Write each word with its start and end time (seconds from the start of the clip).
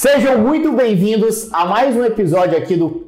Sejam 0.00 0.38
muito 0.38 0.70
bem-vindos 0.70 1.52
a 1.52 1.66
mais 1.66 1.96
um 1.96 2.04
episódio 2.04 2.56
aqui 2.56 2.76
do 2.76 3.04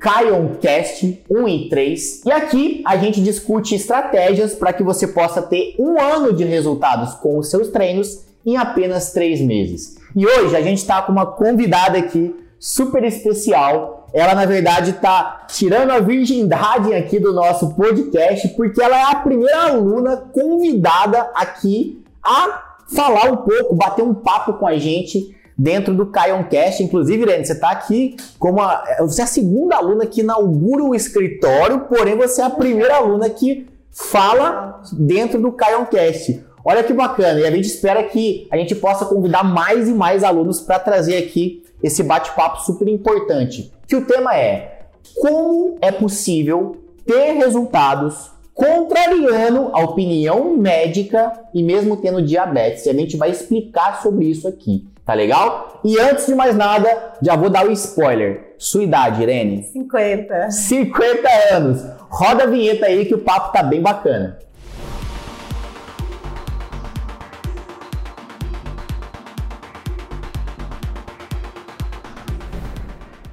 Cast 0.61 1.23
1 1.31 1.49
e 1.49 1.69
3. 1.69 2.25
E 2.27 2.33
aqui 2.33 2.83
a 2.85 2.97
gente 2.97 3.23
discute 3.23 3.77
estratégias 3.77 4.55
para 4.55 4.73
que 4.73 4.83
você 4.83 5.07
possa 5.07 5.41
ter 5.41 5.77
um 5.79 6.01
ano 6.01 6.33
de 6.33 6.43
resultados 6.43 7.15
com 7.15 7.39
os 7.39 7.49
seus 7.49 7.69
treinos 7.69 8.25
em 8.45 8.57
apenas 8.57 9.13
três 9.13 9.41
meses. 9.41 9.99
E 10.17 10.27
hoje 10.27 10.57
a 10.57 10.63
gente 10.63 10.79
está 10.79 11.01
com 11.01 11.13
uma 11.13 11.27
convidada 11.27 11.97
aqui 11.97 12.35
super 12.59 13.05
especial. 13.05 14.09
Ela, 14.13 14.35
na 14.35 14.45
verdade, 14.45 14.91
está 14.91 15.47
tirando 15.49 15.93
a 15.93 16.01
virgindade 16.01 16.93
aqui 16.93 17.21
do 17.21 17.33
nosso 17.33 17.73
podcast, 17.77 18.49
porque 18.57 18.83
ela 18.83 18.99
é 18.99 19.13
a 19.13 19.15
primeira 19.15 19.69
aluna 19.69 20.17
convidada 20.17 21.31
aqui 21.37 22.03
a 22.21 22.65
falar 22.93 23.31
um 23.31 23.37
pouco, 23.37 23.77
bater 23.77 24.03
um 24.03 24.13
papo 24.13 24.55
com 24.55 24.67
a 24.67 24.77
gente 24.77 25.39
dentro 25.61 25.95
do 25.95 26.07
Caioncast. 26.07 26.83
Inclusive, 26.83 27.23
Irene, 27.23 27.45
você 27.45 27.53
está 27.53 27.71
aqui 27.71 28.17
como 28.39 28.63
a, 28.63 28.83
você 29.01 29.21
é 29.21 29.25
a 29.25 29.27
segunda 29.27 29.77
aluna 29.77 30.07
que 30.07 30.23
inaugura 30.23 30.83
o 30.83 30.95
escritório, 30.95 31.81
porém 31.81 32.17
você 32.17 32.41
é 32.41 32.45
a 32.45 32.51
primeira 32.51 32.97
aluna 32.97 33.29
que 33.29 33.67
fala 33.91 34.81
dentro 34.93 35.39
do 35.41 35.53
Caioncast. 35.53 36.43
Olha 36.65 36.83
que 36.83 36.93
bacana, 36.93 37.41
e 37.41 37.47
a 37.47 37.51
gente 37.51 37.67
espera 37.67 38.03
que 38.05 38.47
a 38.51 38.57
gente 38.57 38.75
possa 38.75 39.05
convidar 39.05 39.43
mais 39.43 39.89
e 39.89 39.93
mais 39.93 40.25
alunos 40.25 40.61
para 40.61 40.79
trazer 40.79 41.17
aqui 41.19 41.63
esse 41.83 42.03
bate-papo 42.03 42.63
super 42.63 42.89
importante. 42.89 43.73
Que 43.87 43.97
o 43.97 44.05
tema 44.05 44.37
é 44.37 44.81
como 45.17 45.77
é 45.81 45.91
possível 45.93 46.77
ter 47.07 47.33
resultados 47.33 48.31
contrariando 48.55 49.71
a 49.73 49.81
opinião 49.83 50.57
médica 50.57 51.33
e 51.55 51.63
mesmo 51.63 51.97
tendo 51.97 52.23
diabetes. 52.23 52.85
E 52.85 52.91
a 52.91 52.95
gente 52.95 53.17
vai 53.17 53.31
explicar 53.31 54.03
sobre 54.03 54.27
isso 54.27 54.47
aqui. 54.47 54.87
Tá 55.11 55.15
legal? 55.15 55.81
E 55.83 55.99
antes 55.99 56.27
de 56.27 56.37
mais 56.37 56.55
nada, 56.55 57.15
já 57.21 57.35
vou 57.35 57.51
dar 57.51 57.67
o 57.67 57.73
spoiler. 57.73 58.55
Sua 58.57 58.85
idade, 58.85 59.21
Irene? 59.21 59.65
50. 59.65 60.53
50 60.53 61.29
anos. 61.51 61.85
Roda 62.09 62.45
a 62.45 62.47
vinheta 62.47 62.87
aí 62.87 63.05
que 63.05 63.15
o 63.17 63.19
papo 63.19 63.53
tá 63.53 63.61
bem 63.61 63.83
bacana. 63.83 64.39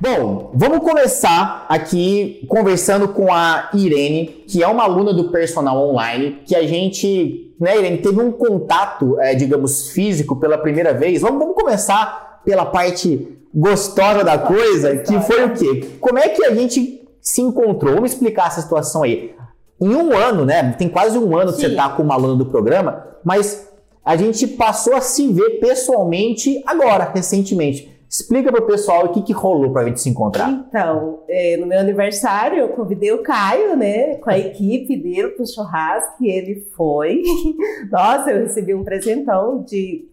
Bom, 0.09 0.52
vamos 0.53 0.80
começar 0.80 1.66
aqui 1.67 2.45
conversando 2.47 3.09
com 3.09 3.30
a 3.30 3.69
Irene, 3.73 4.45
que 4.47 4.63
é 4.63 4.67
uma 4.67 4.83
aluna 4.83 5.13
do 5.13 5.30
personal 5.31 5.77
online, 5.77 6.44
que 6.45 6.55
a 6.55 6.66
gente, 6.66 7.53
né, 7.59 7.77
Irene, 7.77 7.97
teve 7.97 8.22
um 8.22 8.31
contato, 8.31 9.19
é, 9.19 9.35
digamos, 9.35 9.89
físico 9.89 10.38
pela 10.38 10.58
primeira 10.58 10.94
vez. 10.94 11.22
Vamos, 11.22 11.39
vamos 11.39 11.55
começar 11.55 12.41
pela 12.45 12.66
parte 12.66 13.38
gostosa 13.53 14.23
da 14.23 14.38
coisa, 14.38 14.95
que 14.95 15.19
foi 15.19 15.44
o 15.44 15.53
quê? 15.53 15.89
Como 16.00 16.17
é 16.17 16.30
que 16.30 16.45
a 16.45 16.55
gente 16.55 17.05
se 17.19 17.41
encontrou? 17.41 17.95
Vamos 17.95 18.13
explicar 18.13 18.47
essa 18.47 18.61
situação 18.61 19.03
aí. 19.03 19.35
Em 19.81 19.94
um 19.94 20.16
ano, 20.16 20.45
né? 20.45 20.73
Tem 20.80 20.88
quase 20.88 21.17
um 21.17 21.35
ano 21.35 21.50
Sim. 21.50 21.55
que 21.55 21.61
você 21.63 21.67
está 21.67 21.89
como 21.89 22.13
aluna 22.13 22.35
do 22.35 22.45
programa, 22.45 23.05
mas 23.25 23.67
a 24.05 24.16
gente 24.16 24.47
passou 24.47 24.95
a 24.95 25.02
se 25.02 25.28
ver 25.28 25.59
pessoalmente 25.59 26.63
agora, 26.66 27.11
recentemente. 27.13 27.97
Explica 28.09 28.52
para 28.52 28.63
o 28.63 28.66
pessoal 28.66 29.05
o 29.05 29.09
que, 29.09 29.22
que 29.22 29.33
rolou 29.33 29.72
para 29.72 29.81
a 29.81 29.86
gente 29.86 30.02
se 30.02 30.09
encontrar. 30.09 30.50
Então, 30.50 31.23
é, 31.27 31.58
no 31.58 31.66
meu 31.66 31.80
aniversário, 31.80 32.59
eu 32.59 32.69
convidei 32.69 33.11
o 33.11 33.22
Caio, 33.22 33.75
né, 33.75 34.16
com 34.16 34.30
a 34.30 34.38
equipe 34.38 34.95
dele 34.95 35.30
para 35.30 35.44
o 35.44 35.47
churrasco 35.47 36.23
e 36.23 36.30
ele 36.30 36.67
foi. 36.75 37.22
Nossa, 37.91 38.31
eu 38.31 38.44
recebi 38.44 38.73
um 38.73 38.83
presentão 38.83 39.63
de 39.63 40.08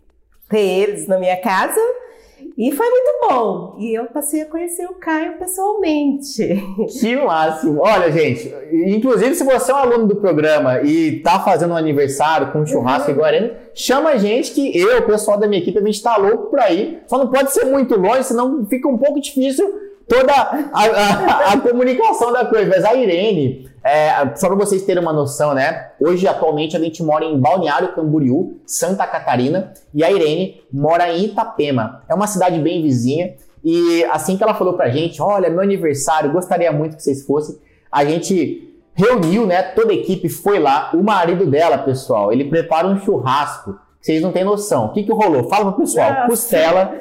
ter 0.48 0.58
eles 0.58 1.06
na 1.06 1.18
minha 1.18 1.40
casa. 1.40 1.80
E 2.56 2.70
foi 2.70 2.88
muito 2.88 3.28
bom. 3.28 3.76
E 3.80 3.98
eu 3.98 4.06
passei 4.06 4.42
a 4.42 4.46
conhecer 4.46 4.86
o 4.86 4.94
Caio 4.94 5.38
pessoalmente. 5.38 6.62
Que 7.00 7.16
máximo. 7.16 7.80
Olha, 7.80 8.10
gente, 8.10 8.52
inclusive 8.72 9.34
se 9.34 9.44
você 9.44 9.72
é 9.72 9.74
um 9.74 9.78
aluno 9.78 10.06
do 10.06 10.16
programa 10.16 10.80
e 10.82 11.20
tá 11.20 11.40
fazendo 11.40 11.72
um 11.72 11.76
aniversário 11.76 12.52
com 12.52 12.60
um 12.60 12.66
churrasco 12.66 13.10
uhum. 13.10 13.24
Arena, 13.24 13.56
chama 13.74 14.10
a 14.10 14.16
gente 14.16 14.52
que 14.52 14.76
eu, 14.76 14.98
o 14.98 15.02
pessoal 15.02 15.38
da 15.38 15.46
minha 15.46 15.60
equipe, 15.60 15.78
a 15.78 15.82
gente 15.82 16.02
tá 16.02 16.16
louco 16.16 16.50
por 16.50 16.60
aí. 16.60 17.00
Só 17.06 17.18
não 17.18 17.28
pode 17.28 17.52
ser 17.52 17.64
muito 17.64 17.96
longe, 17.96 18.24
senão 18.24 18.64
fica 18.66 18.88
um 18.88 18.96
pouco 18.96 19.20
difícil 19.20 19.83
toda 20.08 20.32
a, 20.32 20.68
a, 20.72 21.52
a 21.52 21.60
comunicação 21.60 22.32
da 22.32 22.44
coisa. 22.44 22.68
Mas 22.68 22.84
a 22.84 22.94
Irene, 22.94 23.68
é, 23.82 24.34
só 24.36 24.48
para 24.48 24.56
vocês 24.56 24.82
terem 24.82 25.02
uma 25.02 25.12
noção, 25.12 25.54
né? 25.54 25.90
Hoje, 26.00 26.26
atualmente, 26.26 26.76
a 26.76 26.80
gente 26.80 27.02
mora 27.02 27.24
em 27.24 27.38
Balneário 27.38 27.94
Camboriú, 27.94 28.60
Santa 28.66 29.06
Catarina, 29.06 29.72
e 29.92 30.04
a 30.04 30.10
Irene 30.10 30.62
mora 30.72 31.12
em 31.12 31.26
Itapema. 31.26 32.02
É 32.08 32.14
uma 32.14 32.26
cidade 32.26 32.58
bem 32.58 32.82
vizinha. 32.82 33.34
E 33.62 34.04
assim 34.10 34.36
que 34.36 34.42
ela 34.42 34.54
falou 34.54 34.74
pra 34.74 34.90
gente, 34.90 35.22
olha, 35.22 35.48
meu 35.48 35.60
aniversário, 35.60 36.32
gostaria 36.32 36.70
muito 36.70 36.96
que 36.96 37.02
vocês 37.02 37.24
fossem, 37.24 37.56
a 37.90 38.04
gente 38.04 38.74
reuniu, 38.94 39.46
né? 39.46 39.62
Toda 39.62 39.92
a 39.92 39.94
equipe 39.94 40.28
foi 40.28 40.58
lá. 40.58 40.90
O 40.92 41.02
marido 41.02 41.46
dela, 41.46 41.78
pessoal, 41.78 42.32
ele 42.32 42.44
prepara 42.44 42.86
um 42.86 42.98
churrasco. 43.00 43.78
Vocês 44.00 44.20
não 44.20 44.32
têm 44.32 44.44
noção. 44.44 44.86
O 44.86 44.92
que, 44.92 45.02
que 45.02 45.12
rolou? 45.12 45.48
Fala 45.48 45.72
pro 45.72 45.80
pessoal. 45.80 46.10
Nossa. 46.10 46.26
Costela 46.26 46.94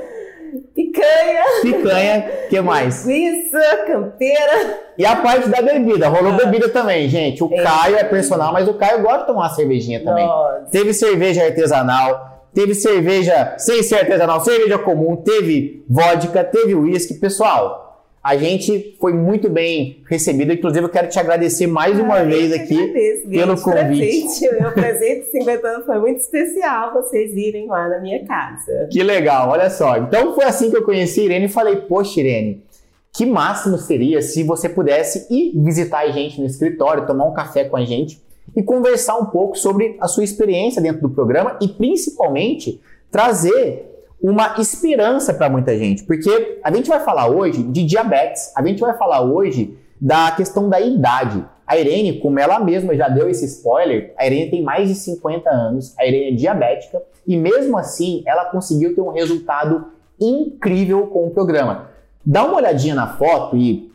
Picanha. 0.75 1.43
Picanha, 1.61 2.21
que 2.49 2.61
mais? 2.61 3.05
Linguiça, 3.05 3.77
campeira. 3.87 4.79
E 4.97 5.05
a 5.05 5.15
parte 5.15 5.49
da 5.49 5.61
bebida, 5.61 6.07
rolou 6.07 6.33
ah. 6.33 6.37
bebida 6.37 6.69
também, 6.69 7.09
gente. 7.09 7.43
O 7.43 7.49
é. 7.51 7.63
Caio 7.63 7.95
é 7.95 8.03
personal, 8.03 8.53
mas 8.53 8.67
o 8.67 8.75
Caio 8.75 9.01
gosta 9.01 9.19
de 9.19 9.27
tomar 9.27 9.41
uma 9.41 9.49
cervejinha 9.49 10.03
também. 10.03 10.25
Nossa. 10.25 10.67
Teve 10.71 10.93
cerveja 10.93 11.43
artesanal, 11.43 12.47
teve 12.53 12.75
cerveja 12.75 13.55
sem 13.57 13.81
ser 13.81 13.95
artesanal, 13.95 14.41
cerveja 14.41 14.77
comum, 14.77 15.15
teve 15.15 15.83
vodka, 15.89 16.43
teve 16.43 16.75
uísque. 16.75 17.15
Pessoal, 17.15 17.82
a 18.23 18.38
gente 18.38 18.95
foi 19.01 19.11
muito 19.11 19.50
bem 19.50 20.01
recebido. 20.09 20.53
Inclusive, 20.53 20.85
eu 20.85 20.89
quero 20.89 21.09
te 21.09 21.19
agradecer 21.19 21.67
mais 21.67 22.00
uma 22.00 22.19
ah, 22.19 22.23
vez 22.23 22.53
aqui 22.53 22.81
agradeço, 22.81 23.28
pelo 23.28 23.61
convite. 23.61 24.00
Presente, 24.00 24.47
o 24.47 24.61
meu 24.61 24.72
presente 24.72 25.25
de 25.25 25.31
50 25.31 25.67
anos 25.67 25.85
foi 25.85 26.00
muito 26.00 26.22
especial 26.22 26.94
vocês 26.94 27.35
irem 27.35 27.67
lá 27.67 27.89
na 27.89 28.00
minha 28.00 28.25
casa. 28.25 28.88
Que 28.89 29.03
legal, 29.03 29.50
olha 29.50 29.69
só. 29.69 29.97
Então 29.97 30.33
foi 30.33 30.45
assim 30.45 30.72
que 30.72 30.78
eu 30.78 30.83
conheci 30.83 31.19
a 31.19 31.23
Irene 31.25 31.45
e 31.47 31.50
falei, 31.50 31.75
poxa, 31.75 32.22
Irene, 32.22 32.63
que 33.12 33.25
máximo 33.25 33.78
seria 33.78 34.22
se 34.22 34.41
você 34.41 34.69
pudesse 34.69 35.28
ir 35.29 35.51
visitar 35.62 36.00
a 36.00 36.09
gente 36.09 36.39
no 36.39 36.47
escritório, 36.47 37.06
tomar 37.06 37.25
um 37.25 37.33
café 37.33 37.66
com 37.66 37.75
a 37.75 37.83
gente 37.83 38.23
e 38.56 38.63
conversar 38.63 39.17
um 39.17 39.25
pouco 39.25 39.57
sobre 39.57 39.97
a 40.00 40.07
sua 40.07 40.23
experiência 40.23 40.81
dentro 40.81 41.01
do 41.01 41.09
programa 41.09 41.57
e 41.62 41.67
principalmente 41.67 42.79
trazer 43.12 43.92
uma 44.23 44.56
esperança 44.57 45.34
para 45.34 45.50
muita 45.50 45.78
gente, 45.78 46.03
porque 46.03 46.61
a 46.63 46.73
gente 46.73 46.88
vai 46.88 47.01
falar 47.01 47.28
hoje 47.28 47.61
de 47.61 47.84
diabetes, 47.84 48.53
a 48.56 48.66
gente 48.66 48.79
vai 48.79 48.97
falar 48.97 49.22
hoje 49.22 49.78
da 50.00 50.31
questão 50.31 50.69
da 50.69 50.79
idade. 50.79 51.44
A 51.67 51.78
Irene, 51.78 52.19
como 52.19 52.39
ela 52.39 52.57
mesma 52.59 52.95
já 52.95 53.09
deu 53.09 53.29
esse 53.29 53.44
spoiler, 53.45 54.13
a 54.17 54.25
Irene 54.25 54.50
tem 54.50 54.63
mais 54.63 54.88
de 54.88 54.95
50 54.95 55.50
anos, 55.50 55.94
a 56.00 56.06
Irene 56.06 56.31
é 56.31 56.35
diabética 56.35 57.01
e 57.28 57.35
mesmo 57.35 57.78
assim 57.78 58.23
ela 58.25 58.45
conseguiu 58.45 58.95
ter 58.95 59.01
um 59.01 59.12
resultado 59.12 59.88
incrível 60.19 61.07
com 61.07 61.28
o 61.28 61.31
programa. 61.31 61.89
Dá 62.25 62.45
uma 62.45 62.56
olhadinha 62.56 62.95
na 62.95 63.07
foto 63.17 63.57
e 63.57 63.92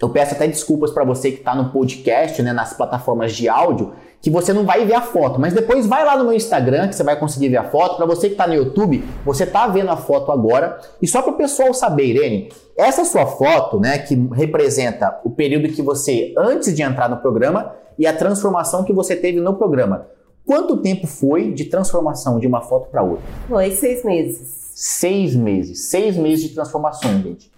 eu 0.00 0.08
peço 0.10 0.34
até 0.34 0.46
desculpas 0.46 0.90
para 0.90 1.04
você 1.04 1.30
que 1.30 1.38
está 1.38 1.54
no 1.54 1.70
podcast, 1.70 2.42
né, 2.42 2.52
nas 2.52 2.72
plataformas 2.72 3.34
de 3.34 3.48
áudio, 3.48 3.92
que 4.20 4.30
você 4.30 4.52
não 4.52 4.64
vai 4.64 4.84
ver 4.84 4.94
a 4.94 5.02
foto, 5.02 5.40
mas 5.40 5.52
depois 5.52 5.86
vai 5.86 6.04
lá 6.04 6.16
no 6.16 6.24
meu 6.24 6.32
Instagram 6.32 6.88
que 6.88 6.96
você 6.96 7.02
vai 7.02 7.18
conseguir 7.18 7.48
ver 7.48 7.56
a 7.56 7.64
foto. 7.64 7.96
Para 7.96 8.06
você 8.06 8.28
que 8.28 8.34
está 8.34 8.46
no 8.46 8.54
YouTube, 8.54 9.04
você 9.24 9.44
está 9.44 9.66
vendo 9.66 9.90
a 9.90 9.96
foto 9.96 10.30
agora. 10.30 10.78
E 11.00 11.06
só 11.06 11.22
para 11.22 11.32
o 11.32 11.36
pessoal 11.36 11.72
saber, 11.72 12.04
Irene, 12.04 12.50
essa 12.76 13.04
sua 13.04 13.26
foto, 13.26 13.78
né, 13.78 13.98
que 13.98 14.14
representa 14.32 15.20
o 15.24 15.30
período 15.30 15.68
que 15.68 15.82
você 15.82 16.34
antes 16.36 16.74
de 16.74 16.82
entrar 16.82 17.08
no 17.08 17.18
programa 17.18 17.74
e 17.98 18.06
a 18.06 18.12
transformação 18.12 18.84
que 18.84 18.92
você 18.92 19.16
teve 19.16 19.40
no 19.40 19.54
programa. 19.54 20.06
Quanto 20.46 20.78
tempo 20.78 21.06
foi 21.06 21.52
de 21.52 21.66
transformação 21.66 22.38
de 22.40 22.46
uma 22.46 22.62
foto 22.62 22.88
para 22.90 23.02
outra? 23.02 23.24
Foi 23.48 23.70
seis 23.72 24.04
meses. 24.04 24.60
Seis 24.74 25.36
meses, 25.36 25.90
seis 25.90 26.16
meses 26.16 26.48
de 26.48 26.54
transformação, 26.54 27.12
gente. 27.22 27.50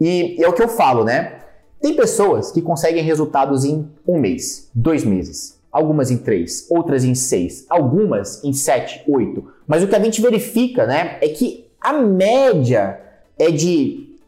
E 0.00 0.42
é 0.42 0.48
o 0.48 0.54
que 0.54 0.62
eu 0.62 0.68
falo, 0.68 1.04
né? 1.04 1.41
Tem 1.82 1.94
pessoas 1.94 2.50
que 2.50 2.62
conseguem 2.62 3.02
resultados 3.02 3.64
em 3.64 3.86
um 4.06 4.18
mês, 4.18 4.70
dois 4.74 5.04
meses 5.04 5.60
algumas 5.72 6.10
em 6.10 6.18
3, 6.18 6.66
outras 6.68 7.02
em 7.02 7.14
6, 7.14 7.66
algumas 7.70 8.44
em 8.44 8.52
7, 8.52 9.04
8. 9.08 9.42
Mas 9.66 9.82
o 9.82 9.88
que 9.88 9.96
a 9.96 10.00
gente 10.00 10.20
verifica 10.20 10.86
né, 10.86 11.16
é 11.22 11.28
que 11.28 11.66
a 11.80 11.94
média 11.94 13.00
é 13.38 13.50
de 13.50 14.18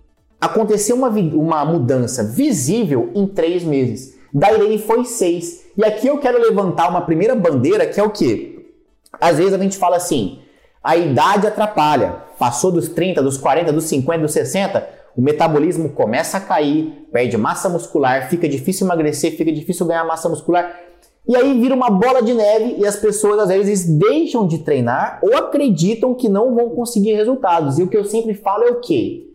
acontecer 0.41 0.95
uma, 0.95 1.09
uma 1.09 1.65
mudança 1.65 2.25
visível 2.25 3.11
em 3.15 3.27
3 3.27 3.63
meses. 3.65 4.15
Da 4.33 4.53
Irene 4.53 4.79
foi 4.79 5.05
6. 5.05 5.67
E 5.77 5.85
aqui 5.85 6.07
eu 6.07 6.19
quero 6.19 6.41
levantar 6.41 6.89
uma 6.89 7.03
primeira 7.03 7.35
bandeira 7.35 7.87
que 7.87 8.01
é 8.01 8.03
o 8.03 8.11
que? 8.11 8.73
Às 9.21 9.37
vezes 9.37 9.53
a 9.53 9.59
gente 9.59 9.77
fala 9.77 9.97
assim, 9.97 10.41
a 10.83 10.97
idade 10.97 11.47
atrapalha. 11.47 12.25
Passou 12.39 12.73
dos 12.73 12.89
30, 12.89 13.23
dos 13.23 13.37
40, 13.37 13.73
dos 13.73 13.85
50, 13.85 14.23
dos 14.23 14.33
60, 14.33 14.89
o 15.17 15.23
metabolismo 15.23 15.91
começa 15.91 16.39
a 16.39 16.41
cair, 16.41 17.07
perde 17.13 17.37
massa 17.37 17.69
muscular, 17.69 18.29
fica 18.29 18.49
difícil 18.49 18.87
emagrecer, 18.87 19.37
fica 19.37 19.53
difícil 19.53 19.87
ganhar 19.87 20.05
massa 20.05 20.29
muscular. 20.29 20.81
E 21.27 21.37
aí 21.37 21.59
vira 21.59 21.75
uma 21.75 21.89
bola 21.89 22.23
de 22.23 22.35
neve 22.35 22.77
e 22.79 22.87
as 22.87 22.97
pessoas 22.97 23.39
às 23.39 23.49
vezes 23.49 23.87
deixam 23.87 24.47
de 24.47 24.59
treinar 24.59 25.21
ou 25.23 25.37
acreditam 25.37 26.15
que 26.15 26.29
não 26.29 26.55
vão 26.55 26.71
conseguir 26.71 27.15
resultados. 27.15 27.79
E 27.79 27.83
o 27.83 27.89
que 27.89 27.97
eu 27.97 28.05
sempre 28.05 28.35
falo 28.35 28.65
é 28.65 28.71
o 28.71 28.81
quê? 28.81 29.31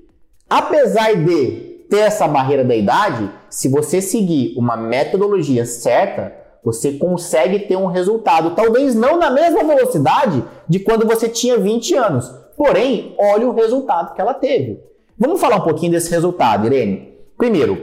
Apesar 0.47 1.15
de 1.15 1.85
ter 1.89 1.99
essa 1.99 2.27
barreira 2.27 2.63
da 2.63 2.75
idade, 2.75 3.31
se 3.49 3.67
você 3.67 4.01
seguir 4.01 4.53
uma 4.55 4.77
metodologia 4.77 5.65
certa, 5.65 6.33
você 6.63 6.93
consegue 6.93 7.59
ter 7.59 7.77
um 7.77 7.87
resultado, 7.87 8.53
talvez 8.53 8.93
não 8.93 9.17
na 9.17 9.31
mesma 9.31 9.63
velocidade 9.63 10.43
de 10.67 10.79
quando 10.79 11.07
você 11.07 11.27
tinha 11.27 11.57
20 11.57 11.95
anos. 11.95 12.31
Porém, 12.55 13.15
olha 13.17 13.47
o 13.47 13.53
resultado 13.53 14.13
que 14.13 14.21
ela 14.21 14.33
teve. 14.33 14.79
Vamos 15.19 15.41
falar 15.41 15.57
um 15.57 15.63
pouquinho 15.63 15.91
desse 15.91 16.09
resultado, 16.09 16.65
Irene. 16.65 17.13
Primeiro, 17.37 17.77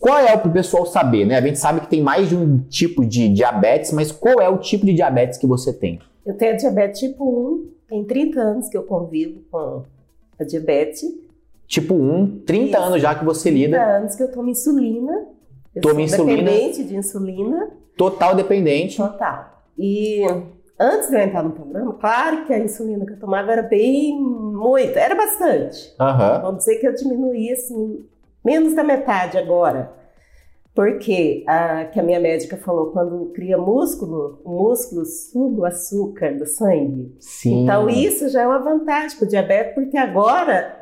qual 0.00 0.18
é 0.18 0.34
o 0.34 0.38
para 0.38 0.48
o 0.48 0.52
pessoal 0.52 0.86
saber, 0.86 1.26
né? 1.26 1.36
A 1.36 1.40
gente 1.40 1.58
sabe 1.58 1.80
que 1.80 1.88
tem 1.88 2.00
mais 2.00 2.28
de 2.28 2.36
um 2.36 2.60
tipo 2.60 3.04
de 3.04 3.28
diabetes, 3.28 3.92
mas 3.92 4.10
qual 4.10 4.40
é 4.40 4.48
o 4.48 4.58
tipo 4.58 4.86
de 4.86 4.94
diabetes 4.94 5.36
que 5.38 5.46
você 5.46 5.72
tem? 5.72 6.00
Eu 6.24 6.34
tenho 6.34 6.56
diabetes 6.56 7.00
tipo 7.00 7.24
1, 7.24 7.70
tem 7.88 8.04
30 8.04 8.40
anos 8.40 8.68
que 8.68 8.76
eu 8.76 8.82
convivo 8.84 9.40
com 9.50 9.82
a 10.38 10.44
diabetes. 10.44 11.02
Tipo 11.66 11.94
1, 11.94 12.40
30 12.46 12.64
Isso. 12.70 12.78
anos 12.86 13.02
já 13.02 13.14
que 13.14 13.24
você 13.24 13.50
lida. 13.50 13.76
30 13.76 13.90
anos 13.96 14.14
que 14.14 14.22
eu 14.22 14.30
tomo 14.30 14.48
insulina. 14.48 15.26
Eu 15.74 15.82
Toma 15.82 16.00
insulina. 16.00 16.42
dependente 16.42 16.84
de 16.84 16.96
insulina. 16.96 17.70
Total 17.96 18.34
dependente. 18.34 18.96
Total. 18.96 19.62
E 19.76 20.22
antes 20.80 21.10
de 21.10 21.16
eu 21.16 21.20
entrar 21.20 21.42
no 21.42 21.50
programa, 21.50 21.92
claro 21.94 22.46
que 22.46 22.52
a 22.52 22.58
insulina 22.58 23.04
que 23.04 23.12
eu 23.12 23.18
tomava 23.18 23.52
era 23.52 23.62
bem 23.62 24.18
muito, 24.58 24.96
era 24.98 25.14
bastante. 25.14 25.94
Uhum. 26.00 26.42
Vamos 26.42 26.58
dizer 26.58 26.78
que 26.78 26.86
eu 26.86 26.94
diminuí 26.94 27.52
assim, 27.52 28.04
menos 28.44 28.74
da 28.74 28.82
metade 28.82 29.38
agora. 29.38 29.96
Porque 30.74 31.44
a, 31.46 31.86
que 31.86 31.98
a 31.98 32.02
minha 32.02 32.20
médica 32.20 32.56
falou, 32.56 32.92
quando 32.92 33.32
cria 33.34 33.58
músculo, 33.58 34.40
o 34.44 34.50
músculo 34.50 35.04
suga 35.04 35.62
o 35.62 35.64
açúcar 35.64 36.36
do 36.36 36.46
sangue. 36.46 37.16
Sim. 37.18 37.64
Então 37.64 37.88
isso 37.88 38.28
já 38.28 38.42
é 38.42 38.46
uma 38.46 38.60
vantagem 38.60 39.18
para 39.18 39.26
o 39.26 39.28
diabetes, 39.28 39.74
porque 39.74 39.96
agora 39.96 40.78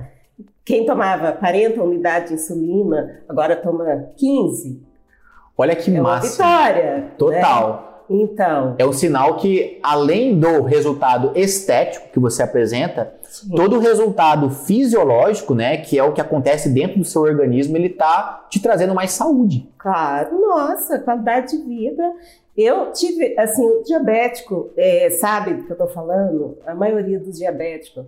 quem 0.65 0.85
tomava 0.85 1.33
40 1.33 1.83
unidades 1.83 2.29
de 2.29 2.35
insulina, 2.35 3.23
agora 3.29 3.57
toma 3.57 4.11
15. 4.17 4.83
Olha 5.57 5.75
que 5.75 5.97
é 5.97 6.01
massa. 6.01 6.29
Vitória. 6.29 7.13
Total. 7.17 7.71
Né? 7.71 7.86
Então. 8.09 8.75
É 8.79 8.87
um 8.87 8.93
sinal 8.93 9.37
que, 9.37 9.79
além 9.83 10.39
do 10.39 10.63
resultado 10.63 11.33
estético 11.35 12.09
que 12.13 12.19
você 12.19 12.43
apresenta, 12.43 13.15
Sim. 13.23 13.51
todo 13.55 13.77
o 13.77 13.81
resultado 13.81 14.49
fisiológico, 14.51 15.55
né, 15.55 15.79
que 15.79 15.99
é 15.99 16.03
o 16.03 16.13
que 16.13 16.21
acontece 16.21 16.69
dentro 16.69 16.99
do 16.99 17.05
seu 17.05 17.23
organismo, 17.23 17.77
ele 17.77 17.91
tá 17.91 18.47
te 18.49 18.61
trazendo 18.61 18.95
mais 18.95 19.13
saúde. 19.13 19.69
Claro, 19.79 20.41
nossa, 20.41 20.99
qualidade 20.99 21.57
de 21.57 21.65
vida. 21.65 22.13
Eu 22.57 22.91
tive, 22.93 23.39
assim, 23.39 23.67
o 23.67 23.83
diabético, 23.83 24.71
é, 24.77 25.11
sabe 25.11 25.55
do 25.55 25.65
que 25.65 25.73
eu 25.73 25.77
tô 25.77 25.89
falando? 25.89 26.57
A 26.67 26.75
maioria 26.75 27.19
dos 27.19 27.37
diabéticos, 27.37 28.07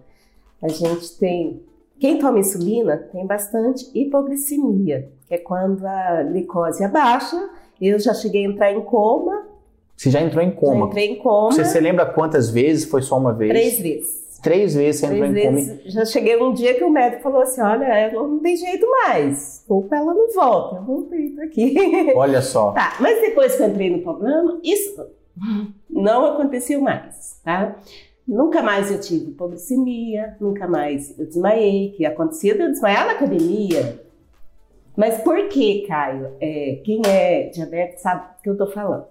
a 0.63 0.69
gente 0.69 1.19
tem. 1.19 1.63
Quem 2.01 2.19
toma 2.19 2.39
insulina 2.39 2.97
tem 2.97 3.27
bastante 3.27 3.91
hipoglicemia, 3.93 5.11
que 5.27 5.35
é 5.35 5.39
quando 5.39 5.85
a 5.85 6.23
glicose 6.23 6.83
abaixa. 6.83 7.37
Eu 7.81 7.99
já 7.99 8.15
cheguei 8.15 8.47
a 8.47 8.49
entrar 8.49 8.73
em 8.73 8.81
coma 8.81 9.48
você 9.99 10.11
já 10.11 10.21
entrou 10.23 10.45
em 10.45 10.53
coma. 10.53 10.83
Já 10.83 10.87
entrei 10.87 11.07
em 11.11 11.17
coma. 11.17 11.51
Você 11.51 11.65
se 11.65 11.81
lembra 11.81 12.07
quantas 12.07 12.49
vezes? 12.51 12.85
Foi 12.85 13.03
só 13.03 13.19
uma 13.19 13.35
vez? 13.35 13.51
Três 13.51 13.81
vezes. 13.81 14.39
Três 14.41 14.75
vezes 14.77 15.01
você 15.01 15.07
Três 15.09 15.23
entrou 15.25 15.53
vezes. 15.53 15.69
em 15.69 15.77
coma. 15.79 15.91
Já 15.91 16.05
cheguei 16.05 16.41
um 16.41 16.53
dia 16.55 16.75
que 16.75 16.85
o 16.85 16.89
médico 16.91 17.21
falou 17.21 17.43
assim: 17.43 17.61
olha, 17.61 17.85
ela 17.85 18.23
não 18.23 18.39
tem 18.39 18.57
jeito 18.57 18.87
mais. 18.89 19.65
Pouco 19.67 19.93
ela 19.93 20.15
não 20.15 20.33
volta. 20.33 20.77
Eu 20.77 20.85
voltei 20.85 21.35
aqui. 21.43 21.75
Olha 22.15 22.41
só. 22.41 22.71
tá, 22.71 22.97
mas 23.01 23.21
depois 23.21 23.57
que 23.57 23.63
eu 23.65 23.69
entrei 23.69 23.91
no 23.91 24.01
programa, 24.03 24.61
isso 24.63 25.05
não 25.91 26.27
aconteceu 26.27 26.81
mais, 26.81 27.41
tá? 27.43 27.77
Nunca 28.27 28.63
mais 28.63 28.93
eu 28.93 29.01
tive 29.01 29.31
hipoglicemia, 29.31 30.37
nunca 30.41 30.69
mais 30.69 31.19
eu 31.19 31.27
desmaiei, 31.27 31.91
que 31.97 32.07
acontecia 32.07 32.55
de 32.55 32.61
eu 32.61 32.69
desmaiar 32.71 33.05
na 33.07 33.13
academia. 33.13 34.01
Mas 34.97 35.19
por 35.23 35.49
que, 35.49 35.87
Caio? 35.89 36.29
É, 36.41 36.81
quem 36.85 37.03
é 37.05 37.49
diabetes 37.49 38.01
sabe 38.01 38.23
do 38.37 38.43
que 38.43 38.49
eu 38.51 38.57
tô 38.57 38.67
falando. 38.69 39.07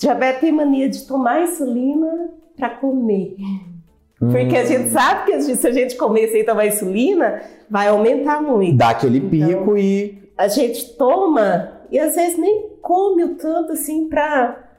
Diabetes 0.00 0.40
tem 0.40 0.50
mania 0.50 0.88
de 0.88 1.06
tomar 1.06 1.42
insulina 1.42 2.30
para 2.56 2.70
comer. 2.70 3.36
Hum. 3.38 4.30
Porque 4.30 4.56
a 4.56 4.64
gente 4.64 4.90
sabe 4.90 5.30
que 5.30 5.42
se 5.42 5.66
a 5.66 5.70
gente 5.70 5.94
comer 5.96 6.28
sem 6.28 6.44
tomar 6.44 6.66
insulina, 6.66 7.42
vai 7.68 7.88
aumentar 7.88 8.42
muito. 8.42 8.78
Dá 8.78 8.90
aquele 8.90 9.18
então, 9.18 9.30
pico 9.30 9.76
e. 9.76 10.18
A 10.38 10.48
gente 10.48 10.94
toma 10.94 11.80
e 11.90 11.98
às 11.98 12.14
vezes 12.14 12.38
nem 12.38 12.70
come 12.80 13.24
o 13.24 13.34
tanto 13.34 13.72
assim 13.72 14.08
para 14.08 14.70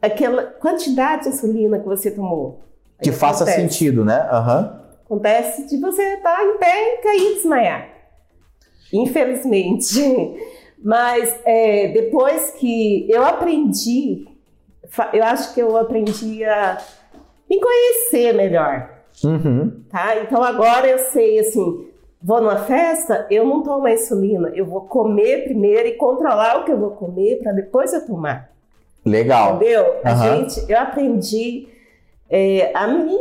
aquela 0.00 0.44
quantidade 0.44 1.24
de 1.24 1.30
insulina 1.30 1.80
que 1.80 1.86
você 1.86 2.08
tomou. 2.08 2.60
Que 3.02 3.10
faça 3.10 3.42
acontece. 3.42 3.60
sentido, 3.60 4.04
né? 4.04 4.28
Uhum. 4.32 4.86
Acontece 5.06 5.66
de 5.66 5.76
você 5.78 6.02
estar 6.14 6.44
em 6.44 6.56
pé 6.58 6.94
e 6.94 7.02
cair 7.02 7.32
e 7.32 7.34
desmaiar. 7.34 7.88
Infelizmente. 8.92 10.00
Mas 10.84 11.36
é, 11.44 11.88
depois 11.88 12.52
que 12.52 13.10
eu 13.10 13.24
aprendi 13.24 14.35
eu 15.12 15.24
acho 15.24 15.54
que 15.54 15.60
eu 15.60 15.76
aprendi 15.76 16.44
a 16.44 16.78
me 17.48 17.60
conhecer 17.60 18.32
melhor. 18.32 18.90
Uhum. 19.24 19.82
Tá? 19.90 20.18
Então 20.18 20.42
agora 20.42 20.86
eu 20.86 20.98
sei 20.98 21.38
assim, 21.38 21.86
vou 22.22 22.40
numa 22.40 22.58
festa, 22.58 23.26
eu 23.30 23.46
não 23.46 23.62
tomo 23.62 23.86
a 23.86 23.92
insulina, 23.92 24.50
eu 24.54 24.66
vou 24.66 24.82
comer 24.82 25.44
primeiro 25.44 25.88
e 25.88 25.92
controlar 25.92 26.60
o 26.60 26.64
que 26.64 26.72
eu 26.72 26.78
vou 26.78 26.90
comer 26.90 27.38
para 27.42 27.52
depois 27.52 27.92
eu 27.92 28.06
tomar. 28.06 28.50
Legal. 29.04 29.56
Entendeu? 29.56 29.84
Uhum. 29.84 30.00
A 30.04 30.14
gente, 30.14 30.70
eu 30.70 30.78
aprendi 30.78 31.68
é, 32.28 32.72
a 32.74 32.88
mim 32.88 33.18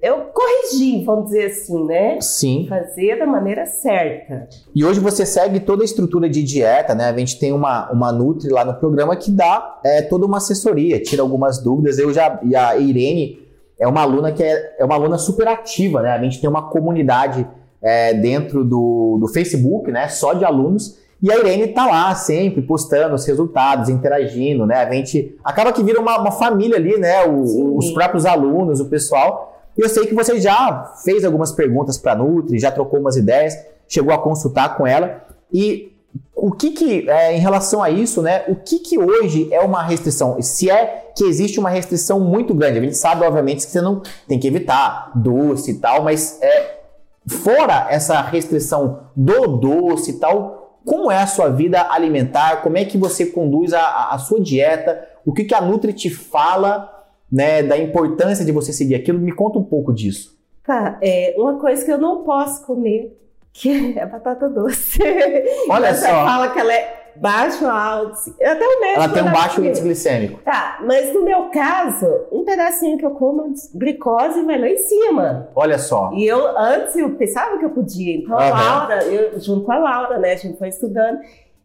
eu 0.00 0.30
corrigi, 0.32 1.04
vamos 1.04 1.26
dizer 1.26 1.46
assim, 1.46 1.84
né? 1.84 2.20
Sim. 2.20 2.66
Fazer 2.68 3.18
da 3.18 3.26
maneira 3.26 3.66
certa. 3.66 4.48
E 4.74 4.84
hoje 4.84 5.00
você 5.00 5.26
segue 5.26 5.58
toda 5.58 5.82
a 5.82 5.84
estrutura 5.84 6.28
de 6.28 6.42
dieta, 6.42 6.94
né? 6.94 7.06
A 7.06 7.16
gente 7.16 7.38
tem 7.38 7.52
uma, 7.52 7.90
uma 7.90 8.12
Nutri 8.12 8.48
lá 8.48 8.64
no 8.64 8.74
programa 8.74 9.16
que 9.16 9.30
dá 9.30 9.80
é, 9.84 10.02
toda 10.02 10.24
uma 10.24 10.36
assessoria, 10.36 11.02
tira 11.02 11.22
algumas 11.22 11.58
dúvidas. 11.62 11.98
Eu 11.98 12.12
já, 12.12 12.38
e 12.44 12.54
a 12.54 12.76
Irene 12.76 13.40
é 13.78 13.88
uma 13.88 14.02
aluna 14.02 14.30
que 14.30 14.42
é, 14.42 14.76
é 14.78 14.84
uma 14.84 14.94
aluna 14.94 15.18
super 15.18 15.48
ativa, 15.48 16.00
né? 16.00 16.12
A 16.12 16.22
gente 16.22 16.40
tem 16.40 16.48
uma 16.48 16.70
comunidade 16.70 17.44
é, 17.82 18.14
dentro 18.14 18.64
do, 18.64 19.18
do 19.20 19.26
Facebook, 19.26 19.90
né? 19.90 20.08
Só 20.08 20.32
de 20.32 20.44
alunos. 20.44 20.96
E 21.20 21.32
a 21.32 21.36
Irene 21.36 21.66
tá 21.68 21.86
lá 21.86 22.14
sempre 22.14 22.62
postando 22.62 23.16
os 23.16 23.26
resultados, 23.26 23.88
interagindo, 23.88 24.64
né? 24.64 24.76
A 24.76 24.92
gente 24.92 25.36
acaba 25.42 25.72
que 25.72 25.82
vira 25.82 26.00
uma, 26.00 26.20
uma 26.20 26.30
família 26.30 26.76
ali, 26.76 26.96
né? 26.96 27.24
O, 27.24 27.76
os 27.76 27.90
próprios 27.90 28.24
alunos, 28.24 28.78
o 28.78 28.88
pessoal. 28.88 29.56
E 29.78 29.80
eu 29.80 29.88
sei 29.88 30.06
que 30.06 30.14
você 30.14 30.40
já 30.40 30.92
fez 31.04 31.24
algumas 31.24 31.52
perguntas 31.52 31.96
para 31.96 32.12
a 32.12 32.16
Nutri, 32.16 32.58
já 32.58 32.72
trocou 32.72 32.98
umas 32.98 33.14
ideias, 33.14 33.56
chegou 33.86 34.12
a 34.12 34.18
consultar 34.18 34.76
com 34.76 34.84
ela. 34.84 35.24
E 35.52 35.96
o 36.34 36.50
que 36.50 36.70
que, 36.72 37.08
é, 37.08 37.36
em 37.36 37.38
relação 37.38 37.80
a 37.80 37.88
isso, 37.88 38.20
né, 38.20 38.44
o 38.48 38.56
que 38.56 38.80
que 38.80 38.98
hoje 38.98 39.48
é 39.52 39.60
uma 39.60 39.80
restrição? 39.82 40.42
Se 40.42 40.68
é 40.68 41.12
que 41.16 41.22
existe 41.24 41.60
uma 41.60 41.70
restrição 41.70 42.18
muito 42.18 42.52
grande, 42.54 42.78
a 42.78 42.82
gente 42.82 42.96
sabe, 42.96 43.24
obviamente, 43.24 43.64
que 43.64 43.70
você 43.70 43.80
não 43.80 44.02
tem 44.26 44.38
que 44.38 44.48
evitar 44.48 45.12
doce 45.14 45.70
e 45.70 45.74
tal, 45.74 46.02
mas 46.02 46.42
é, 46.42 46.80
fora 47.28 47.86
essa 47.88 48.20
restrição 48.20 49.04
do 49.14 49.46
doce 49.58 50.10
e 50.10 50.14
tal, 50.14 50.80
como 50.84 51.10
é 51.10 51.22
a 51.22 51.26
sua 51.26 51.50
vida 51.50 51.86
alimentar? 51.90 52.62
Como 52.62 52.78
é 52.78 52.84
que 52.84 52.98
você 52.98 53.26
conduz 53.26 53.72
a, 53.72 54.08
a 54.10 54.18
sua 54.18 54.40
dieta? 54.40 55.06
O 55.24 55.32
que 55.32 55.44
que 55.44 55.54
a 55.54 55.60
Nutri 55.60 55.92
te 55.92 56.08
fala 56.10 56.97
né, 57.30 57.62
da 57.62 57.76
importância 57.76 58.44
de 58.44 58.52
você 58.52 58.72
seguir 58.72 58.94
aquilo. 58.94 59.18
Me 59.18 59.32
conta 59.32 59.58
um 59.58 59.64
pouco 59.64 59.92
disso. 59.92 60.36
Tá, 60.64 60.98
é 61.02 61.34
uma 61.38 61.58
coisa 61.58 61.84
que 61.84 61.90
eu 61.90 61.98
não 61.98 62.24
posso 62.24 62.66
comer, 62.66 63.16
que 63.52 63.98
é 63.98 64.02
a 64.02 64.06
batata 64.06 64.48
doce. 64.48 64.98
Olha 65.70 65.94
Você 65.94 66.06
só. 66.06 66.24
fala 66.24 66.48
que 66.50 66.58
ela 66.58 66.72
é 66.72 67.12
baixo 67.16 67.66
alto. 67.66 68.14
Até 68.40 68.66
o 68.66 68.80
médico. 68.80 69.02
Ela 69.02 69.08
tem 69.08 69.22
um 69.22 69.32
baixo 69.32 69.64
índice 69.64 69.82
glicêmico. 69.82 70.40
Tá, 70.42 70.78
mas 70.84 71.12
no 71.12 71.24
meu 71.24 71.48
caso, 71.50 72.06
um 72.30 72.44
pedacinho 72.44 72.98
que 72.98 73.04
eu 73.04 73.12
como, 73.12 73.52
glicose 73.74 74.42
vai 74.42 74.58
lá 74.58 74.68
em 74.68 74.76
cima. 74.76 75.48
Olha 75.54 75.78
só. 75.78 76.12
E 76.14 76.26
eu, 76.26 76.56
antes, 76.56 76.96
eu 76.96 77.10
pensava 77.16 77.58
que 77.58 77.64
eu 77.64 77.70
podia. 77.70 78.16
Então, 78.16 78.38
a 78.38 78.50
Laura, 78.50 79.04
eu, 79.04 79.40
junto 79.40 79.64
com 79.64 79.72
a 79.72 79.78
Laura, 79.78 80.18
né, 80.18 80.32
a 80.32 80.36
gente 80.36 80.58
foi 80.58 80.68
estudando. 80.68 81.18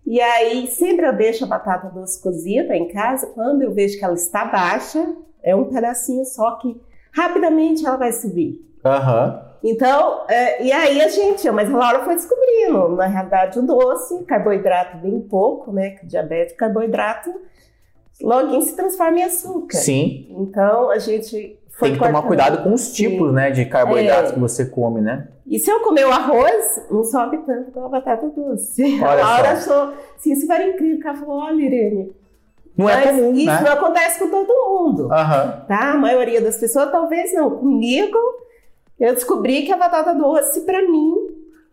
E 0.05 0.19
aí, 0.19 0.67
sempre 0.67 1.05
eu 1.05 1.13
deixo 1.13 1.45
a 1.45 1.47
batata 1.47 1.89
doce 1.89 2.21
cozida 2.21 2.75
em 2.75 2.87
casa. 2.87 3.27
Quando 3.27 3.61
eu 3.61 3.73
vejo 3.73 3.97
que 3.97 4.03
ela 4.03 4.15
está 4.15 4.45
baixa, 4.45 5.13
é 5.43 5.55
um 5.55 5.65
pedacinho 5.65 6.25
só 6.25 6.55
que 6.55 6.79
rapidamente 7.11 7.85
ela 7.85 7.97
vai 7.97 8.11
subir. 8.11 8.65
Uhum. 8.83 9.53
Então, 9.63 10.25
é, 10.27 10.63
e 10.63 10.71
aí 10.71 11.01
a 11.01 11.07
gente, 11.07 11.49
mas 11.51 11.73
a 11.73 11.77
Laura 11.77 12.03
foi 12.03 12.15
descobrindo, 12.15 12.95
na 12.95 13.05
realidade, 13.05 13.59
o 13.59 13.61
doce, 13.61 14.23
carboidrato 14.25 14.97
bem 14.97 15.21
pouco, 15.21 15.71
né? 15.71 15.91
Que 15.91 16.05
diabetes, 16.05 16.53
carboidrato, 16.55 17.33
logo 18.21 18.61
se 18.61 18.75
transforma 18.75 19.19
em 19.19 19.23
açúcar. 19.23 19.77
Sim. 19.77 20.27
Então, 20.37 20.89
a 20.89 20.99
gente 20.99 21.57
foi 21.69 21.89
Tem 21.89 21.97
que 21.97 22.05
tomar 22.05 22.21
cuidado 22.23 22.61
com 22.61 22.73
os 22.73 22.91
tipos, 22.91 23.29
Sim. 23.29 23.35
né, 23.35 23.51
de 23.51 23.65
carboidratos 23.65 24.31
é. 24.31 24.33
que 24.33 24.39
você 24.39 24.65
come, 24.65 25.01
né? 25.01 25.29
E 25.47 25.57
se 25.57 25.71
eu 25.71 25.79
comer 25.79 26.05
o 26.05 26.11
arroz, 26.11 26.87
não 26.91 27.03
sobe 27.03 27.37
tanto 27.39 27.71
com 27.71 27.85
a 27.85 27.89
batata 27.89 28.27
doce. 28.27 28.83
Olha 29.01 29.23
a 29.23 29.27
Laura 29.27 29.55
só. 29.55 29.83
achou, 29.83 29.97
sim, 30.17 30.35
super 30.35 30.61
incrível, 30.67 30.99
ela 31.03 31.17
falou, 31.17 31.37
olha, 31.37 31.61
Irene, 31.61 32.13
não 32.77 32.89
é 32.89 32.95
Mas 32.95 33.05
comum, 33.15 33.33
isso 33.33 33.45
né? 33.45 33.61
não 33.63 33.71
acontece 33.73 34.19
com 34.19 34.29
todo 34.29 34.47
mundo, 34.47 35.03
Uhum. 35.03 35.09
tá? 35.09 35.91
A 35.93 35.97
maioria 35.97 36.41
das 36.41 36.57
pessoas 36.57 36.91
talvez 36.91 37.33
não. 37.33 37.51
Comigo, 37.51 38.17
eu 38.99 39.13
descobri 39.13 39.63
que 39.63 39.71
a 39.71 39.77
batata 39.77 40.13
doce 40.13 40.61
para 40.61 40.81
mim 40.81 41.13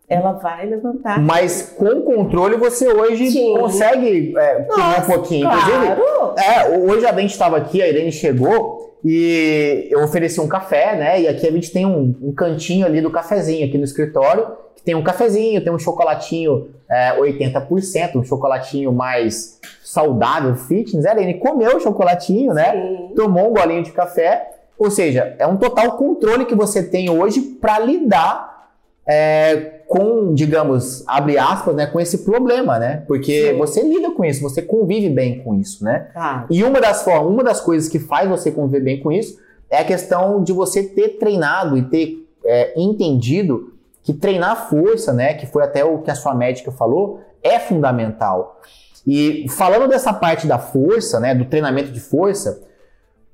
ela 0.09 0.33
vai 0.33 0.66
levantar. 0.66 1.21
Mas 1.21 1.75
com 1.78 2.02
controle 2.02 2.57
você 2.57 2.88
hoje 2.88 3.30
Sim. 3.30 3.54
consegue 3.57 4.35
é, 4.37 4.54
comer 4.62 4.83
um 4.83 4.87
Nossa, 4.88 5.12
pouquinho. 5.12 5.47
claro. 5.49 5.61
Inclusive, 5.61 6.45
é, 6.45 6.78
hoje 6.78 7.07
a 7.07 7.12
gente 7.19 7.30
estava 7.30 7.57
aqui, 7.57 7.80
a 7.80 7.88
Irene 7.88 8.11
chegou 8.11 8.97
e 9.04 9.87
eu 9.88 10.02
ofereci 10.02 10.40
um 10.40 10.49
café, 10.49 10.97
né? 10.97 11.23
E 11.23 11.28
aqui 11.28 11.47
a 11.47 11.50
gente 11.52 11.73
tem 11.73 11.87
um, 11.87 12.14
um 12.21 12.35
cantinho 12.35 12.85
ali 12.87 13.00
do 13.00 13.11
cafezinho 13.11 13.66
aqui 13.66 13.78
no 13.78 13.85
escritório, 13.85 14.49
tem 14.84 14.94
um 14.94 15.02
cafezinho, 15.02 15.62
tem 15.62 15.72
um 15.72 15.78
chocolatinho 15.78 16.70
é, 16.88 17.16
80%, 17.18 18.16
um 18.16 18.25
chocolatinho 18.25 18.92
mais 18.92 19.60
saudável, 19.84 20.54
fitness. 20.54 21.06
A 21.06 21.12
Irene 21.12 21.34
comeu 21.34 21.76
o 21.76 21.80
chocolatinho, 21.80 22.54
né? 22.54 22.72
Sim. 22.72 23.14
tomou 23.14 23.50
um 23.50 23.54
golinho 23.54 23.82
de 23.82 23.92
café. 23.92 24.50
Ou 24.78 24.90
seja, 24.90 25.37
é 25.38 25.46
um 25.46 25.56
total 25.56 25.96
controle 25.96 26.46
que 26.46 26.54
você 26.54 26.82
tem 26.82 27.10
hoje 27.10 27.40
para 27.40 27.78
lidar 27.78 28.70
é, 29.06 29.80
com, 29.87 30.32
digamos, 30.32 31.02
abre 31.06 31.37
aspas, 31.37 31.75
né, 31.75 31.87
com 31.87 31.99
esse 31.99 32.18
problema, 32.18 32.78
né? 32.78 33.02
Porque 33.06 33.50
Sim. 33.50 33.58
você 33.58 33.82
lida 33.82 34.12
com 34.12 34.25
isso, 34.25 34.40
você 34.40 34.62
convive 34.62 35.08
bem 35.08 35.40
com 35.40 35.54
isso, 35.54 35.84
né? 35.84 36.08
Claro. 36.12 36.46
E 36.49 36.62
uma 36.62 36.80
das 36.80 37.02
formas, 37.02 37.32
uma 37.32 37.42
das 37.42 37.60
coisas 37.60 37.88
que 37.88 37.99
faz 37.99 38.28
você 38.28 38.50
conviver 38.50 38.80
bem 38.80 39.00
com 39.00 39.10
isso 39.10 39.38
é 39.68 39.78
a 39.78 39.84
questão 39.84 40.42
de 40.42 40.52
você 40.52 40.82
ter 40.82 41.18
treinado 41.18 41.76
e 41.76 41.82
ter 41.82 42.26
é, 42.44 42.72
entendido 42.80 43.72
que 44.02 44.12
treinar 44.12 44.69
força, 44.69 45.12
né, 45.12 45.35
que 45.35 45.47
foi 45.47 45.62
até 45.62 45.85
o 45.85 45.99
que 45.99 46.11
a 46.11 46.14
sua 46.14 46.35
médica 46.35 46.73
falou, 46.73 47.21
é 47.42 47.59
fundamental. 47.59 48.61
E 49.07 49.47
falando 49.49 49.88
dessa 49.88 50.12
parte 50.12 50.47
da 50.47 50.59
força, 50.59 51.19
né, 51.21 51.35
do 51.35 51.45
treinamento 51.45 51.90
de 51.90 52.00
força, 52.00 52.62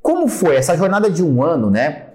como 0.00 0.28
foi 0.28 0.56
essa 0.56 0.76
jornada 0.76 1.10
de 1.10 1.24
um 1.24 1.42
ano, 1.42 1.68
né? 1.68 2.06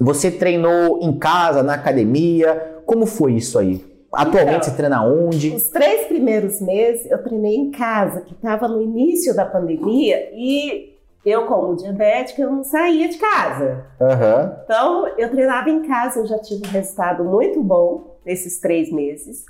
Você 0.00 0.30
treinou 0.30 0.98
em 1.00 1.16
casa, 1.16 1.62
na 1.62 1.74
academia? 1.74 2.80
Como 2.84 3.06
foi 3.06 3.34
isso 3.34 3.58
aí? 3.58 3.84
Atualmente 4.12 4.56
Então, 4.56 4.62
você 4.64 4.70
treina 4.72 5.04
onde? 5.04 5.54
Os 5.54 5.68
três 5.68 6.08
primeiros 6.08 6.60
meses 6.60 7.08
eu 7.08 7.22
treinei 7.22 7.54
em 7.54 7.70
casa, 7.70 8.22
que 8.22 8.34
estava 8.34 8.66
no 8.66 8.82
início 8.82 9.34
da 9.34 9.44
pandemia, 9.44 10.30
e 10.34 10.89
eu, 11.24 11.46
como 11.46 11.76
diabética, 11.76 12.42
eu 12.42 12.50
não 12.50 12.64
saía 12.64 13.08
de 13.08 13.18
casa. 13.18 13.84
Aham. 14.00 14.56
Então, 14.64 15.08
eu 15.18 15.30
treinava 15.30 15.68
em 15.70 15.82
casa, 15.86 16.20
eu 16.20 16.26
já 16.26 16.38
tive 16.38 16.66
um 16.66 16.70
resultado 16.70 17.24
muito 17.24 17.62
bom 17.62 18.16
nesses 18.24 18.58
três 18.60 18.90
meses. 18.92 19.44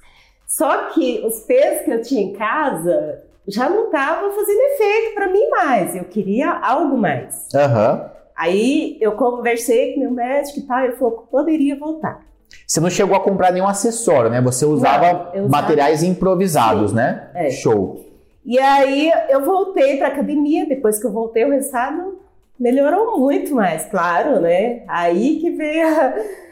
Só 0.46 0.88
que 0.88 1.22
os 1.24 1.40
pesos 1.40 1.84
que 1.84 1.90
eu 1.92 2.02
tinha 2.02 2.22
em 2.22 2.32
casa 2.32 3.22
já 3.46 3.68
não 3.70 3.86
estavam 3.86 4.32
fazendo 4.32 4.60
efeito 4.60 5.14
para 5.14 5.28
mim 5.28 5.48
mais. 5.48 5.94
Eu 5.94 6.04
queria 6.04 6.50
algo 6.50 6.96
mais. 6.96 7.48
Aham. 7.54 8.10
Aí 8.36 8.96
eu 9.00 9.12
conversei 9.12 9.92
com 9.94 10.00
meu 10.00 10.10
médico 10.10 10.58
e 10.60 10.62
tal, 10.62 10.80
ele 10.80 10.96
falou 10.96 11.18
que 11.18 11.30
poderia 11.30 11.78
voltar. 11.78 12.22
Você 12.66 12.80
não 12.80 12.90
chegou 12.90 13.16
a 13.16 13.20
comprar 13.20 13.52
nenhum 13.52 13.68
acessório, 13.68 14.30
né? 14.30 14.40
Você 14.40 14.64
usava 14.64 15.12
Não, 15.34 15.44
usava- 15.44 15.48
materiais 15.48 16.02
improvisados, 16.02 16.90
Sim. 16.90 16.96
né? 16.96 17.30
É. 17.34 17.50
Show. 17.50 18.00
E 18.44 18.58
aí 18.58 19.10
eu 19.28 19.44
voltei 19.44 19.96
para 19.98 20.08
academia, 20.08 20.66
depois 20.66 20.98
que 20.98 21.06
eu 21.06 21.12
voltei 21.12 21.44
o 21.44 21.50
resultado 21.50 22.18
melhorou 22.60 23.18
muito 23.18 23.54
mais, 23.54 23.86
claro, 23.86 24.38
né? 24.40 24.82
Aí 24.86 25.40
que 25.40 25.50
veio 25.50 25.88
a... 25.88 26.14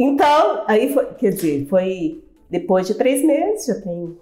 Então, 0.00 0.62
aí 0.68 0.94
foi, 0.94 1.06
quer 1.14 1.30
dizer, 1.30 1.66
foi 1.68 2.22
depois 2.48 2.86
de 2.86 2.94
três 2.94 3.20
meses, 3.24 3.66
já 3.66 3.74
tem, 3.80 4.16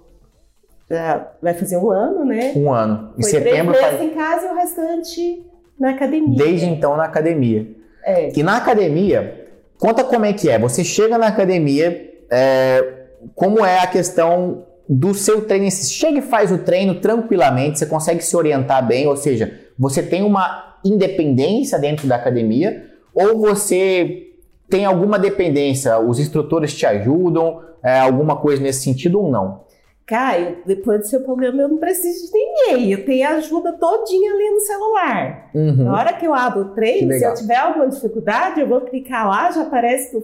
já 0.88 1.32
vai 1.42 1.52
fazer 1.52 1.76
um 1.76 1.90
ano, 1.90 2.24
né? 2.24 2.54
Um 2.56 2.72
ano. 2.72 3.12
Em 3.18 3.22
Foi 3.22 3.30
setembro, 3.30 3.74
três 3.74 3.86
faz... 3.86 4.00
meses 4.00 4.12
em 4.12 4.16
casa 4.16 4.46
e 4.46 4.50
o 4.50 4.54
restante 4.54 5.46
na 5.78 5.90
academia. 5.90 6.34
desde 6.34 6.64
então 6.64 6.96
na 6.96 7.04
academia. 7.04 7.68
É. 8.02 8.32
E 8.34 8.42
na 8.42 8.56
academia, 8.56 9.48
conta 9.78 10.02
como 10.02 10.24
é 10.24 10.32
que 10.32 10.48
é. 10.48 10.58
Você 10.58 10.82
chega 10.82 11.18
na 11.18 11.26
academia, 11.26 12.10
é, 12.30 13.08
como 13.34 13.62
é 13.62 13.80
a 13.80 13.86
questão 13.86 14.64
do 14.88 15.14
seu 15.14 15.42
treino? 15.46 15.70
Chega 15.70 16.18
e 16.18 16.22
faz 16.22 16.52
o 16.52 16.58
treino 16.58 17.00
tranquilamente, 17.00 17.78
você 17.78 17.86
consegue 17.86 18.22
se 18.22 18.36
orientar 18.36 18.86
bem, 18.86 19.06
ou 19.06 19.16
seja, 19.16 19.58
você 19.78 20.02
tem 20.02 20.22
uma 20.22 20.76
independência 20.84 21.78
dentro 21.78 22.06
da 22.06 22.16
academia, 22.16 22.84
ou 23.14 23.38
você 23.38 24.26
tem 24.68 24.84
alguma 24.84 25.18
dependência, 25.18 25.98
os 25.98 26.18
instrutores 26.18 26.74
te 26.74 26.86
ajudam, 26.86 27.60
é, 27.82 28.00
alguma 28.00 28.36
coisa 28.36 28.62
nesse 28.62 28.82
sentido 28.82 29.20
ou 29.20 29.30
não? 29.30 29.64
Caio, 30.06 30.58
depois 30.64 31.00
do 31.00 31.06
seu 31.06 31.20
problema 31.22 31.62
eu 31.62 31.68
não 31.68 31.78
preciso 31.78 32.30
de 32.30 32.38
ninguém, 32.38 32.92
eu 32.92 33.04
tenho 33.04 33.28
ajuda 33.28 33.72
todinha 33.72 34.32
ali 34.32 34.50
no 34.50 34.60
celular. 34.60 35.50
Uhum. 35.52 35.84
Na 35.84 35.98
hora 35.98 36.12
que 36.12 36.24
eu 36.24 36.32
abro 36.32 36.60
o 36.60 36.74
treino, 36.74 37.12
se 37.12 37.24
eu 37.24 37.34
tiver 37.34 37.56
alguma 37.56 37.88
dificuldade, 37.88 38.60
eu 38.60 38.68
vou 38.68 38.82
clicar 38.82 39.28
lá, 39.28 39.50
já 39.50 39.62
aparece 39.62 40.16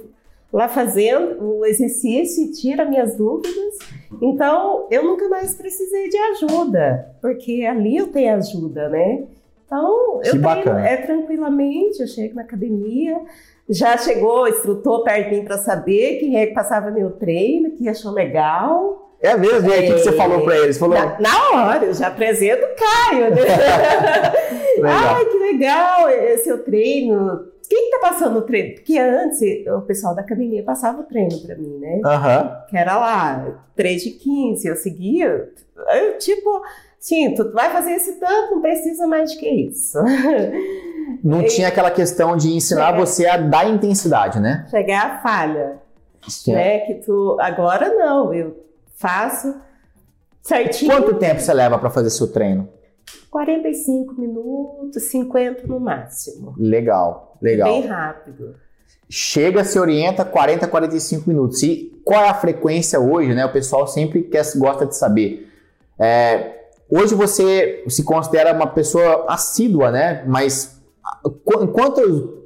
lá 0.52 0.68
fazendo 0.68 1.42
o 1.42 1.64
exercício 1.64 2.44
e 2.44 2.52
tira 2.52 2.84
minhas 2.84 3.16
dúvidas. 3.16 3.78
Então, 4.20 4.86
eu 4.90 5.02
nunca 5.04 5.28
mais 5.28 5.54
precisei 5.54 6.08
de 6.08 6.16
ajuda, 6.18 7.08
porque 7.22 7.64
ali 7.64 7.96
eu 7.96 8.08
tenho 8.08 8.34
ajuda, 8.34 8.88
né? 8.88 9.24
Então, 9.64 10.20
Que 10.22 10.28
eu 10.36 10.38
bacana. 10.38 10.86
é 10.86 10.98
tranquilamente, 10.98 12.00
eu 12.00 12.06
chego 12.06 12.34
na 12.34 12.42
academia, 12.42 13.18
já 13.70 13.96
chegou 13.96 14.42
o 14.42 14.48
instrutor 14.48 15.02
perto 15.02 15.30
de 15.30 15.36
mim 15.36 15.44
para 15.46 15.56
saber 15.56 16.18
quem 16.18 16.36
é 16.36 16.46
que 16.46 16.52
passava 16.52 16.90
meu 16.90 17.12
treino, 17.12 17.70
que 17.70 17.88
achou 17.88 18.12
legal. 18.12 19.10
É 19.22 19.34
mesmo? 19.36 19.70
E 19.70 19.72
aí, 19.72 19.84
o 19.84 19.86
que 19.86 19.94
que 19.94 20.04
você 20.04 20.12
falou 20.12 20.42
pra 20.42 20.58
eles? 20.58 20.76
Falou, 20.76 20.98
Na, 20.98 21.18
na 21.20 21.50
hora, 21.54 21.84
eu 21.86 21.94
já 21.94 22.08
apresento 22.08 22.62
o 22.66 22.68
Caio, 22.76 23.30
né? 23.30 23.36
Ai, 24.84 25.24
que 25.24 25.38
legal 25.38 26.10
esse 26.10 26.50
é 26.50 26.54
o 26.54 26.58
treino. 26.58 27.46
Quem 27.72 27.90
que 27.90 27.98
tá 27.98 28.10
passando 28.10 28.38
o 28.38 28.42
treino? 28.42 28.74
Porque 28.74 28.98
antes 28.98 29.40
o 29.66 29.80
pessoal 29.80 30.14
da 30.14 30.20
academia 30.20 30.62
passava 30.62 31.00
o 31.00 31.04
treino 31.04 31.40
pra 31.40 31.56
mim, 31.56 31.78
né? 31.78 32.02
Aham. 32.04 32.64
Que 32.68 32.76
era 32.76 32.98
lá, 32.98 33.62
3 33.74 34.02
de 34.02 34.10
15, 34.10 34.68
eu 34.68 34.76
seguia. 34.76 35.48
Eu, 35.94 36.18
tipo, 36.18 36.62
sim, 37.00 37.32
tu 37.34 37.50
vai 37.50 37.72
fazer 37.72 37.92
esse 37.92 38.20
tanto, 38.20 38.56
não 38.56 38.60
precisa 38.60 39.06
mais 39.06 39.30
de 39.30 39.38
que 39.38 39.48
isso. 39.48 39.98
Não 41.24 41.44
tinha 41.44 41.68
aquela 41.68 41.90
questão 41.90 42.36
de 42.36 42.52
ensinar 42.54 42.92
você 42.92 43.26
a 43.26 43.36
dar 43.36 43.68
intensidade, 43.68 44.38
né? 44.38 44.66
Chegar 44.70 45.06
a 45.06 45.18
falha, 45.22 45.78
né? 46.48 46.78
Que 46.80 46.94
tu. 46.94 47.36
Agora 47.40 47.92
não, 47.94 48.32
eu 48.32 48.64
faço 48.96 49.54
certinho. 50.42 50.90
Quanto 50.92 51.14
tempo 51.16 51.40
você 51.40 51.52
leva 51.52 51.78
pra 51.78 51.90
fazer 51.90 52.08
seu 52.10 52.28
treino? 52.32 52.68
45 53.32 54.12
minutos, 54.20 55.02
50 55.04 55.66
no 55.66 55.80
máximo. 55.80 56.54
Legal, 56.58 57.38
legal. 57.40 57.66
Bem 57.72 57.86
rápido. 57.86 58.54
Chega, 59.08 59.64
se 59.64 59.78
orienta 59.78 60.22
40, 60.24 60.68
45 60.68 61.28
minutos. 61.28 61.62
E 61.62 61.98
qual 62.04 62.22
é 62.24 62.28
a 62.28 62.34
frequência 62.34 63.00
hoje, 63.00 63.34
né? 63.34 63.44
O 63.46 63.52
pessoal 63.52 63.86
sempre 63.86 64.22
quer, 64.22 64.44
gosta 64.56 64.84
de 64.86 64.94
saber. 64.96 65.48
É, 65.98 66.66
hoje 66.90 67.14
você 67.14 67.82
se 67.88 68.04
considera 68.04 68.52
uma 68.54 68.66
pessoa 68.66 69.24
assídua, 69.28 69.90
né? 69.90 70.22
Mas 70.26 70.78
qu- 71.44 71.66
quantos. 71.68 72.42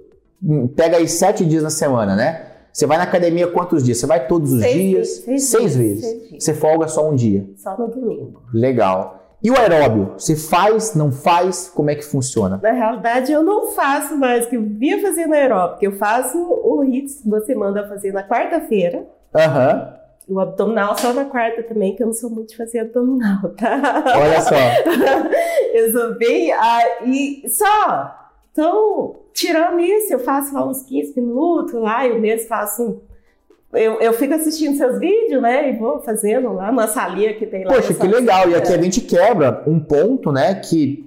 Pega 0.77 0.99
aí 0.99 1.09
sete 1.09 1.45
dias 1.45 1.63
na 1.65 1.71
semana, 1.71 2.15
né? 2.15 2.47
Você 2.73 2.87
vai 2.87 2.99
na 2.99 3.05
academia 3.05 3.49
quantos 3.49 3.83
dias? 3.83 3.99
Você 3.99 4.07
vai 4.07 4.27
todos 4.29 4.53
os 4.53 4.61
Seis 4.61 4.75
dias? 4.75 5.09
vezes, 5.09 5.25
seis 5.25 5.45
Seis 5.45 5.77
vezes, 5.77 6.03
vezes. 6.05 6.45
Você 6.45 6.55
folga 6.55 6.87
só 6.87 7.09
um 7.11 7.15
dia. 7.15 7.49
Só 7.57 7.77
no 7.77 7.89
domingo. 7.89 8.43
Legal. 8.53 9.16
E 9.43 9.51
o 9.51 9.57
aeróbio? 9.57 10.15
Você 10.17 10.35
faz, 10.35 10.95
não 10.95 11.13
faz? 11.13 11.69
Como 11.69 11.91
é 11.91 11.95
que 11.95 12.05
funciona? 12.05 12.59
Na 12.63 12.73
realidade, 12.73 13.31
eu 13.31 13.43
não 13.43 13.73
faço 13.73 14.17
mais, 14.17 14.47
que 14.47 14.57
eu 14.57 14.63
via 14.63 15.01
fazer 15.01 15.27
na 15.27 15.37
aeróbica. 15.37 15.85
Eu 15.85 15.93
faço 15.93 16.39
o 16.39 16.83
HIIT, 16.83 17.23
que 17.23 17.29
você 17.29 17.55
manda 17.55 17.87
fazer 17.87 18.13
na 18.13 18.27
quarta-feira. 18.27 19.07
Aham. 19.35 19.95
O 20.29 20.41
abdominal 20.41 20.97
só 20.99 21.13
na 21.13 21.27
quarta 21.27 21.63
também, 21.63 21.95
que 21.95 22.03
eu 22.03 22.07
não 22.07 22.15
sou 22.15 22.29
muito 22.29 22.49
de 22.49 22.57
fazer 22.57 22.81
abdominal, 22.81 23.51
tá? 23.57 24.05
Olha 24.17 24.41
só. 24.41 24.55
eu 25.73 25.93
sou 25.93 26.15
bem. 26.19 26.53
Ah, 26.53 26.83
e 27.05 27.49
só. 27.49 28.15
Então, 28.51 29.17
tirando 29.33 29.79
isso, 29.79 30.13
eu 30.13 30.19
faço 30.19 30.53
lá 30.55 30.67
uns 30.67 30.83
15 30.83 31.21
minutos 31.21 31.75
lá, 31.75 32.07
eu 32.07 32.19
mesmo 32.19 32.49
faço. 32.49 33.03
Eu, 33.77 34.01
eu 34.01 34.13
fico 34.13 34.35
assistindo 34.35 34.77
seus 34.77 34.99
vídeos, 34.99 35.41
né? 35.41 35.71
E 35.71 35.77
vou 35.77 36.01
fazendo 36.01 36.53
lá 36.53 36.73
na 36.73 36.89
salinha 36.89 37.35
que 37.35 37.47
tem 37.47 37.65
lá. 37.65 37.75
Poxa, 37.75 37.95
que 37.95 38.07
legal. 38.07 38.49
E 38.49 38.55
aqui 38.55 38.73
a 38.73 38.83
gente 38.83 39.01
quebra 39.01 39.63
um 39.67 39.79
ponto, 39.79 40.33
né? 40.33 40.55
Que 40.55 41.05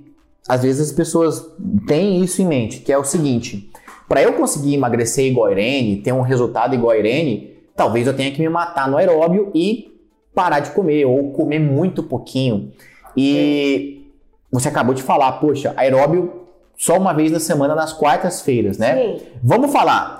às 0.47 0.63
vezes 0.63 0.89
as 0.89 0.91
pessoas 0.91 1.51
têm 1.87 2.21
isso 2.23 2.41
em 2.41 2.45
mente, 2.45 2.79
que 2.79 2.91
é 2.91 2.97
o 2.97 3.03
seguinte: 3.03 3.69
para 4.07 4.21
eu 4.21 4.33
conseguir 4.33 4.73
emagrecer 4.73 5.25
igual 5.25 5.47
a 5.47 5.51
Irene, 5.51 5.97
ter 5.97 6.11
um 6.11 6.21
resultado 6.21 6.73
igual 6.73 6.91
a 6.91 6.97
Irene, 6.97 7.55
talvez 7.75 8.07
eu 8.07 8.15
tenha 8.15 8.31
que 8.31 8.39
me 8.39 8.49
matar 8.49 8.89
no 8.89 8.97
aeróbio 8.97 9.51
e 9.53 9.89
parar 10.33 10.59
de 10.59 10.71
comer, 10.71 11.05
ou 11.05 11.31
comer 11.31 11.59
muito 11.59 12.01
pouquinho. 12.03 12.71
E 13.15 14.07
você 14.51 14.69
acabou 14.69 14.93
de 14.93 15.03
falar, 15.03 15.33
poxa, 15.33 15.73
aeróbio 15.75 16.47
só 16.75 16.97
uma 16.97 17.13
vez 17.13 17.31
na 17.31 17.39
semana 17.39 17.75
nas 17.75 17.93
quartas-feiras, 17.93 18.77
né? 18.77 18.95
Sim. 18.95 19.21
Vamos 19.43 19.71
falar. 19.71 20.18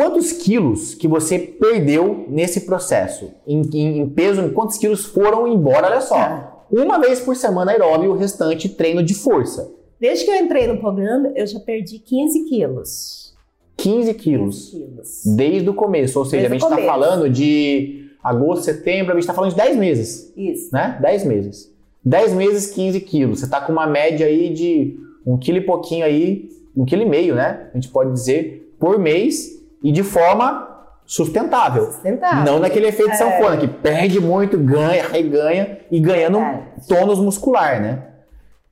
Quantos 0.00 0.32
quilos 0.32 0.94
que 0.94 1.06
você 1.06 1.38
perdeu 1.38 2.24
nesse 2.26 2.62
processo? 2.62 3.32
Em, 3.46 3.60
em- 3.74 3.98
em 3.98 4.08
peso, 4.08 4.48
quantos 4.52 4.78
quilos 4.78 5.04
foram 5.04 5.46
embora? 5.46 5.88
Olha 5.88 6.00
só. 6.00 6.14
Tá. 6.14 6.64
Uma 6.70 6.98
vez 6.98 7.20
por 7.20 7.36
semana 7.36 7.72
aeróbio, 7.72 8.12
o 8.12 8.16
restante 8.16 8.66
treino 8.66 9.02
de 9.02 9.12
força. 9.12 9.70
Desde 10.00 10.24
que 10.24 10.30
eu 10.30 10.36
entrei 10.36 10.66
no 10.66 10.78
programa, 10.78 11.30
eu 11.36 11.46
já 11.46 11.60
perdi 11.60 11.98
15 11.98 12.44
quilos. 12.46 13.34
15 13.76 14.14
quilos. 14.14 14.70
15 14.70 14.84
quilos. 14.86 15.22
Desde 15.36 15.68
o 15.68 15.74
começo. 15.74 16.18
Ou 16.18 16.24
seja, 16.24 16.48
Desde 16.48 16.64
a 16.64 16.68
gente 16.70 16.78
está 16.80 16.90
falando 16.90 17.28
de 17.28 18.06
agosto, 18.24 18.64
setembro, 18.64 19.12
a 19.12 19.14
gente 19.16 19.26
tá 19.26 19.34
falando 19.34 19.50
de 19.50 19.56
10 19.58 19.76
meses, 19.76 20.32
Isso. 20.34 20.70
né? 20.72 20.98
10 21.02 21.26
meses. 21.26 21.70
10 22.02 22.32
meses, 22.32 22.68
15 22.70 22.98
quilos. 23.02 23.40
Você 23.40 23.50
tá 23.50 23.60
com 23.60 23.70
uma 23.70 23.86
média 23.86 24.26
aí 24.26 24.48
de 24.48 24.98
um 25.26 25.36
quilo 25.36 25.58
e 25.58 25.60
pouquinho 25.60 26.06
aí, 26.06 26.48
um 26.74 26.86
quilo 26.86 27.02
e 27.02 27.06
meio, 27.06 27.34
né? 27.34 27.68
A 27.70 27.76
gente 27.76 27.90
pode 27.90 28.10
dizer, 28.14 28.74
por 28.80 28.98
mês 28.98 29.59
e 29.82 29.90
de 29.92 30.02
forma 30.02 30.68
sustentável. 31.06 31.86
Sustentável. 31.86 32.44
Não 32.44 32.58
naquele 32.60 32.86
efeito 32.88 33.12
É. 33.12 33.14
sanfona, 33.14 33.56
que 33.56 33.66
perde 33.68 34.20
muito, 34.20 34.56
ganha, 34.58 35.06
reganha 35.08 35.78
e 35.90 35.98
ganhando 35.98 36.38
Verdade. 36.38 36.88
tônus 36.88 37.18
muscular, 37.18 37.80
né? 37.80 38.06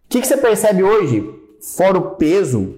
O 0.06 0.08
que, 0.08 0.20
que 0.20 0.26
você 0.26 0.36
percebe 0.36 0.82
hoje, 0.82 1.28
fora 1.76 1.98
o 1.98 2.10
peso, 2.16 2.76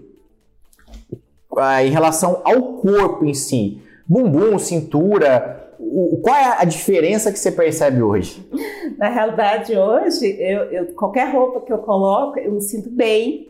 ah, 1.56 1.84
em 1.84 1.90
relação 1.90 2.40
ao 2.44 2.74
corpo 2.78 3.24
em 3.24 3.34
si? 3.34 3.82
Bumbum, 4.06 4.58
cintura, 4.58 5.72
o, 5.78 6.20
qual 6.22 6.36
é 6.36 6.56
a 6.58 6.64
diferença 6.64 7.30
que 7.30 7.38
você 7.38 7.52
percebe 7.52 8.02
hoje? 8.02 8.44
Na 8.98 9.08
realidade, 9.08 9.76
hoje, 9.76 10.26
eu, 10.40 10.62
eu- 10.72 10.86
qualquer 10.94 11.32
roupa 11.32 11.60
que 11.60 11.72
eu 11.72 11.78
coloco, 11.78 12.38
eu 12.38 12.52
me 12.52 12.60
sinto 12.60 12.90
bem. 12.90 13.48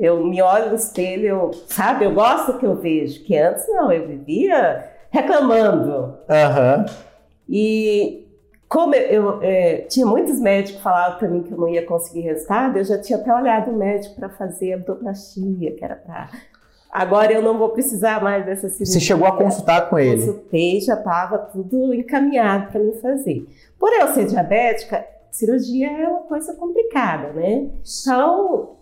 Eu 0.00 0.24
me 0.24 0.40
olho 0.42 0.70
no 0.70 0.74
espelho, 0.76 1.26
eu- 1.26 1.50
sabe? 1.68 2.04
Eu 2.04 2.12
gosto 2.14 2.52
do 2.52 2.58
que 2.58 2.66
eu 2.66 2.76
vejo. 2.76 3.22
Que 3.24 3.36
antes 3.36 3.66
não, 3.68 3.92
eu 3.92 4.06
vivia 4.06 4.88
reclamando. 5.10 6.14
Aham. 6.28 6.86
E 7.48 8.26
como 8.68 8.94
eu, 8.94 9.02
eu, 9.02 9.42
é, 9.42 9.76
tinha 9.88 10.06
muitos 10.06 10.40
médicos 10.40 10.76
que 10.78 10.82
falavam 10.82 11.18
para 11.18 11.28
mim 11.28 11.42
que 11.42 11.52
eu 11.52 11.58
não 11.58 11.68
ia 11.68 11.84
conseguir 11.84 12.20
resultado, 12.22 12.78
eu 12.78 12.84
já 12.84 12.98
tinha 12.98 13.18
até 13.18 13.34
olhado 13.34 13.70
o 13.70 13.76
médico 13.76 14.14
para 14.16 14.30
fazer 14.30 14.72
abdoplastia, 14.74 15.72
que 15.76 15.84
era 15.84 15.96
para. 15.96 16.30
Agora 16.90 17.32
eu 17.32 17.42
não 17.42 17.58
vou 17.58 17.70
precisar 17.70 18.22
mais 18.22 18.44
dessa 18.46 18.68
cirurgia. 18.68 18.86
Você 18.94 19.00
chegou 19.00 19.26
a 19.26 19.36
consultar 19.36 19.88
com 19.88 19.98
ele? 19.98 20.16
Consultei, 20.16 20.80
já 20.80 20.94
estava 20.94 21.38
tudo 21.38 21.92
encaminhado 21.94 22.70
para 22.70 22.80
mim 22.80 22.92
fazer. 23.00 23.46
Por 23.78 23.90
eu 23.92 24.08
ser 24.08 24.26
diabética, 24.26 25.04
cirurgia 25.30 25.90
é 25.90 26.06
uma 26.08 26.20
coisa 26.22 26.54
complicada, 26.54 27.32
né? 27.32 27.68
Então, 28.02 28.76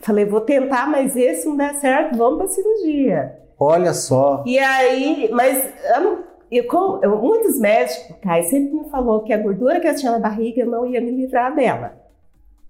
falei, 0.00 0.24
vou 0.24 0.40
tentar, 0.40 0.88
mas 0.88 1.16
esse 1.16 1.46
não 1.48 1.56
der 1.56 1.74
certo, 1.74 2.16
vamos 2.16 2.38
para 2.38 2.48
cirurgia. 2.48 3.36
Olha 3.58 3.92
só. 3.92 4.42
E 4.46 4.58
aí, 4.58 5.28
mas 5.32 5.72
eu 5.94 6.00
não- 6.00 6.18
eu, 6.50 7.18
muitos 7.18 7.58
médicos, 7.60 8.16
Kai, 8.22 8.42
sempre 8.44 8.74
me 8.74 8.88
falou 8.90 9.20
que 9.22 9.32
a 9.32 9.38
gordura 9.38 9.78
que 9.80 9.86
eu 9.86 9.94
tinha 9.94 10.12
na 10.12 10.18
barriga 10.18 10.62
eu 10.62 10.66
não 10.66 10.86
ia 10.86 11.00
me 11.00 11.10
livrar 11.10 11.54
dela. 11.54 11.92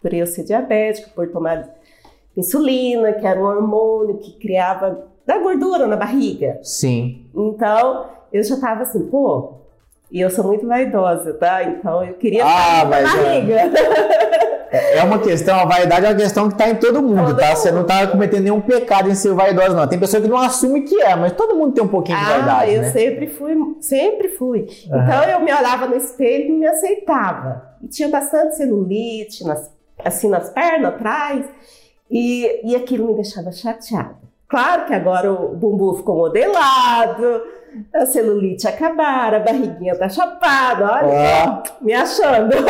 Por 0.02 0.12
eu 0.12 0.26
ser 0.26 0.44
diabética, 0.44 1.08
por 1.14 1.28
tomar 1.30 1.68
insulina, 2.36 3.12
que 3.12 3.26
era 3.26 3.38
um 3.40 3.44
hormônio 3.44 4.18
que 4.18 4.32
criava 4.38 5.06
da 5.26 5.38
gordura 5.38 5.86
na 5.86 5.96
barriga. 5.96 6.58
Sim. 6.62 7.26
Então, 7.34 8.06
eu 8.32 8.42
já 8.42 8.58
tava 8.60 8.82
assim, 8.82 9.06
pô, 9.06 9.54
e 10.10 10.20
eu 10.20 10.30
sou 10.30 10.44
muito 10.44 10.66
vaidosa, 10.66 11.34
tá? 11.34 11.62
Então, 11.62 12.04
eu 12.04 12.14
queria 12.14 12.44
Ah, 12.44 12.84
mas 12.84 13.14
é. 13.14 13.22
barriga. 13.22 13.54
É 13.54 14.59
é 14.70 15.02
uma 15.02 15.18
questão, 15.18 15.58
a 15.58 15.64
vaidade 15.64 16.06
é 16.06 16.08
uma 16.10 16.14
questão 16.16 16.48
que 16.48 16.56
tá 16.56 16.68
em 16.68 16.76
todo 16.76 17.02
mundo, 17.02 17.36
tá? 17.36 17.54
Você 17.56 17.70
não 17.72 17.84
tá 17.84 18.06
cometendo 18.06 18.42
nenhum 18.44 18.60
pecado 18.60 19.08
em 19.10 19.14
ser 19.14 19.32
vaidosa, 19.34 19.74
não. 19.74 19.86
Tem 19.86 19.98
pessoa 19.98 20.22
que 20.22 20.28
não 20.28 20.36
assume 20.36 20.82
que 20.82 21.00
é, 21.00 21.14
mas 21.16 21.32
todo 21.32 21.56
mundo 21.56 21.72
tem 21.74 21.82
um 21.82 21.88
pouquinho 21.88 22.18
de 22.18 22.24
Ah, 22.24 22.28
vaidade, 22.38 22.72
eu 22.74 22.82
né? 22.82 22.90
sempre 22.90 23.26
fui, 23.26 23.54
sempre 23.80 24.28
fui. 24.28 24.66
Aham. 24.92 25.02
Então 25.04 25.22
eu 25.24 25.40
me 25.40 25.52
olhava 25.52 25.86
no 25.86 25.96
espelho 25.96 26.46
e 26.46 26.52
me 26.52 26.66
aceitava. 26.66 27.70
E 27.82 27.88
tinha 27.88 28.08
bastante 28.08 28.56
celulite, 28.56 29.44
nas- 29.44 29.70
assim 30.04 30.28
nas 30.28 30.50
pernas, 30.50 30.94
atrás, 30.94 31.46
e, 32.10 32.60
e 32.70 32.76
aquilo 32.76 33.06
me 33.08 33.14
deixava 33.14 33.50
chateada. 33.52 34.16
Claro 34.48 34.86
que 34.86 34.92
agora 34.94 35.32
o 35.32 35.54
bumbum 35.54 35.94
ficou 35.94 36.16
modelado, 36.16 37.42
a 37.94 38.06
celulite 38.06 38.66
acabaram, 38.66 39.38
a 39.38 39.40
barriguinha 39.40 39.96
tá 39.96 40.08
chapada, 40.08 40.84
olha, 40.84 41.62
Ó, 41.80 41.84
me 41.84 41.92
achando. 41.92 42.54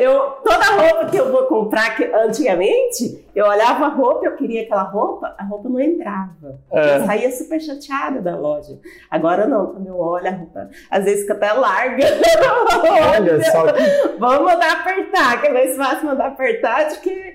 eu, 0.00 0.18
toda 0.44 0.64
roupa 0.64 1.06
que 1.06 1.16
eu 1.16 1.30
vou 1.32 1.44
comprar, 1.44 1.96
que 1.96 2.04
antigamente, 2.04 3.24
eu 3.34 3.46
olhava 3.46 3.86
a 3.86 3.88
roupa, 3.88 4.26
eu 4.26 4.36
queria 4.36 4.62
aquela 4.62 4.82
roupa, 4.82 5.34
a 5.36 5.44
roupa 5.44 5.68
não 5.68 5.80
entrava. 5.80 6.60
É. 6.72 6.96
Eu 6.96 7.06
saía 7.06 7.30
super 7.30 7.60
chateada 7.60 8.20
da 8.20 8.36
loja. 8.36 8.78
Agora 9.10 9.46
não, 9.46 9.66
quando 9.66 9.86
eu 9.86 9.98
olho 9.98 10.28
a 10.28 10.30
roupa, 10.30 10.70
às 10.90 11.04
vezes 11.04 11.22
fica 11.22 11.34
até 11.34 11.52
larga. 11.52 12.04
olha 13.16 13.44
só 13.50 13.72
que 13.72 14.18
Vamos 14.18 14.52
mandar 14.52 14.80
apertar, 14.80 15.40
que 15.40 15.48
é 15.48 15.52
mais 15.52 15.76
fácil 15.76 16.06
mandar 16.06 16.28
apertar 16.28 16.88
do 16.88 17.00
que 17.00 17.34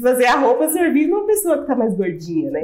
fazer 0.00 0.26
a 0.26 0.36
roupa 0.36 0.70
servir 0.70 1.10
uma 1.10 1.26
pessoa 1.26 1.58
que 1.58 1.66
tá 1.66 1.74
mais 1.74 1.94
gordinha, 1.94 2.50
né? 2.50 2.62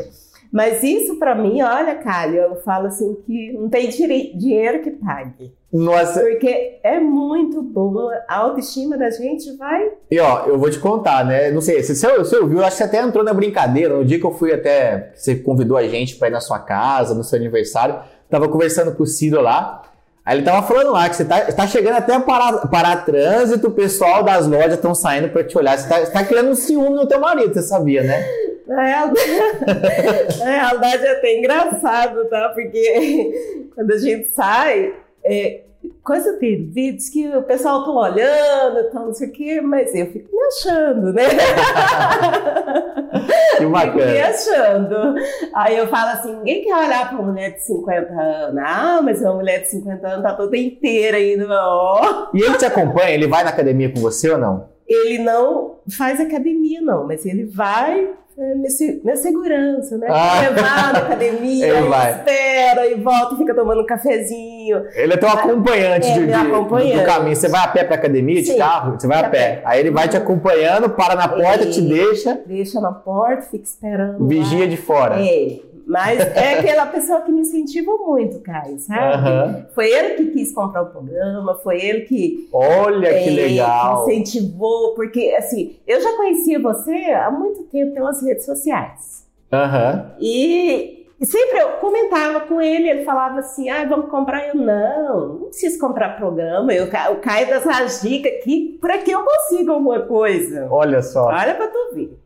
Mas 0.53 0.83
isso 0.83 1.17
pra 1.17 1.35
mim, 1.35 1.63
olha, 1.63 1.95
Calho, 1.97 2.37
eu 2.37 2.57
falo 2.57 2.89
assim 2.89 3.17
que 3.25 3.53
não 3.53 3.69
tem 3.69 3.89
dinheiro 3.89 4.83
que 4.83 4.91
pague. 4.91 5.53
Nossa, 5.73 6.21
Porque 6.21 6.81
é 6.83 6.99
muito 6.99 7.63
bom, 7.63 8.09
a 8.27 8.37
autoestima 8.37 8.99
da 8.99 9.09
gente 9.11 9.57
vai. 9.57 9.89
e 10.11 10.19
ó, 10.19 10.47
eu 10.47 10.59
vou 10.59 10.69
te 10.69 10.81
contar, 10.81 11.25
né? 11.25 11.53
Não 11.53 11.61
sei, 11.61 11.81
se 11.85 11.95
você, 11.95 12.19
você 12.19 12.37
ouviu, 12.39 12.59
acho 12.65 12.73
que 12.73 12.77
você 12.79 12.85
até 12.85 13.01
entrou 13.01 13.23
na 13.23 13.33
brincadeira. 13.33 13.95
No 13.97 14.05
dia 14.05 14.19
que 14.19 14.27
eu 14.27 14.33
fui 14.33 14.53
até, 14.53 15.13
você 15.15 15.37
convidou 15.37 15.77
a 15.77 15.87
gente 15.87 16.17
pra 16.17 16.27
ir 16.27 16.33
na 16.33 16.41
sua 16.41 16.59
casa, 16.59 17.15
no 17.15 17.23
seu 17.23 17.39
aniversário, 17.39 18.01
tava 18.29 18.49
conversando 18.49 18.93
com 18.97 19.05
o 19.05 19.07
Ciro 19.07 19.41
lá. 19.41 19.83
Aí 20.27 20.37
ele 20.37 20.45
tava 20.45 20.67
falando 20.67 20.91
lá 20.91 21.09
que 21.09 21.15
você 21.17 21.25
tá, 21.25 21.41
tá 21.41 21.67
chegando 21.69 21.95
até 21.95 22.15
a 22.15 22.21
parar, 22.21 22.67
parar 22.69 23.05
trânsito, 23.05 23.69
o 23.69 23.73
pessoal 23.73 24.25
das 24.25 24.47
lojas 24.49 24.75
estão 24.75 24.95
saindo 24.95 25.29
pra 25.29 25.45
te 25.45 25.57
olhar. 25.57 25.79
Você 25.79 25.89
tá, 25.89 26.01
você 26.01 26.11
tá 26.11 26.25
criando 26.25 26.51
um 26.51 26.55
ciúme 26.57 26.97
no 26.97 27.07
teu 27.07 27.21
marido, 27.21 27.55
você 27.55 27.63
sabia, 27.63 28.03
né? 28.03 28.25
Na 28.67 28.83
realidade, 28.85 30.39
na 30.39 30.45
realidade 30.45 31.07
é 31.07 31.11
até 31.13 31.39
engraçado, 31.39 32.25
tá? 32.29 32.51
Porque 32.55 33.69
quando 33.75 33.91
a 33.93 33.99
gente 33.99 34.31
sai, 34.31 34.95
é, 35.25 35.63
coisa 36.03 36.33
dele, 36.39 36.71
diz 36.73 37.09
que 37.09 37.29
o 37.29 37.43
pessoal 37.43 37.85
tá 37.85 37.91
olhando, 37.91 38.91
tá 38.91 39.01
não 39.01 39.13
sei 39.13 39.29
o 39.29 39.33
quê, 39.33 39.61
mas 39.61 39.95
eu 39.95 40.07
fico 40.07 40.29
me 40.31 40.43
achando, 40.47 41.13
né? 41.13 41.23
Que 43.11 43.57
Fico 43.57 43.63
me 43.65 43.73
bacana. 43.73 44.29
achando. 44.29 45.15
Aí 45.55 45.77
eu 45.77 45.87
falo 45.89 46.11
assim: 46.11 46.35
ninguém 46.37 46.63
quer 46.65 46.75
olhar 46.75 47.09
pra 47.09 47.19
uma 47.19 47.31
mulher 47.31 47.51
de 47.55 47.65
50 47.65 48.13
anos. 48.13 48.63
Ah, 48.65 49.01
mas 49.03 49.21
uma 49.21 49.35
mulher 49.35 49.61
de 49.63 49.69
50 49.71 50.09
anos 50.09 50.23
tá 50.23 50.33
toda 50.35 50.57
inteira 50.57 51.17
ainda. 51.19 51.47
Ó. 51.51 52.29
E 52.33 52.41
ele 52.41 52.57
te 52.57 52.65
acompanha? 52.65 53.11
Ele 53.11 53.27
vai 53.27 53.45
na 53.45 53.51
academia 53.51 53.93
com 53.93 54.01
você 54.01 54.31
ou 54.31 54.39
não? 54.39 54.69
Ele 54.91 55.19
não 55.23 55.77
faz 55.97 56.21
academia, 56.21 56.81
não, 56.81 57.07
mas 57.07 57.25
ele 57.25 57.45
vai. 57.47 58.11
É, 58.39 58.55
minha 58.55 59.17
segurança, 59.17 59.99
né? 59.99 60.07
Ah. 60.09 60.41
Levar 60.41 60.93
na 60.95 60.99
academia, 61.01 61.67
Ele 61.77 61.89
vai. 61.89 62.13
espera 62.13 62.87
e 62.87 62.95
volta, 62.95 63.37
fica 63.37 63.55
tomando 63.55 63.83
um 63.83 63.87
cafezinho. 63.87 64.83
Ele 64.95 65.13
é 65.13 65.17
teu 65.17 65.29
acompanhante 65.29 66.07
É, 66.09 66.27
de- 66.27 66.33
acompanhante. 66.33 66.99
do 67.01 67.05
caminho. 67.05 67.37
Você 67.37 67.49
vai 67.49 67.61
a 67.65 67.69
pé 67.69 67.85
pra 67.85 67.97
academia 67.97 68.41
de 68.41 68.53
Sim, 68.53 68.57
carro? 68.59 68.99
Você 68.99 69.07
vai 69.07 69.19
a 69.21 69.29
pé. 69.29 69.57
pé. 69.57 69.63
Aí 69.65 69.81
ele 69.81 69.91
vai 69.91 70.09
te 70.09 70.17
acompanhando, 70.17 70.89
para 70.89 71.17
na 71.17 71.29
porta, 71.29 71.67
te 71.67 71.81
Ele- 71.81 71.89
deixa, 71.95 72.41
Deixa 72.47 72.81
na 72.81 72.93
porta, 72.93 73.43
fica 73.43 73.65
esperando. 73.65 74.23
lá. 74.23 74.27
vigia 74.27 74.67
de 74.67 74.77
fora. 74.79 75.17
É, 75.21 75.59
mas 75.87 76.21
é 76.37 76.59
aquela 76.59 76.87
pessoa 76.87 77.21
que 77.23 77.33
me 77.33 77.41
incentiva 77.41 77.93
muito, 77.97 78.41
Caio, 78.41 78.79
sabe? 78.79 79.15
Aham. 79.15 79.67
Foi 79.75 79.91
ele 79.91 80.15
que 80.15 80.27
quis 80.33 80.53
comprar 80.53 80.83
o 80.83 80.87
programa, 80.87 81.55
foi 81.57 81.81
ele 81.81 82.01
que, 82.03 82.49
Olha 82.53 83.09
que 83.09 83.29
é, 83.29 83.31
legal. 83.31 84.05
que 84.05 84.13
incentivou, 84.13 84.95
porque 84.95 85.35
assim, 85.39 85.77
eu 85.87 86.01
já 86.01 86.17
conhecia 86.17 86.59
você 86.59 86.93
há 87.13 87.31
muito 87.31 87.65
tempo 87.65 87.95
pelas 87.95 88.23
redes 88.23 88.45
sociais. 88.45 89.27
Aham. 89.53 90.13
E, 90.21 91.07
sempre 91.23 91.59
eu 91.59 91.69
comentava 91.73 92.41
com 92.41 92.61
ele, 92.61 92.89
ele 92.89 93.05
falava 93.05 93.41
assim: 93.41 93.69
ah, 93.69 93.85
vamos 93.85 94.11
comprar. 94.11 94.49
Eu, 94.49 94.55
não, 94.55 95.29
não 95.29 95.49
preciso 95.49 95.79
comprar 95.79 96.17
programa, 96.17 96.73
eu, 96.73 96.87
eu 96.87 97.17
caio 97.17 97.47
dessas 97.47 98.01
dicas 98.03 98.33
aqui, 98.35 98.79
por 98.81 98.91
aqui 98.91 99.11
eu 99.11 99.23
consigo 99.25 99.73
alguma 99.73 100.01
coisa. 100.03 100.69
Olha 100.71 101.03
só. 101.03 101.27
Olha 101.27 101.55
pra 101.55 101.69
tu 101.69 101.95
ver. 101.95 102.20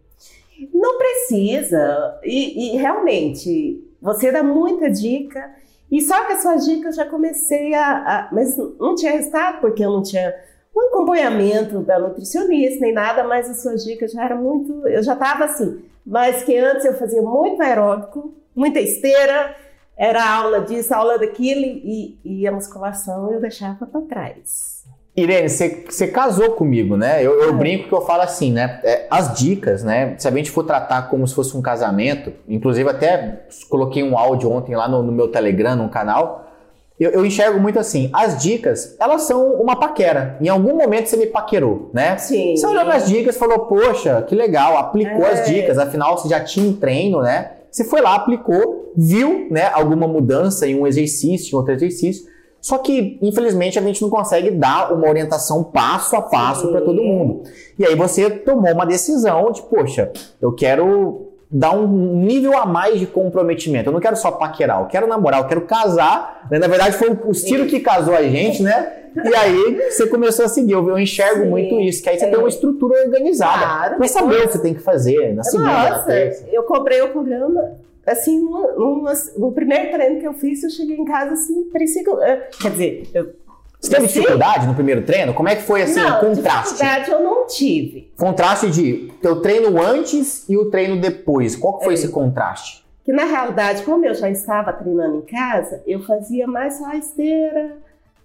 Não 0.72 0.98
precisa. 0.98 2.18
E, 2.22 2.74
e, 2.74 2.76
realmente, 2.76 3.84
você 4.00 4.30
dá 4.32 4.42
muita 4.42 4.90
dica. 4.90 5.50
E 5.90 6.00
só 6.00 6.24
com 6.24 6.32
as 6.32 6.42
suas 6.42 6.64
dicas 6.64 6.96
eu 6.98 7.04
já 7.04 7.10
comecei 7.10 7.74
a, 7.74 7.96
a- 7.96 8.28
Mas 8.32 8.56
não 8.78 8.94
tinha 8.94 9.12
resultado, 9.12 9.60
porque 9.60 9.84
eu 9.84 9.90
não 9.90 10.02
tinha 10.02 10.34
um 10.76 10.88
acompanhamento 10.88 11.80
da 11.80 11.98
nutricionista 11.98 12.80
nem 12.80 12.92
nada, 12.92 13.22
mas 13.24 13.48
as 13.48 13.62
suas 13.62 13.84
dicas 13.84 14.12
já 14.12 14.24
eram 14.24 14.42
muito. 14.42 14.86
Eu 14.88 15.02
já 15.02 15.12
estava 15.14 15.44
assim. 15.44 15.82
Mas 16.04 16.42
que 16.42 16.56
antes 16.56 16.84
eu 16.84 16.94
fazia 16.94 17.22
muito 17.22 17.62
aeróbico, 17.62 18.34
muita 18.54 18.80
esteira, 18.80 19.54
era 19.96 20.22
aula 20.36 20.60
disso, 20.60 20.92
aula 20.92 21.18
daquilo, 21.18 21.62
e, 21.64 22.18
e 22.24 22.46
a 22.46 22.52
musculação 22.52 23.32
eu 23.32 23.40
deixava 23.40 23.86
para 23.86 24.00
trás. 24.02 24.83
Irene, 25.16 25.48
você 25.48 25.84
você 25.88 26.08
casou 26.08 26.52
comigo, 26.52 26.96
né? 26.96 27.22
Eu, 27.24 27.40
eu 27.40 27.50
É. 27.50 27.52
brinco 27.52 27.88
que 27.88 27.94
eu 27.94 28.00
falo 28.00 28.22
assim, 28.22 28.50
né? 28.52 28.80
É, 28.82 29.06
as 29.08 29.38
dicas, 29.38 29.84
né? 29.84 30.14
Se 30.18 30.26
a 30.26 30.30
gente 30.30 30.50
for 30.50 30.64
tratar 30.64 31.02
como 31.08 31.26
se 31.26 31.34
fosse 31.34 31.56
um 31.56 31.62
casamento, 31.62 32.32
inclusive 32.48 32.88
até 32.90 33.44
coloquei 33.68 34.02
um 34.02 34.18
áudio 34.18 34.50
ontem 34.50 34.74
lá 34.74 34.88
no, 34.88 35.02
no 35.02 35.12
meu 35.12 35.28
Telegram, 35.28 35.76
no 35.76 35.88
canal. 35.88 36.42
Eu, 36.98 37.10
eu 37.10 37.26
enxergo 37.26 37.58
muito 37.60 37.76
assim, 37.78 38.08
as 38.12 38.40
dicas, 38.40 38.96
elas 39.00 39.22
são 39.22 39.54
uma 39.54 39.74
paquera. 39.76 40.36
Em 40.40 40.48
algum 40.48 40.76
momento 40.76 41.06
você 41.08 41.16
me 41.16 41.26
paquerou, 41.26 41.90
né? 41.92 42.16
Sim. 42.18 42.56
Você 42.56 42.66
olhou 42.66 42.88
as 42.88 43.08
dicas 43.08 43.34
e 43.34 43.38
falou, 43.38 43.60
poxa, 43.66 44.22
que 44.22 44.34
legal, 44.34 44.76
aplicou 44.76 45.24
É. 45.26 45.32
as 45.32 45.46
dicas, 45.48 45.76
afinal 45.78 46.16
você 46.16 46.28
já 46.28 46.38
tinha 46.40 46.68
um 46.68 46.72
treino, 46.74 47.20
né? 47.20 47.50
Você 47.70 47.82
foi 47.84 48.00
lá, 48.00 48.14
aplicou, 48.14 48.92
viu 48.96 49.48
né, 49.50 49.68
alguma 49.72 50.06
mudança 50.06 50.68
em 50.68 50.78
um 50.78 50.86
exercício, 50.86 51.54
em 51.54 51.58
outro 51.58 51.72
exercício, 51.72 52.26
só 52.64 52.78
que, 52.78 53.18
infelizmente, 53.20 53.78
a 53.78 53.82
gente 53.82 54.00
não 54.00 54.08
consegue 54.08 54.50
dar 54.50 54.90
uma 54.90 55.06
orientação 55.06 55.62
passo 55.62 56.16
a 56.16 56.22
passo 56.22 56.68
para 56.68 56.80
todo 56.80 57.02
mundo. 57.02 57.42
E 57.78 57.84
aí 57.84 57.94
você 57.94 58.30
tomou 58.30 58.72
uma 58.72 58.86
decisão 58.86 59.52
de, 59.52 59.60
poxa, 59.60 60.10
eu 60.40 60.50
quero 60.50 61.28
dar 61.50 61.72
um 61.72 61.86
nível 62.22 62.56
a 62.56 62.64
mais 62.64 62.98
de 62.98 63.06
comprometimento. 63.06 63.90
Eu 63.90 63.92
não 63.92 64.00
quero 64.00 64.16
só 64.16 64.30
paquerar, 64.30 64.80
eu 64.80 64.86
quero 64.86 65.06
namorar, 65.06 65.42
eu 65.42 65.46
quero 65.46 65.60
casar. 65.66 66.48
Né? 66.50 66.58
Na 66.58 66.66
verdade, 66.66 66.96
foi 66.96 67.10
o 67.26 67.34
Ciro 67.34 67.66
que 67.66 67.80
casou 67.80 68.14
a 68.14 68.22
gente, 68.22 68.62
né? 68.62 68.92
E 69.14 69.36
aí 69.36 69.90
você 69.90 70.06
começou 70.06 70.46
a 70.46 70.48
seguir. 70.48 70.72
Eu, 70.72 70.98
enxergo 70.98 71.42
Sim, 71.42 71.50
muito 71.50 71.78
isso, 71.80 72.02
que 72.02 72.08
aí 72.08 72.18
você 72.18 72.24
é. 72.24 72.30
tem 72.30 72.38
uma 72.38 72.48
estrutura 72.48 72.98
organizada 73.04 73.58
claro, 73.58 73.96
pra 73.98 74.08
saber 74.08 74.36
o 74.36 74.46
que 74.46 74.52
você 74.52 74.62
tem 74.62 74.72
que 74.72 74.80
fazer 74.80 75.34
na 75.34 75.44
segunda, 75.44 75.70
Nossa. 75.70 76.14
Eu 76.50 76.62
comprei 76.62 77.02
o 77.02 77.10
programa 77.10 77.72
assim, 78.06 78.40
no 78.40 79.52
primeiro 79.52 79.92
treino 79.92 80.20
que 80.20 80.26
eu 80.26 80.34
fiz, 80.34 80.62
eu 80.62 80.70
cheguei 80.70 80.96
em 80.96 81.04
casa 81.04 81.32
assim, 81.32 81.64
parecia 81.70 82.02
que 82.02 82.10
eu, 82.10 82.22
eh, 82.22 82.48
quer 82.60 82.70
dizer, 82.70 83.08
eu 83.14 83.44
você 83.84 83.90
teve 83.90 84.06
dificuldade 84.06 84.66
no 84.66 84.74
primeiro 84.74 85.02
treino? 85.02 85.34
Como 85.34 85.46
é 85.46 85.56
que 85.56 85.62
foi 85.62 85.82
assim 85.82 86.00
não, 86.00 86.16
o 86.16 86.20
contraste? 86.20 86.72
Dificuldade 86.72 87.10
eu 87.10 87.22
não 87.22 87.46
tive. 87.46 88.10
Contraste 88.16 88.70
de 88.70 89.12
teu 89.20 89.42
treino 89.42 89.78
antes 89.80 90.48
e 90.48 90.56
o 90.56 90.70
treino 90.70 90.98
depois. 90.98 91.54
Qual 91.54 91.78
foi 91.82 91.92
é. 91.92 91.94
esse 91.94 92.08
contraste? 92.08 92.82
Que 93.04 93.12
na 93.12 93.24
realidade, 93.24 93.82
como 93.82 94.06
eu 94.06 94.14
já 94.14 94.30
estava 94.30 94.72
treinando 94.72 95.18
em 95.18 95.20
casa, 95.20 95.82
eu 95.86 96.02
fazia 96.02 96.46
mais 96.46 96.78
só 96.78 96.86
a 96.86 96.96
esteira, 96.96 97.76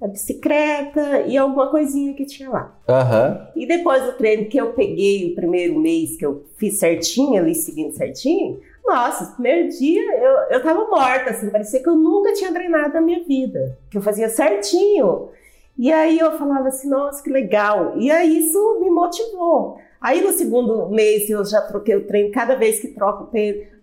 a 0.01 0.07
bicicleta 0.07 1.23
e 1.27 1.37
alguma 1.37 1.69
coisinha 1.69 2.13
que 2.13 2.25
tinha 2.25 2.49
lá. 2.49 2.73
Uhum. 2.87 3.61
E 3.61 3.65
depois 3.65 4.01
do 4.03 4.13
treino 4.13 4.45
que 4.45 4.57
eu 4.57 4.71
peguei 4.71 5.29
o 5.29 5.35
primeiro 5.35 5.77
mês 5.77 6.15
que 6.15 6.25
eu 6.25 6.45
fiz 6.57 6.79
certinho 6.79 7.41
ali, 7.41 7.53
seguindo 7.53 7.91
certinho, 7.91 8.61
nossa, 8.85 9.25
no 9.25 9.31
primeiro 9.33 9.69
dia 9.69 10.01
eu, 10.01 10.57
eu 10.57 10.63
tava 10.63 10.85
morta, 10.85 11.31
assim, 11.31 11.49
parecia 11.49 11.81
que 11.81 11.89
eu 11.89 11.95
nunca 11.95 12.33
tinha 12.33 12.51
treinado 12.51 12.93
na 12.93 13.01
minha 13.01 13.23
vida, 13.23 13.77
que 13.89 13.97
eu 13.97 14.01
fazia 14.01 14.29
certinho. 14.29 15.29
E 15.77 15.93
aí 15.93 16.19
eu 16.19 16.37
falava 16.37 16.67
assim, 16.67 16.89
nossa, 16.89 17.23
que 17.23 17.29
legal. 17.29 17.93
E 17.97 18.11
aí 18.11 18.39
isso 18.39 18.79
me 18.81 18.89
motivou. 18.89 19.77
Aí 20.01 20.21
no 20.21 20.31
segundo 20.31 20.89
mês 20.89 21.29
eu 21.29 21.45
já 21.45 21.61
troquei 21.61 21.95
o 21.95 22.05
treino, 22.05 22.31
cada 22.31 22.55
vez 22.55 22.79
que 22.79 22.89
troco 22.89 23.23
o 23.23 23.27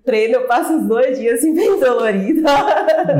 treino, 0.05 0.35
eu 0.35 0.47
passo 0.47 0.73
uns 0.73 0.87
dois 0.87 1.19
dias 1.19 1.39
assim, 1.39 1.53
bem 1.57 1.79
dolorida. 1.79 2.51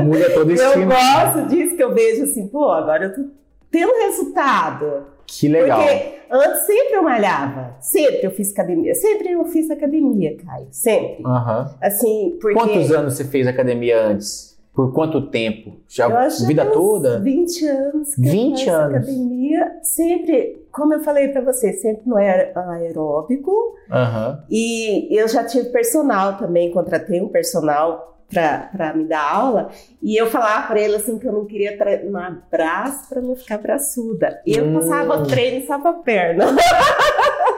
Muda 0.03 0.29
todo 0.31 0.49
o 0.49 0.53
Eu 0.53 0.85
gosto 0.85 1.47
disso, 1.47 1.75
que 1.75 1.83
eu 1.83 1.93
vejo 1.93 2.23
assim, 2.23 2.47
pô, 2.47 2.69
agora 2.71 3.05
eu 3.05 3.15
tô 3.15 3.29
tendo 3.71 3.91
resultado. 3.93 5.07
Que 5.25 5.47
legal. 5.47 5.79
Porque 5.79 6.16
antes 6.31 6.65
sempre 6.65 6.93
eu 6.93 7.03
malhava, 7.03 7.75
sempre 7.79 8.23
eu 8.23 8.31
fiz 8.31 8.51
academia, 8.51 8.93
sempre 8.95 9.31
eu 9.31 9.45
fiz 9.45 9.69
academia, 9.69 10.37
Caio, 10.37 10.67
sempre. 10.71 11.23
Uhum. 11.23 11.65
Assim, 11.81 12.37
porque... 12.41 12.57
Quantos 12.57 12.91
anos 12.91 13.13
você 13.13 13.23
fez 13.23 13.47
academia 13.47 14.01
antes? 14.01 14.57
Por 14.73 14.93
quanto 14.93 15.27
tempo? 15.29 15.73
Já 15.87 16.07
eu 16.07 16.45
vida 16.45 16.63
toda? 16.67 17.19
20 17.19 17.65
anos. 17.65 18.13
Que 18.13 18.21
20 18.21 18.67
eu 18.67 18.75
anos. 18.75 18.95
academia, 18.97 19.71
sempre, 19.81 20.67
como 20.71 20.93
eu 20.93 20.99
falei 20.99 21.29
para 21.29 21.41
você, 21.41 21.73
sempre 21.73 22.03
no 22.05 22.15
aeróbico. 22.15 23.51
Uhum. 23.89 24.37
E 24.51 25.07
eu 25.19 25.27
já 25.27 25.43
tive 25.43 25.69
personal 25.69 26.37
também, 26.37 26.71
contratei 26.71 27.19
um 27.19 27.27
personal 27.27 28.16
para 28.31 28.93
me 28.93 29.05
dar 29.05 29.21
aula, 29.21 29.69
e 30.01 30.15
eu 30.15 30.27
falava 30.27 30.67
para 30.67 30.79
ele 30.79 30.95
assim 30.95 31.17
que 31.17 31.27
eu 31.27 31.31
não 31.31 31.45
queria 31.45 31.77
treinar 31.77 32.43
braço 32.51 33.07
para 33.09 33.21
não 33.21 33.35
ficar 33.35 33.57
braçuda. 33.57 34.41
E 34.45 34.55
eu 34.55 34.65
hum. 34.65 34.73
passava 34.73 35.25
treino 35.25 35.65
só 35.65 35.79
pra 35.79 35.93
perna. 35.93 36.45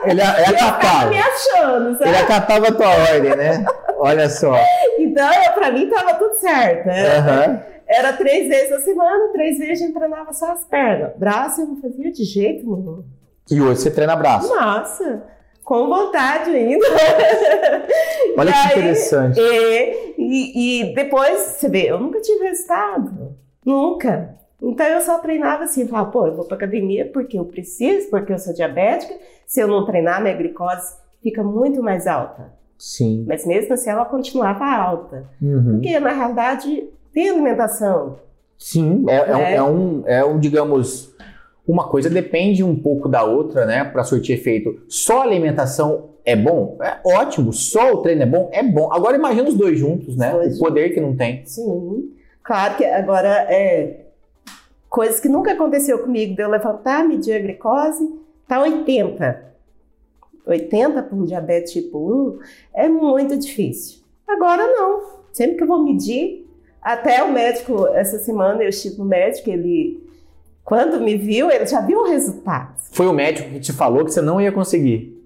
Ele, 0.02 0.12
ele 0.12 0.22
acatava. 0.22 1.10
me 1.10 1.18
achando, 1.18 1.98
sabe? 1.98 2.08
Ele 2.08 2.16
acatava 2.16 2.68
a 2.68 2.72
tua 2.72 2.88
ordem, 2.88 3.36
né? 3.36 3.66
Olha 3.98 4.30
só. 4.30 4.54
Então, 4.98 5.28
para 5.54 5.70
mim 5.72 5.90
tava 5.90 6.14
tudo 6.14 6.40
certo. 6.40 6.86
Uhum. 6.86 7.60
Era 7.86 8.12
três 8.14 8.48
vezes 8.48 8.72
a 8.72 8.80
semana, 8.80 9.32
três 9.32 9.58
vezes 9.58 9.86
eu 9.86 9.92
treinava 9.92 10.32
só 10.32 10.52
as 10.52 10.64
pernas. 10.64 11.10
Braço 11.16 11.60
eu 11.60 11.66
não 11.66 11.76
fazia 11.82 12.10
de 12.10 12.24
jeito 12.24 12.64
nenhum. 12.64 13.04
E 13.50 13.60
hoje 13.60 13.80
você 13.82 13.90
treina 13.90 14.16
braço? 14.16 14.48
Nossa, 14.48 15.22
com 15.64 15.88
vontade 15.88 16.50
ainda. 16.50 16.86
Olha 18.38 18.52
que 18.52 18.68
interessante. 18.68 19.40
E, 19.40 20.09
e, 20.30 20.82
e, 20.90 20.94
depois, 20.94 21.40
você 21.40 21.68
vê, 21.68 21.90
eu 21.90 21.98
nunca 21.98 22.20
tive 22.20 22.44
resultado. 22.44 23.34
Nunca. 23.64 24.36
Então 24.62 24.86
eu 24.86 25.00
só 25.00 25.18
treinava 25.18 25.64
assim, 25.64 25.88
falava, 25.88 26.10
pô, 26.10 26.26
eu 26.26 26.36
vou 26.36 26.44
pra 26.44 26.56
academia 26.56 27.10
porque 27.12 27.38
eu 27.38 27.44
preciso, 27.44 28.10
porque 28.10 28.32
eu 28.32 28.38
sou 28.38 28.52
diabética. 28.52 29.14
Se 29.46 29.60
eu 29.60 29.66
não 29.66 29.84
treinar, 29.84 30.22
minha 30.22 30.36
glicose 30.36 30.94
fica 31.22 31.42
muito 31.42 31.82
mais 31.82 32.06
alta. 32.06 32.52
Sim. 32.78 33.24
Mas 33.26 33.46
mesmo 33.46 33.74
assim 33.74 33.90
ela 33.90 34.04
continuava 34.04 34.64
alta. 34.64 35.26
Uhum. 35.40 35.72
Porque 35.72 35.98
na 35.98 36.12
realidade 36.12 36.88
tem 37.12 37.30
alimentação. 37.30 38.18
Sim, 38.58 39.04
é, 39.08 39.16
é, 39.16 39.36
um, 39.36 39.40
é, 39.40 39.62
um, 39.62 40.02
é 40.06 40.24
um, 40.24 40.38
digamos, 40.38 41.14
uma 41.66 41.88
coisa 41.88 42.10
depende 42.10 42.62
um 42.62 42.76
pouco 42.76 43.08
da 43.08 43.24
outra, 43.24 43.64
né, 43.64 43.84
para 43.84 44.04
surtir 44.04 44.36
efeito. 44.36 44.82
Só 44.86 45.22
alimentação 45.22 46.09
é 46.24 46.36
bom? 46.36 46.78
É 46.82 47.00
ótimo. 47.04 47.52
Só 47.52 47.92
o 47.92 47.96
treino 47.98 48.22
é 48.22 48.26
bom? 48.26 48.50
É 48.52 48.62
bom. 48.62 48.92
Agora 48.92 49.16
imagina 49.16 49.48
os 49.48 49.54
dois 49.54 49.78
juntos, 49.78 50.16
né? 50.16 50.30
Dois 50.30 50.56
o 50.56 50.60
poder 50.60 50.90
que 50.90 51.00
não 51.00 51.16
tem. 51.16 51.44
Sim. 51.44 52.10
Claro 52.42 52.76
que 52.76 52.84
agora 52.84 53.28
é 53.48 54.06
coisas 54.88 55.20
que 55.20 55.28
nunca 55.28 55.52
aconteceu 55.52 56.00
comigo, 56.00 56.34
de 56.34 56.42
eu 56.42 56.50
levantar, 56.50 57.06
medir 57.06 57.34
a 57.34 57.38
glicose, 57.38 58.08
tá 58.48 58.60
80. 58.60 59.50
80 60.46 61.02
para 61.02 61.16
um 61.16 61.24
diabetes 61.24 61.72
tipo 61.72 61.98
1 61.98 62.38
é 62.74 62.88
muito 62.88 63.36
difícil. 63.38 64.00
Agora 64.26 64.66
não. 64.66 65.20
Sempre 65.32 65.56
que 65.56 65.62
eu 65.62 65.68
vou 65.68 65.84
medir, 65.84 66.46
até 66.82 67.22
o 67.22 67.32
médico, 67.32 67.86
essa 67.88 68.18
semana 68.18 68.62
eu 68.62 68.68
estive 68.68 68.98
no 68.98 69.04
médico, 69.04 69.48
ele 69.48 70.10
quando 70.64 71.00
me 71.00 71.16
viu, 71.16 71.50
ele 71.50 71.66
já 71.66 71.80
viu 71.80 72.00
o 72.00 72.06
resultado. 72.06 72.74
Foi 72.92 73.06
o 73.06 73.12
médico 73.12 73.50
que 73.50 73.60
te 73.60 73.72
falou 73.72 74.04
que 74.04 74.12
você 74.12 74.20
não 74.20 74.40
ia 74.40 74.52
conseguir? 74.52 75.19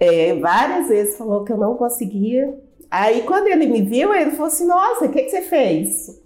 É, 0.00 0.34
várias 0.34 0.88
vezes 0.88 1.16
falou 1.16 1.44
que 1.44 1.52
eu 1.52 1.56
não 1.56 1.76
conseguia. 1.76 2.58
Aí 2.90 3.22
quando 3.22 3.46
ele 3.46 3.66
me 3.66 3.82
viu, 3.82 4.12
ele 4.14 4.32
falou 4.32 4.46
assim: 4.46 4.66
Nossa, 4.66 5.04
o 5.04 5.08
que, 5.10 5.22
que 5.22 5.30
você 5.30 5.42
fez? 5.42 6.20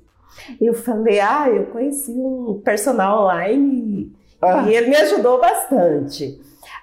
Eu 0.60 0.74
falei: 0.74 1.20
Ah, 1.20 1.48
eu 1.48 1.66
conheci 1.66 2.12
um 2.12 2.60
personal 2.64 3.24
online 3.24 4.12
ah. 4.40 4.64
e 4.68 4.74
ele 4.74 4.88
me 4.88 4.96
ajudou 4.96 5.40
bastante. 5.40 6.40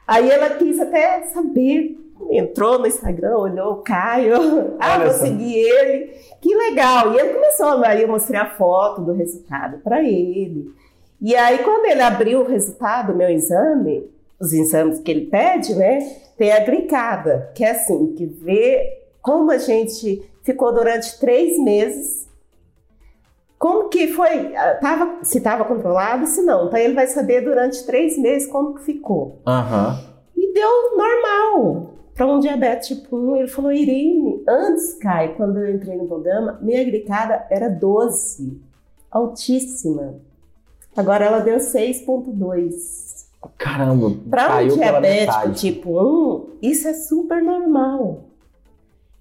Aí 0.08 0.29
ela 0.29 0.49
quis 0.51 0.79
até 0.79 1.23
saber, 1.27 1.95
entrou 2.32 2.79
no 2.79 2.88
Instagram, 2.88 3.38
olhou 3.38 3.73
o 3.73 3.82
Caio, 3.84 4.75
ah, 4.79 4.97
vou 4.97 5.12
seguir 5.12 5.55
ele, 5.55 6.13
que 6.41 6.53
legal. 6.55 7.13
E 7.13 7.19
ele 7.19 7.34
começou, 7.34 7.67
a 7.67 8.49
foto 8.58 9.01
do 9.01 9.13
resultado 9.13 9.77
para 9.84 10.03
ele. 10.03 10.73
E 11.21 11.36
aí, 11.36 11.60
quando 11.60 11.86
ele 11.86 12.01
abriu 12.01 12.41
o 12.41 12.47
resultado 12.47 13.12
do 13.12 13.17
meu 13.17 13.29
exame, 13.29 14.10
os 14.39 14.54
exames 14.54 14.99
que 14.99 15.12
ele 15.12 15.25
pede, 15.28 15.75
né? 15.75 15.99
Tem 16.38 16.52
a 16.52 16.63
glicada, 16.63 17.52
que 17.54 17.63
é 17.63 17.71
assim, 17.71 18.13
que 18.13 18.25
vê 18.25 18.99
como 19.21 19.52
a 19.52 19.58
gente 19.58 20.23
ficou 20.43 20.73
durante 20.73 21.19
três 21.19 21.60
meses, 21.60 22.28
como 23.58 23.89
que 23.89 24.08
foi, 24.08 24.56
ah, 24.56 24.75
tava, 24.82 25.23
se 25.23 25.38
estava 25.38 25.65
controlado, 25.65 26.25
se 26.25 26.41
não. 26.41 26.67
Então 26.67 26.80
ele 26.80 26.93
vai 26.93 27.08
saber 27.08 27.41
durante 27.41 27.86
três 27.86 28.17
meses 28.17 28.49
como 28.49 28.75
que 28.75 28.86
ficou. 28.86 29.41
Uhum. 29.45 30.10
E 30.36 30.54
deu 30.54 30.97
normal. 30.97 31.93
Para 32.15 32.28
um 32.28 32.39
diabetes 32.39 32.88
tipo 32.88 33.15
1, 33.15 33.36
ele 33.36 33.47
falou, 33.47 33.71
Irene, 33.71 34.43
antes, 34.47 34.93
Kai, 34.95 35.36
quando 35.36 35.58
eu 35.58 35.73
entrei 35.73 35.97
no 35.97 36.08
programa, 36.08 36.58
minha 36.62 36.84
glicada 36.84 37.45
era 37.49 37.69
12, 37.69 38.60
altíssima. 39.12 40.15
Agora 40.95 41.25
ela 41.25 41.39
deu 41.39 41.58
6,2. 41.58 43.08
Caramba, 43.58 44.12
Para 44.30 44.63
um 44.63 44.67
diabético 44.67 45.52
tipo 45.54 45.99
1, 45.99 46.58
isso 46.62 46.88
é 46.88 46.93
super 46.93 47.41
normal. 47.41 48.25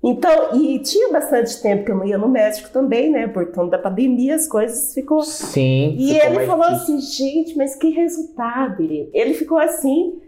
Então, 0.03 0.57
e 0.57 0.79
tinha 0.79 1.11
bastante 1.13 1.61
tempo 1.61 1.85
que 1.85 1.91
eu 1.91 1.97
não 1.97 2.05
ia 2.05 2.17
no 2.17 2.29
médico 2.29 2.71
também, 2.71 3.11
né? 3.11 3.27
Por 3.27 3.47
conta 3.51 3.73
da 3.73 3.79
pandemia, 3.79 4.37
as 4.37 4.47
coisas 4.47 4.95
ficou. 4.95 5.23
Sim. 5.23 5.97
E 5.99 6.17
ele 6.17 6.47
falou 6.47 6.67
assim, 6.67 7.01
gente, 7.01 7.57
mas 7.57 7.75
que 7.75 7.91
resultado, 7.91 8.83
Irene. 8.83 9.11
Ele 9.13 9.35
ficou 9.35 9.59
assim. 9.59 10.21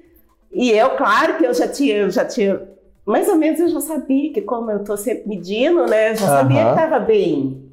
E 0.53 0.71
eu, 0.71 0.91
claro 0.97 1.37
que 1.37 1.45
eu 1.45 1.55
já 1.55 1.69
tinha, 1.69 1.99
eu 1.99 2.11
já 2.11 2.25
tinha, 2.25 2.61
mais 3.07 3.29
ou 3.29 3.37
menos 3.37 3.61
eu 3.61 3.69
já 3.69 3.81
sabia 3.81 4.33
que 4.33 4.43
como 4.43 4.71
eu 4.73 4.83
tô 4.83 4.97
sempre 4.97 5.29
medindo, 5.29 5.87
né? 5.87 6.11
Eu 6.11 6.17
já 6.17 6.27
sabia 6.27 6.65
que 6.65 6.71
estava 6.71 6.99
bem. 6.99 7.71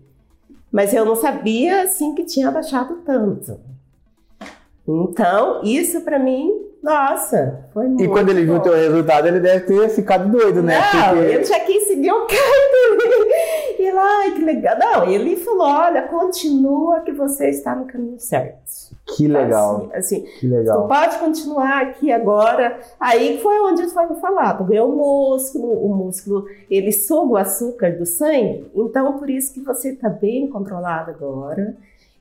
Mas 0.71 0.93
eu 0.93 1.03
não 1.03 1.15
sabia, 1.15 1.81
assim, 1.81 2.13
que 2.13 2.23
tinha 2.23 2.51
baixado 2.51 2.97
tanto. 3.03 3.59
Então, 4.87 5.61
isso 5.63 6.01
para 6.01 6.17
mim 6.17 6.65
Nossa, 6.81 7.65
foi 7.73 7.87
muito 7.87 8.03
E 8.03 8.07
quando 8.07 8.29
ele 8.29 8.43
viu 8.45 8.53
o 8.53 8.57
bom. 8.57 8.63
teu 8.63 8.73
resultado, 8.73 9.27
ele 9.27 9.39
deve 9.39 9.65
ter 9.65 9.89
ficado 9.89 10.29
doido, 10.29 10.61
né? 10.63 10.79
Não, 10.79 11.15
Porque- 11.15 11.33
ele 11.33 11.43
já 11.43 11.59
quis 11.61 11.87
seguir 11.87 12.11
o 12.11 12.25
cara. 12.27 12.37
E 13.79 13.81
ele, 13.83 13.97
ai, 13.97 14.31
que 14.31 14.41
legal. 14.43 14.77
Não, 14.79 15.09
ele 15.09 15.35
falou: 15.35 15.67
olha, 15.67 16.03
continua 16.03 17.01
que 17.01 17.11
você 17.11 17.49
está 17.49 17.75
no 17.75 17.85
caminho 17.85 18.19
certo. 18.19 18.57
Que 19.05 19.27
legal, 19.27 19.89
Assim, 19.93 20.21
assim 20.21 20.21
que 20.39 20.47
tu 20.47 20.53
legal. 20.55 20.87
pode 20.87 21.17
continuar 21.19 21.81
aqui 21.83 22.11
agora. 22.11 22.79
Aí 22.99 23.39
foi 23.41 23.59
onde 23.61 23.87
foi 23.89 24.07
me 24.07 24.19
falado. 24.19 24.63
Ganhou 24.65 24.89
o 24.91 24.95
músculo, 24.95 25.71
o 25.85 25.95
músculo 25.95 26.45
ele 26.69 26.91
suga 26.91 27.33
o 27.33 27.37
açúcar 27.37 27.91
do 27.97 28.05
sangue. 28.05 28.69
Então, 28.75 29.17
por 29.17 29.29
isso 29.29 29.53
que 29.53 29.61
você 29.61 29.91
está 29.91 30.09
bem 30.09 30.47
controlado 30.49 31.11
agora. 31.11 31.75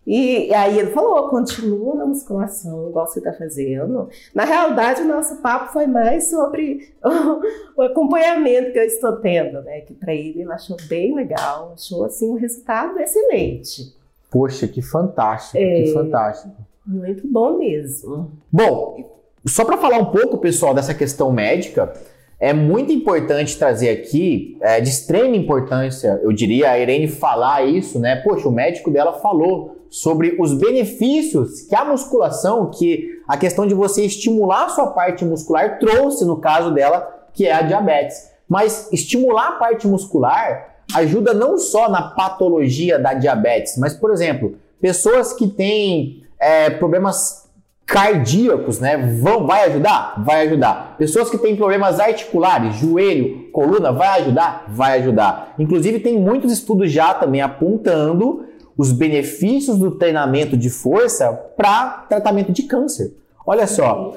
E 0.06 0.54
aí 0.54 0.78
ele 0.78 0.92
falou, 0.92 1.28
continua 1.28 1.96
na 1.96 2.06
musculação, 2.06 2.88
igual 2.88 3.08
você 3.08 3.18
está 3.18 3.32
fazendo. 3.32 4.08
Na 4.32 4.44
realidade, 4.44 5.02
o 5.02 5.08
nosso 5.08 5.42
papo 5.42 5.72
foi 5.72 5.88
mais 5.88 6.30
sobre 6.30 6.94
o 7.76 7.82
acompanhamento 7.82 8.70
que 8.72 8.78
eu 8.78 8.84
estou 8.84 9.16
tendo, 9.16 9.62
né? 9.62 9.80
Que 9.80 9.94
para 9.94 10.14
ele 10.14 10.42
ele 10.42 10.52
achou 10.52 10.76
bem 10.88 11.12
legal, 11.14 11.72
achou 11.74 12.04
assim 12.04 12.30
um 12.30 12.34
resultado 12.36 13.00
excelente. 13.00 13.96
Poxa, 14.30 14.68
que 14.68 14.80
fantástico, 14.80 15.58
É. 15.58 15.82
que 15.82 15.92
fantástico. 15.92 16.54
Muito 16.86 17.26
bom 17.26 17.58
mesmo. 17.58 18.30
Bom, 18.52 19.10
só 19.44 19.64
para 19.64 19.76
falar 19.76 19.98
um 19.98 20.12
pouco, 20.12 20.38
pessoal, 20.38 20.72
dessa 20.72 20.94
questão 20.94 21.32
médica, 21.32 21.92
é 22.38 22.52
muito 22.52 22.92
importante 22.92 23.58
trazer 23.58 23.88
aqui, 23.88 24.56
é 24.60 24.80
de 24.80 24.88
extrema 24.88 25.34
importância, 25.34 26.20
eu 26.22 26.32
diria, 26.32 26.70
a 26.70 26.78
Irene 26.78 27.08
falar 27.08 27.64
isso, 27.64 27.98
né? 27.98 28.16
Poxa, 28.16 28.48
o 28.48 28.52
médico 28.52 28.90
dela 28.90 29.14
falou 29.14 29.75
sobre 29.90 30.36
os 30.38 30.52
benefícios 30.54 31.62
que 31.62 31.74
a 31.74 31.84
musculação, 31.84 32.70
que 32.70 33.20
a 33.26 33.36
questão 33.36 33.66
de 33.66 33.74
você 33.74 34.04
estimular 34.04 34.66
a 34.66 34.68
sua 34.68 34.88
parte 34.88 35.24
muscular 35.24 35.78
trouxe 35.78 36.24
no 36.24 36.36
caso 36.38 36.72
dela, 36.72 37.26
que 37.32 37.46
é 37.46 37.52
a 37.52 37.62
diabetes. 37.62 38.30
Mas 38.48 38.92
estimular 38.92 39.48
a 39.48 39.52
parte 39.52 39.86
muscular 39.86 40.76
ajuda 40.94 41.34
não 41.34 41.58
só 41.58 41.88
na 41.88 42.02
patologia 42.02 42.98
da 42.98 43.12
diabetes, 43.12 43.76
mas, 43.76 43.94
por 43.94 44.12
exemplo, 44.12 44.56
pessoas 44.80 45.32
que 45.32 45.48
têm 45.48 46.22
é, 46.38 46.70
problemas 46.70 47.46
cardíacos, 47.86 48.80
né? 48.80 48.96
Vão, 49.20 49.46
vai 49.46 49.64
ajudar? 49.70 50.22
Vai 50.24 50.46
ajudar. 50.48 50.96
Pessoas 50.98 51.30
que 51.30 51.38
têm 51.38 51.54
problemas 51.54 52.00
articulares, 52.00 52.74
joelho, 52.74 53.48
coluna, 53.52 53.92
vai 53.92 54.20
ajudar? 54.20 54.64
Vai 54.68 54.98
ajudar. 54.98 55.54
Inclusive, 55.56 56.00
tem 56.00 56.18
muitos 56.18 56.52
estudos 56.52 56.90
já 56.90 57.14
também 57.14 57.40
apontando 57.40 58.44
os 58.76 58.92
benefícios 58.92 59.78
do 59.78 59.92
treinamento 59.92 60.56
de 60.56 60.68
força 60.68 61.32
para 61.32 62.06
tratamento 62.08 62.52
de 62.52 62.64
câncer. 62.64 63.14
Olha 63.46 63.66
só, 63.66 64.14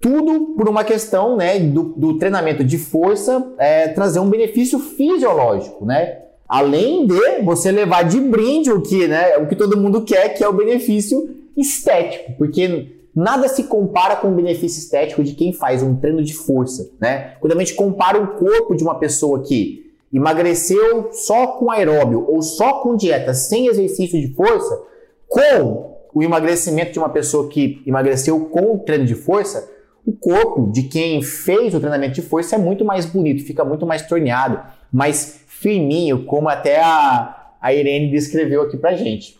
tudo 0.00 0.54
por 0.56 0.68
uma 0.68 0.84
questão 0.84 1.36
né, 1.36 1.58
do, 1.58 1.82
do 1.82 2.18
treinamento 2.18 2.62
de 2.62 2.78
força 2.78 3.52
é, 3.58 3.88
trazer 3.88 4.20
um 4.20 4.30
benefício 4.30 4.78
fisiológico, 4.78 5.84
né? 5.84 6.18
Além 6.48 7.06
de 7.06 7.42
você 7.42 7.72
levar 7.72 8.04
de 8.04 8.20
brinde 8.20 8.70
o 8.70 8.80
que, 8.80 9.08
né, 9.08 9.36
o 9.38 9.48
que 9.48 9.56
todo 9.56 9.76
mundo 9.76 10.02
quer, 10.04 10.28
que 10.28 10.44
é 10.44 10.48
o 10.48 10.52
benefício 10.52 11.28
estético, 11.56 12.34
porque 12.38 12.92
nada 13.12 13.48
se 13.48 13.64
compara 13.64 14.14
com 14.14 14.28
o 14.28 14.34
benefício 14.34 14.78
estético 14.78 15.24
de 15.24 15.34
quem 15.34 15.52
faz 15.52 15.82
um 15.82 15.96
treino 15.96 16.22
de 16.22 16.34
força, 16.34 16.88
né? 17.00 17.32
Quando 17.40 17.54
a 17.54 17.58
gente 17.58 17.74
compara 17.74 18.22
o 18.22 18.36
corpo 18.36 18.76
de 18.76 18.84
uma 18.84 18.96
pessoa 18.96 19.42
que 19.42 19.85
emagreceu 20.16 21.10
só 21.12 21.46
com 21.48 21.70
aeróbio 21.70 22.24
ou 22.26 22.40
só 22.40 22.80
com 22.80 22.96
dieta 22.96 23.34
sem 23.34 23.66
exercício 23.66 24.18
de 24.18 24.34
força, 24.34 24.82
com 25.28 25.94
o 26.14 26.22
emagrecimento 26.22 26.92
de 26.92 26.98
uma 26.98 27.10
pessoa 27.10 27.48
que 27.48 27.82
emagreceu 27.86 28.46
com 28.46 28.78
treino 28.78 29.04
de 29.04 29.14
força, 29.14 29.70
o 30.06 30.12
corpo 30.12 30.70
de 30.72 30.84
quem 30.84 31.20
fez 31.20 31.74
o 31.74 31.80
treinamento 31.80 32.14
de 32.14 32.22
força 32.22 32.54
é 32.54 32.58
muito 32.58 32.84
mais 32.84 33.04
bonito, 33.04 33.44
fica 33.44 33.64
muito 33.64 33.84
mais 33.84 34.06
torneado, 34.06 34.62
mais 34.90 35.44
firminho, 35.46 36.24
como 36.24 36.48
até 36.48 36.80
a, 36.80 37.52
a 37.60 37.74
Irene 37.74 38.10
descreveu 38.10 38.62
aqui 38.62 38.78
pra 38.78 38.94
gente. 38.94 39.35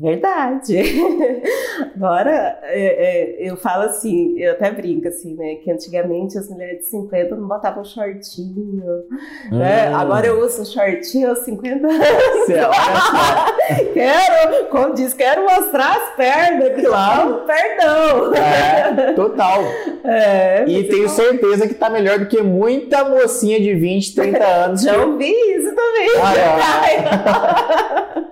Verdade. 0.00 0.80
Agora, 1.94 2.58
é, 2.62 3.44
é, 3.44 3.50
eu 3.50 3.54
falo 3.56 3.82
assim, 3.84 4.38
eu 4.38 4.52
até 4.52 4.70
brinco 4.70 5.06
assim, 5.08 5.34
né? 5.34 5.56
Que 5.56 5.70
antigamente 5.70 6.38
as 6.38 6.48
mulheres 6.48 6.78
de 6.80 6.86
50 6.86 7.36
não 7.36 7.46
botavam 7.46 7.84
shortinho, 7.84 8.82
né? 9.52 9.90
Hum. 9.90 9.96
Agora 9.96 10.26
eu 10.26 10.40
uso 10.40 10.64
shortinho 10.64 11.28
aos 11.28 11.40
50 11.40 11.86
anos. 11.86 12.00
Quero, 13.92 14.66
como 14.70 14.94
diz, 14.94 15.12
quero 15.14 15.42
mostrar 15.42 15.96
as 15.96 16.16
pernas, 16.16 16.80
Claro. 16.84 17.42
perdão. 17.46 18.34
É, 18.34 19.12
total. 19.12 19.60
É, 20.02 20.64
E 20.66 20.84
tenho 20.84 21.02
eu 21.04 21.08
certeza 21.10 21.68
que 21.68 21.74
tá 21.74 21.90
melhor 21.90 22.18
do 22.20 22.26
que 22.26 22.40
muita 22.40 23.04
mocinha 23.04 23.60
de 23.60 23.74
20, 23.74 24.14
30 24.14 24.44
anos. 24.46 24.80
já 24.80 24.96
ouvi 25.04 25.30
isso 25.30 25.74
também. 25.74 26.08
Ah, 26.22 28.29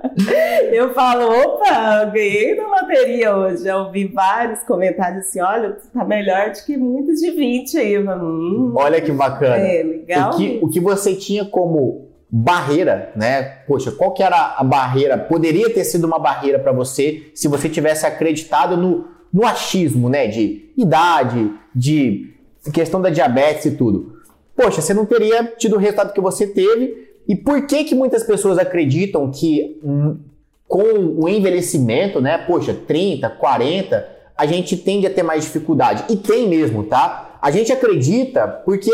Eu 0.73 0.93
falo, 0.95 1.31
opa, 1.31 2.03
eu 2.05 2.13
ganhei 2.13 2.55
na 2.55 2.67
loteria 2.67 3.37
hoje. 3.37 3.65
Já 3.65 3.77
ouvi 3.77 4.07
vários 4.07 4.63
comentários 4.63 5.27
assim: 5.27 5.41
olha, 5.41 5.73
tu 5.73 5.89
tá 5.89 6.05
melhor 6.05 6.51
do 6.51 6.65
que 6.65 6.77
muitos 6.77 7.21
de 7.21 7.31
20 7.31 7.79
aí. 7.79 7.93
Eu 7.95 8.03
hum, 8.03 8.73
Olha 8.77 9.01
que 9.01 9.13
bacana. 9.13 9.57
é 9.57 9.83
legal. 9.83 10.33
O 10.33 10.37
que, 10.37 10.59
o 10.63 10.69
que 10.69 10.81
você 10.81 11.15
tinha 11.15 11.45
como 11.45 12.09
barreira, 12.31 13.13
né? 13.17 13.43
Poxa, 13.67 13.91
qual 13.91 14.13
que 14.13 14.23
era 14.23 14.55
a 14.57 14.65
barreira? 14.65 15.17
Poderia 15.17 15.73
ter 15.73 15.85
sido 15.85 16.07
uma 16.07 16.19
barreira 16.19 16.59
para 16.59 16.73
você 16.73 17.31
se 17.35 17.49
você 17.49 17.69
tivesse 17.69 18.07
acreditado 18.07 18.77
no, 18.77 19.07
no 19.33 19.47
achismo, 19.47 20.09
né? 20.09 20.27
De 20.27 20.73
idade, 20.77 21.53
de 21.75 22.35
questão 22.73 23.01
da 23.01 23.11
diabetes 23.11 23.67
e 23.67 23.71
tudo. 23.73 24.19
Poxa, 24.55 24.83
você 24.83 24.93
não 24.93 25.07
teria 25.07 25.45
tido 25.57 25.77
o 25.77 25.79
resultado 25.79 26.13
que 26.13 26.21
você 26.21 26.47
teve. 26.47 27.08
E 27.29 27.37
por 27.37 27.67
que 27.67 27.85
que 27.85 27.95
muitas 27.95 28.25
pessoas 28.25 28.59
acreditam 28.59 29.31
que 29.31 29.79
hum, 29.85 30.17
com 30.67 31.17
o 31.19 31.29
envelhecimento, 31.29 32.21
né? 32.21 32.39
Poxa, 32.39 32.75
30, 32.75 33.29
40, 33.31 34.09
a 34.37 34.47
gente 34.47 34.77
tende 34.77 35.07
a 35.07 35.11
ter 35.11 35.23
mais 35.23 35.45
dificuldade. 35.45 36.05
E 36.09 36.17
tem 36.17 36.49
mesmo, 36.49 36.85
tá? 36.85 37.39
A 37.41 37.51
gente 37.51 37.73
acredita 37.73 38.47
porque 38.65 38.91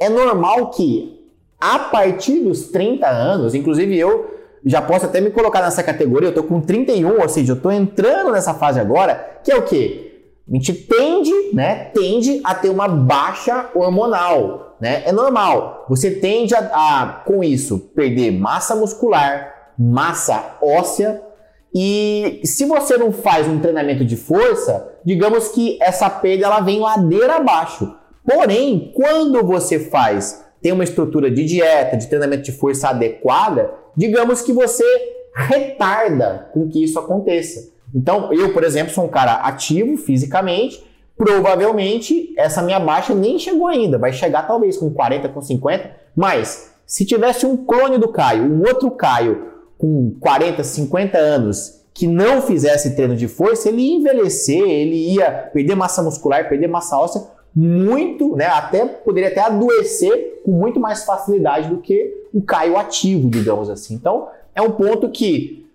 é 0.00 0.08
normal 0.08 0.70
que 0.70 1.16
a 1.60 1.78
partir 1.78 2.40
dos 2.40 2.68
30 2.68 3.06
anos, 3.06 3.54
inclusive 3.54 3.98
eu 3.98 4.30
já 4.64 4.82
posso 4.82 5.06
até 5.06 5.20
me 5.20 5.30
colocar 5.30 5.62
nessa 5.62 5.82
categoria, 5.82 6.28
eu 6.28 6.34
tô 6.34 6.42
com 6.42 6.60
31, 6.60 7.20
ou 7.20 7.28
seja, 7.28 7.52
eu 7.52 7.60
tô 7.60 7.70
entrando 7.70 8.32
nessa 8.32 8.52
fase 8.54 8.80
agora, 8.80 9.40
que 9.42 9.50
é 9.50 9.56
o 9.56 9.62
quê? 9.62 10.05
A 10.48 10.54
gente 10.54 10.72
tende, 10.72 11.32
né, 11.52 11.90
tende 11.92 12.40
a 12.44 12.54
ter 12.54 12.68
uma 12.68 12.86
baixa 12.86 13.70
hormonal, 13.74 14.76
né? 14.80 15.02
É 15.04 15.10
normal. 15.10 15.84
Você 15.88 16.12
tende 16.12 16.54
a, 16.54 16.60
a 16.60 17.06
com 17.24 17.42
isso, 17.42 17.78
perder 17.94 18.30
massa 18.30 18.76
muscular, 18.76 19.72
massa 19.76 20.56
óssea, 20.62 21.20
e 21.74 22.40
se 22.44 22.64
você 22.64 22.96
não 22.96 23.12
faz 23.12 23.46
um 23.46 23.58
treinamento 23.58 24.04
de 24.04 24.16
força, 24.16 24.94
digamos 25.04 25.48
que 25.48 25.76
essa 25.82 26.08
perda 26.08 26.46
ela 26.46 26.60
vem 26.60 26.80
ladeira 26.80 27.36
abaixo. 27.36 27.94
Porém, 28.24 28.92
quando 28.94 29.44
você 29.44 29.78
faz, 29.78 30.42
tem 30.62 30.72
uma 30.72 30.84
estrutura 30.84 31.30
de 31.30 31.44
dieta, 31.44 31.96
de 31.96 32.06
treinamento 32.06 32.44
de 32.44 32.52
força 32.52 32.88
adequada, 32.88 33.70
digamos 33.96 34.40
que 34.40 34.52
você 34.52 34.84
retarda 35.34 36.48
com 36.54 36.68
que 36.68 36.82
isso 36.82 36.98
aconteça. 36.98 37.75
Então, 37.94 38.32
eu, 38.32 38.52
por 38.52 38.64
exemplo, 38.64 38.92
sou 38.92 39.04
um 39.04 39.08
cara 39.08 39.34
ativo 39.34 39.96
fisicamente, 39.96 40.84
provavelmente 41.16 42.34
essa 42.36 42.62
minha 42.62 42.78
baixa 42.78 43.14
nem 43.14 43.38
chegou 43.38 43.66
ainda, 43.66 43.98
vai 43.98 44.12
chegar 44.12 44.46
talvez 44.46 44.76
com 44.76 44.90
40, 44.90 45.28
com 45.30 45.40
50, 45.40 45.90
mas 46.14 46.74
se 46.86 47.04
tivesse 47.04 47.46
um 47.46 47.56
clone 47.56 47.98
do 47.98 48.08
Caio, 48.08 48.44
um 48.44 48.60
outro 48.60 48.90
Caio 48.90 49.52
com 49.78 50.14
40, 50.20 50.62
50 50.62 51.18
anos 51.18 51.80
que 51.92 52.06
não 52.06 52.42
fizesse 52.42 52.94
treino 52.94 53.16
de 53.16 53.26
força, 53.26 53.68
ele 53.68 53.80
ia 53.80 53.96
envelhecer, 53.96 54.62
ele 54.62 55.14
ia 55.14 55.30
perder 55.30 55.74
massa 55.74 56.02
muscular, 56.02 56.46
perder 56.48 56.68
massa 56.68 56.98
óssea 56.98 57.22
muito, 57.54 58.36
né? 58.36 58.44
Até 58.44 58.84
poderia 58.84 59.30
até 59.30 59.40
adoecer 59.40 60.42
com 60.44 60.52
muito 60.52 60.78
mais 60.78 61.04
facilidade 61.04 61.70
do 61.70 61.78
que 61.78 62.26
o 62.34 62.42
Caio 62.42 62.76
ativo, 62.76 63.30
digamos 63.30 63.70
assim. 63.70 63.94
Então, 63.94 64.28
é 64.54 64.60
um 64.60 64.72
ponto 64.72 65.08
que 65.08 65.65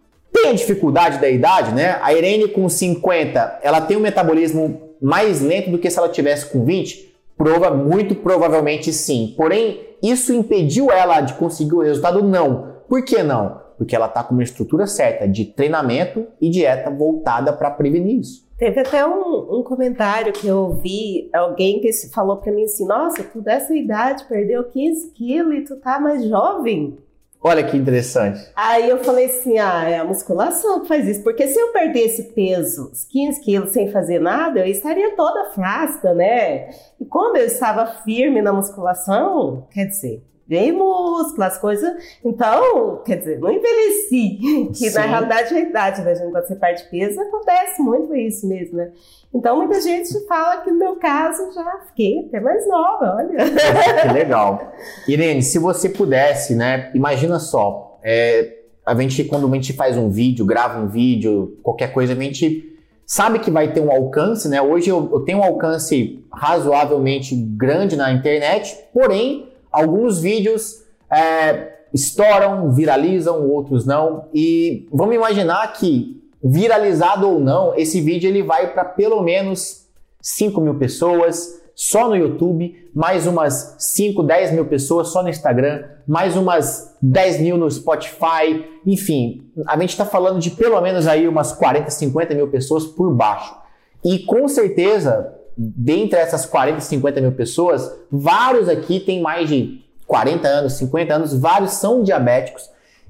tem 0.41 0.51
a 0.51 0.53
dificuldade 0.53 1.19
da 1.19 1.29
idade, 1.29 1.73
né? 1.73 1.99
A 2.01 2.13
Irene 2.13 2.47
com 2.47 2.67
50, 2.67 3.59
ela 3.61 3.81
tem 3.81 3.97
um 3.97 4.01
metabolismo 4.01 4.95
mais 5.01 5.41
lento 5.41 5.69
do 5.69 5.77
que 5.77 5.89
se 5.89 5.97
ela 5.97 6.09
tivesse 6.09 6.47
com 6.47 6.65
20? 6.65 7.15
Prova, 7.37 7.71
muito 7.71 8.15
provavelmente 8.15 8.91
sim. 8.91 9.33
Porém, 9.35 9.81
isso 10.01 10.33
impediu 10.33 10.91
ela 10.91 11.21
de 11.21 11.33
conseguir 11.35 11.73
o 11.73 11.81
resultado? 11.81 12.23
Não. 12.23 12.75
Por 12.87 13.03
que 13.03 13.23
não? 13.23 13.61
Porque 13.77 13.95
ela 13.95 14.05
está 14.05 14.23
com 14.23 14.33
uma 14.33 14.43
estrutura 14.43 14.85
certa 14.85 15.27
de 15.27 15.45
treinamento 15.45 16.27
e 16.39 16.49
dieta 16.49 16.91
voltada 16.91 17.53
para 17.53 17.71
prevenir 17.71 18.19
isso. 18.19 18.45
Teve 18.57 18.79
até 18.79 19.03
um, 19.03 19.59
um, 19.59 19.63
comentário 19.63 20.31
que 20.31 20.45
eu 20.45 20.57
ouvi, 20.57 21.31
alguém 21.33 21.81
que 21.81 21.91
falou 22.13 22.37
para 22.37 22.51
mim 22.51 22.65
assim, 22.65 22.85
nossa, 22.85 23.23
tu 23.23 23.41
dessa 23.41 23.75
idade 23.75 24.25
perdeu 24.25 24.63
15 24.65 25.09
quilos 25.13 25.55
e 25.55 25.61
tu 25.61 25.77
tá 25.77 25.99
mais 25.99 26.23
jovem. 26.25 26.95
Olha 27.43 27.63
que 27.63 27.75
interessante. 27.75 28.39
Aí 28.55 28.87
eu 28.87 29.03
falei 29.03 29.25
assim: 29.25 29.57
ah, 29.57 29.89
é 29.89 29.97
a 29.97 30.05
musculação 30.05 30.81
que 30.81 30.87
faz 30.87 31.07
isso. 31.07 31.23
Porque 31.23 31.47
se 31.47 31.59
eu 31.59 31.71
perdesse 31.71 32.23
peso, 32.33 32.91
os 32.91 33.03
15 33.05 33.41
quilos, 33.41 33.71
sem 33.71 33.91
fazer 33.91 34.19
nada, 34.19 34.59
eu 34.59 34.65
estaria 34.67 35.15
toda 35.15 35.49
flácida, 35.51 36.13
né? 36.13 36.69
E 36.99 37.05
como 37.05 37.35
eu 37.35 37.45
estava 37.45 37.87
firme 38.03 38.41
na 38.41 38.53
musculação, 38.53 39.67
quer 39.71 39.85
dizer, 39.85 40.23
ganhei 40.51 40.73
músculo, 40.73 41.43
as 41.43 41.57
coisas. 41.57 41.91
Então, 42.23 43.01
quer 43.05 43.17
dizer, 43.17 43.39
não 43.39 43.49
envelheci. 43.49 44.39
Que 44.71 44.89
Sim. 44.89 44.95
na 44.95 45.01
realidade 45.05 45.53
é 45.53 45.57
a 45.57 45.61
idade, 45.61 46.01
né? 46.01 46.13
Quando 46.15 46.45
você 46.45 46.55
perde 46.55 46.83
peso, 46.89 47.19
acontece 47.21 47.81
muito 47.81 48.13
isso 48.15 48.47
mesmo, 48.47 48.77
né? 48.77 48.91
Então, 49.33 49.55
muita 49.57 49.79
gente 49.79 50.07
fala 50.27 50.57
que 50.57 50.69
no 50.69 50.77
meu 50.77 50.95
caso 50.97 51.53
já 51.53 51.79
fiquei 51.87 52.25
até 52.27 52.39
mais 52.39 52.67
nova, 52.67 53.15
olha. 53.17 53.37
Que 54.01 54.13
legal. 54.13 54.73
Irene, 55.07 55.41
se 55.41 55.57
você 55.57 55.87
pudesse, 55.87 56.53
né? 56.53 56.91
Imagina 56.93 57.39
só, 57.39 57.99
é, 58.03 58.57
a 58.85 58.93
gente, 58.95 59.23
quando 59.23 59.49
a 59.49 59.55
gente 59.55 59.73
faz 59.73 59.95
um 59.95 60.09
vídeo, 60.09 60.45
grava 60.45 60.79
um 60.79 60.87
vídeo, 60.87 61.57
qualquer 61.63 61.93
coisa, 61.93 62.13
a 62.13 62.15
gente 62.15 62.77
sabe 63.05 63.39
que 63.39 63.51
vai 63.51 63.71
ter 63.71 63.81
um 63.81 63.91
alcance, 63.91 64.49
né? 64.49 64.61
Hoje 64.61 64.89
eu, 64.89 65.09
eu 65.11 65.21
tenho 65.21 65.39
um 65.39 65.43
alcance 65.43 66.23
razoavelmente 66.33 67.35
grande 67.35 67.95
na 67.95 68.11
internet, 68.11 68.77
porém, 68.93 69.50
alguns 69.71 70.19
vídeos 70.19 70.83
é, 71.11 71.79
estouram, 71.93 72.71
viralizam, 72.71 73.47
outros 73.49 73.85
não. 73.85 74.25
E 74.33 74.87
vamos 74.91 75.15
imaginar 75.15 75.71
que 75.73 76.21
viralizado 76.43 77.29
ou 77.29 77.39
não, 77.39 77.75
esse 77.75 78.01
vídeo 78.01 78.27
ele 78.27 78.41
vai 78.41 78.73
para 78.73 78.83
pelo 78.83 79.21
menos 79.21 79.85
5 80.21 80.59
mil 80.59 80.75
pessoas 80.75 81.61
só 81.75 82.07
no 82.07 82.15
YouTube, 82.15 82.89
mais 82.93 83.25
umas 83.25 83.75
5, 83.79 84.23
10 84.23 84.51
mil 84.51 84.65
pessoas 84.65 85.09
só 85.09 85.23
no 85.23 85.29
Instagram, 85.29 85.83
mais 86.07 86.35
umas 86.35 86.95
10 87.01 87.41
mil 87.41 87.57
no 87.57 87.69
Spotify, 87.69 88.65
enfim, 88.85 89.43
a 89.67 89.77
gente 89.79 89.89
está 89.89 90.05
falando 90.05 90.39
de 90.39 90.51
pelo 90.51 90.79
menos 90.81 91.07
aí 91.07 91.27
umas 91.27 91.53
40, 91.53 91.89
50 91.89 92.35
mil 92.35 92.47
pessoas 92.49 92.85
por 92.85 93.13
baixo. 93.13 93.55
E 94.03 94.19
com 94.19 94.47
certeza, 94.47 95.33
dentre 95.57 96.19
essas 96.19 96.45
40, 96.45 96.81
50 96.81 97.21
mil 97.21 97.31
pessoas, 97.33 97.91
vários 98.11 98.69
aqui 98.69 98.99
têm 98.99 99.21
mais 99.21 99.49
de 99.49 99.81
40 100.07 100.47
anos, 100.47 100.73
50 100.73 101.13
anos, 101.13 101.33
vários 101.39 101.73
são 101.73 102.03
diabéticos 102.03 102.69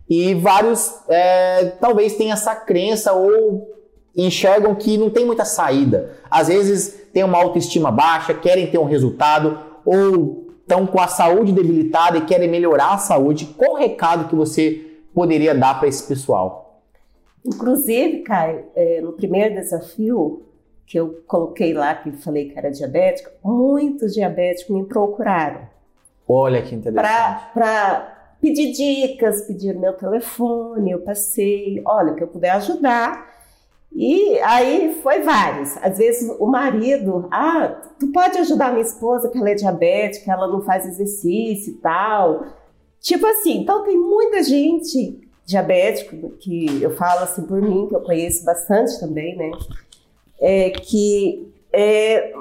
e 0.09 0.33
vários 0.35 0.93
é, 1.07 1.65
talvez 1.79 2.15
tenham 2.15 2.33
essa 2.33 2.55
crença 2.55 3.13
ou 3.13 3.69
enxergam 4.15 4.75
que 4.75 4.97
não 4.97 5.09
tem 5.09 5.25
muita 5.25 5.45
saída. 5.45 6.11
Às 6.29 6.47
vezes 6.47 7.07
tem 7.13 7.23
uma 7.23 7.37
autoestima 7.37 7.91
baixa, 7.91 8.33
querem 8.33 8.67
ter 8.67 8.77
um 8.77 8.85
resultado 8.85 9.57
ou 9.85 10.47
estão 10.61 10.85
com 10.85 10.99
a 10.99 11.07
saúde 11.07 11.51
debilitada 11.51 12.17
e 12.17 12.25
querem 12.25 12.49
melhorar 12.49 12.93
a 12.93 12.97
saúde. 12.97 13.45
Qual 13.57 13.73
o 13.73 13.77
recado 13.77 14.27
que 14.27 14.35
você 14.35 14.99
poderia 15.13 15.55
dar 15.55 15.79
para 15.79 15.87
esse 15.87 16.07
pessoal? 16.07 16.81
Inclusive, 17.45 18.19
Caio, 18.19 18.65
é, 18.75 19.01
no 19.01 19.13
primeiro 19.13 19.55
desafio 19.55 20.43
que 20.91 20.99
eu 20.99 21.23
coloquei 21.25 21.73
lá, 21.73 21.95
que 21.95 22.11
falei 22.11 22.49
que 22.49 22.59
era 22.59 22.69
diabético, 22.69 23.31
muitos 23.41 24.13
diabéticos 24.13 24.75
me 24.75 24.83
procuraram. 24.83 25.61
Olha 26.27 26.61
que 26.61 26.75
interessante. 26.75 27.53
Para 27.53 28.35
pedir 28.41 28.73
dicas, 28.73 29.47
pedir 29.47 29.73
meu 29.73 29.93
telefone, 29.93 30.91
eu 30.91 30.99
passei, 30.99 31.81
olha, 31.85 32.13
que 32.13 32.21
eu 32.21 32.27
puder 32.27 32.49
ajudar. 32.49 33.25
E 33.89 34.37
aí 34.39 34.99
foi 35.01 35.21
vários. 35.21 35.77
Às 35.77 35.97
vezes 35.97 36.29
o 36.37 36.45
marido, 36.45 37.25
ah, 37.31 37.69
tu 37.97 38.11
pode 38.11 38.37
ajudar 38.39 38.71
minha 38.71 38.81
esposa 38.81 39.29
que 39.29 39.37
ela 39.37 39.51
é 39.51 39.55
diabética, 39.55 40.29
ela 40.29 40.47
não 40.49 40.61
faz 40.61 40.85
exercício 40.85 41.71
e 41.71 41.77
tal. 41.77 42.47
Tipo 42.99 43.25
assim, 43.27 43.61
então 43.61 43.85
tem 43.85 43.97
muita 43.97 44.43
gente 44.43 45.25
diabética, 45.45 46.17
que 46.41 46.83
eu 46.83 46.91
falo 46.97 47.21
assim 47.21 47.43
por 47.43 47.61
mim, 47.61 47.87
que 47.87 47.95
eu 47.95 48.01
conheço 48.01 48.43
bastante 48.43 48.99
também, 48.99 49.37
né? 49.37 49.51
É, 50.41 50.71
que 50.71 51.53
é, 51.71 52.33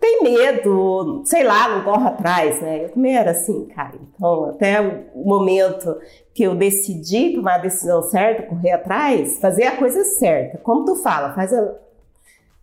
tem 0.00 0.22
medo, 0.22 1.22
sei 1.24 1.42
lá, 1.42 1.68
não 1.68 1.84
corre 1.84 2.06
atrás, 2.06 2.62
né? 2.62 2.84
Eu 2.84 2.90
também 2.90 3.16
era 3.16 3.32
assim, 3.32 3.64
cara. 3.66 3.94
Então, 4.14 4.50
até 4.50 4.80
o 5.14 5.24
momento 5.24 5.96
que 6.32 6.44
eu 6.44 6.54
decidi 6.54 7.34
tomar 7.34 7.56
a 7.56 7.58
decisão 7.58 8.02
certa, 8.02 8.44
correr 8.44 8.72
atrás, 8.72 9.40
fazer 9.40 9.64
a 9.64 9.76
coisa 9.76 10.04
certa. 10.04 10.58
Como 10.58 10.84
tu 10.84 10.96
fala, 10.96 11.34
faz 11.34 11.52
a 11.52 11.74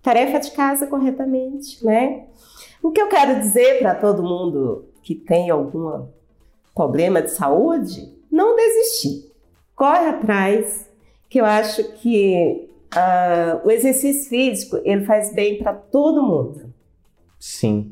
tarefa 0.01 0.39
de 0.39 0.51
casa 0.51 0.87
corretamente, 0.87 1.83
né? 1.83 2.25
O 2.81 2.91
que 2.91 3.01
eu 3.01 3.07
quero 3.07 3.39
dizer 3.39 3.79
para 3.79 3.95
todo 3.95 4.23
mundo 4.23 4.85
que 5.01 5.15
tem 5.15 5.49
algum 5.49 6.05
problema 6.73 7.21
de 7.21 7.31
saúde, 7.31 8.13
não 8.31 8.55
desistir. 8.55 9.31
Corre 9.75 10.07
atrás, 10.07 10.89
que 11.29 11.41
eu 11.41 11.45
acho 11.45 11.83
que 11.95 12.69
uh, 12.95 13.67
o 13.67 13.71
exercício 13.71 14.29
físico 14.29 14.79
ele 14.83 15.05
faz 15.05 15.33
bem 15.33 15.57
para 15.57 15.73
todo 15.73 16.23
mundo. 16.23 16.73
Sim. 17.39 17.91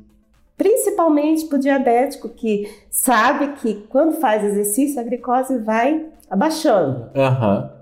Principalmente 0.57 1.45
para 1.45 1.57
o 1.57 1.59
diabético 1.59 2.29
que 2.29 2.71
sabe 2.89 3.53
que 3.53 3.85
quando 3.89 4.19
faz 4.19 4.43
exercício 4.43 4.99
a 4.99 5.03
glicose 5.03 5.57
vai 5.57 6.05
abaixando. 6.29 7.09
Uhum. 7.15 7.81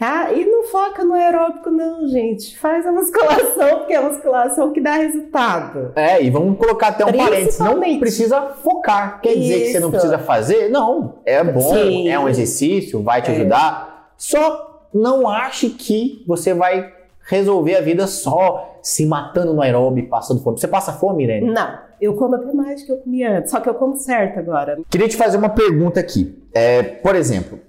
Tá? 0.00 0.32
E 0.32 0.46
não 0.46 0.62
foca 0.62 1.04
no 1.04 1.12
aeróbico, 1.12 1.70
não, 1.70 2.08
gente. 2.08 2.58
Faz 2.58 2.86
a 2.86 2.92
musculação, 2.92 3.80
porque 3.80 3.92
é 3.92 3.96
a 3.96 4.02
musculação 4.02 4.72
que 4.72 4.80
dá 4.80 4.94
resultado. 4.94 5.92
É, 5.94 6.22
e 6.22 6.30
vamos 6.30 6.58
colocar 6.58 6.88
até 6.88 7.04
um 7.04 7.12
parênteses. 7.12 7.58
Não 7.58 7.80
precisa 7.98 8.40
focar. 8.62 9.20
Quer 9.20 9.34
dizer 9.34 9.56
Isso. 9.56 9.64
que 9.64 9.72
você 9.72 9.80
não 9.80 9.90
precisa 9.90 10.18
fazer? 10.18 10.70
Não. 10.70 11.18
É 11.26 11.44
bom, 11.44 11.74
Sim. 11.74 12.08
é 12.08 12.18
um 12.18 12.30
exercício, 12.30 13.02
vai 13.02 13.20
te 13.20 13.30
é. 13.30 13.34
ajudar. 13.34 14.12
Só 14.16 14.69
não 14.92 15.28
ache 15.28 15.70
que 15.70 16.24
você 16.26 16.52
vai 16.54 16.92
resolver 17.28 17.76
a 17.76 17.80
vida 17.80 18.06
só 18.06 18.78
se 18.82 19.06
matando 19.06 19.52
no 19.52 19.62
aeróbio, 19.62 20.08
passando 20.08 20.42
fome. 20.42 20.58
Você 20.58 20.66
passa 20.66 20.92
fome, 20.92 21.24
Irene? 21.24 21.50
Não. 21.50 21.78
Eu 22.00 22.14
como 22.14 22.34
até 22.34 22.52
mais 22.52 22.80
do 22.80 22.86
que 22.86 22.92
eu 22.92 22.96
comia 22.96 23.38
antes, 23.38 23.50
só 23.50 23.60
que 23.60 23.68
eu 23.68 23.74
como 23.74 23.96
certo 23.96 24.38
agora. 24.38 24.78
Queria 24.90 25.08
te 25.08 25.16
fazer 25.16 25.36
uma 25.36 25.50
pergunta 25.50 26.00
aqui. 26.00 26.36
É, 26.52 26.82
por 26.82 27.14
exemplo, 27.14 27.60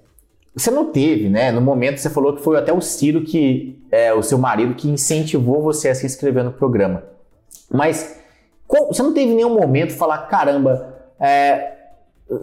você 0.54 0.70
não 0.70 0.86
teve, 0.90 1.28
né? 1.28 1.52
No 1.52 1.60
momento 1.60 1.98
você 1.98 2.08
falou 2.10 2.34
que 2.34 2.42
foi 2.42 2.58
até 2.58 2.72
o 2.72 2.80
Ciro 2.80 3.22
que 3.22 3.78
é 3.90 4.12
o 4.12 4.22
seu 4.22 4.38
marido 4.38 4.74
que 4.74 4.88
incentivou 4.88 5.62
você 5.62 5.90
a 5.90 5.94
se 5.94 6.06
inscrever 6.06 6.42
no 6.42 6.52
programa. 6.52 7.04
Mas 7.70 8.18
você 8.88 9.02
não 9.02 9.12
teve 9.12 9.34
nenhum 9.34 9.54
momento 9.54 9.92
falar, 9.92 10.18
caramba, 10.28 10.94
é, 11.20 11.71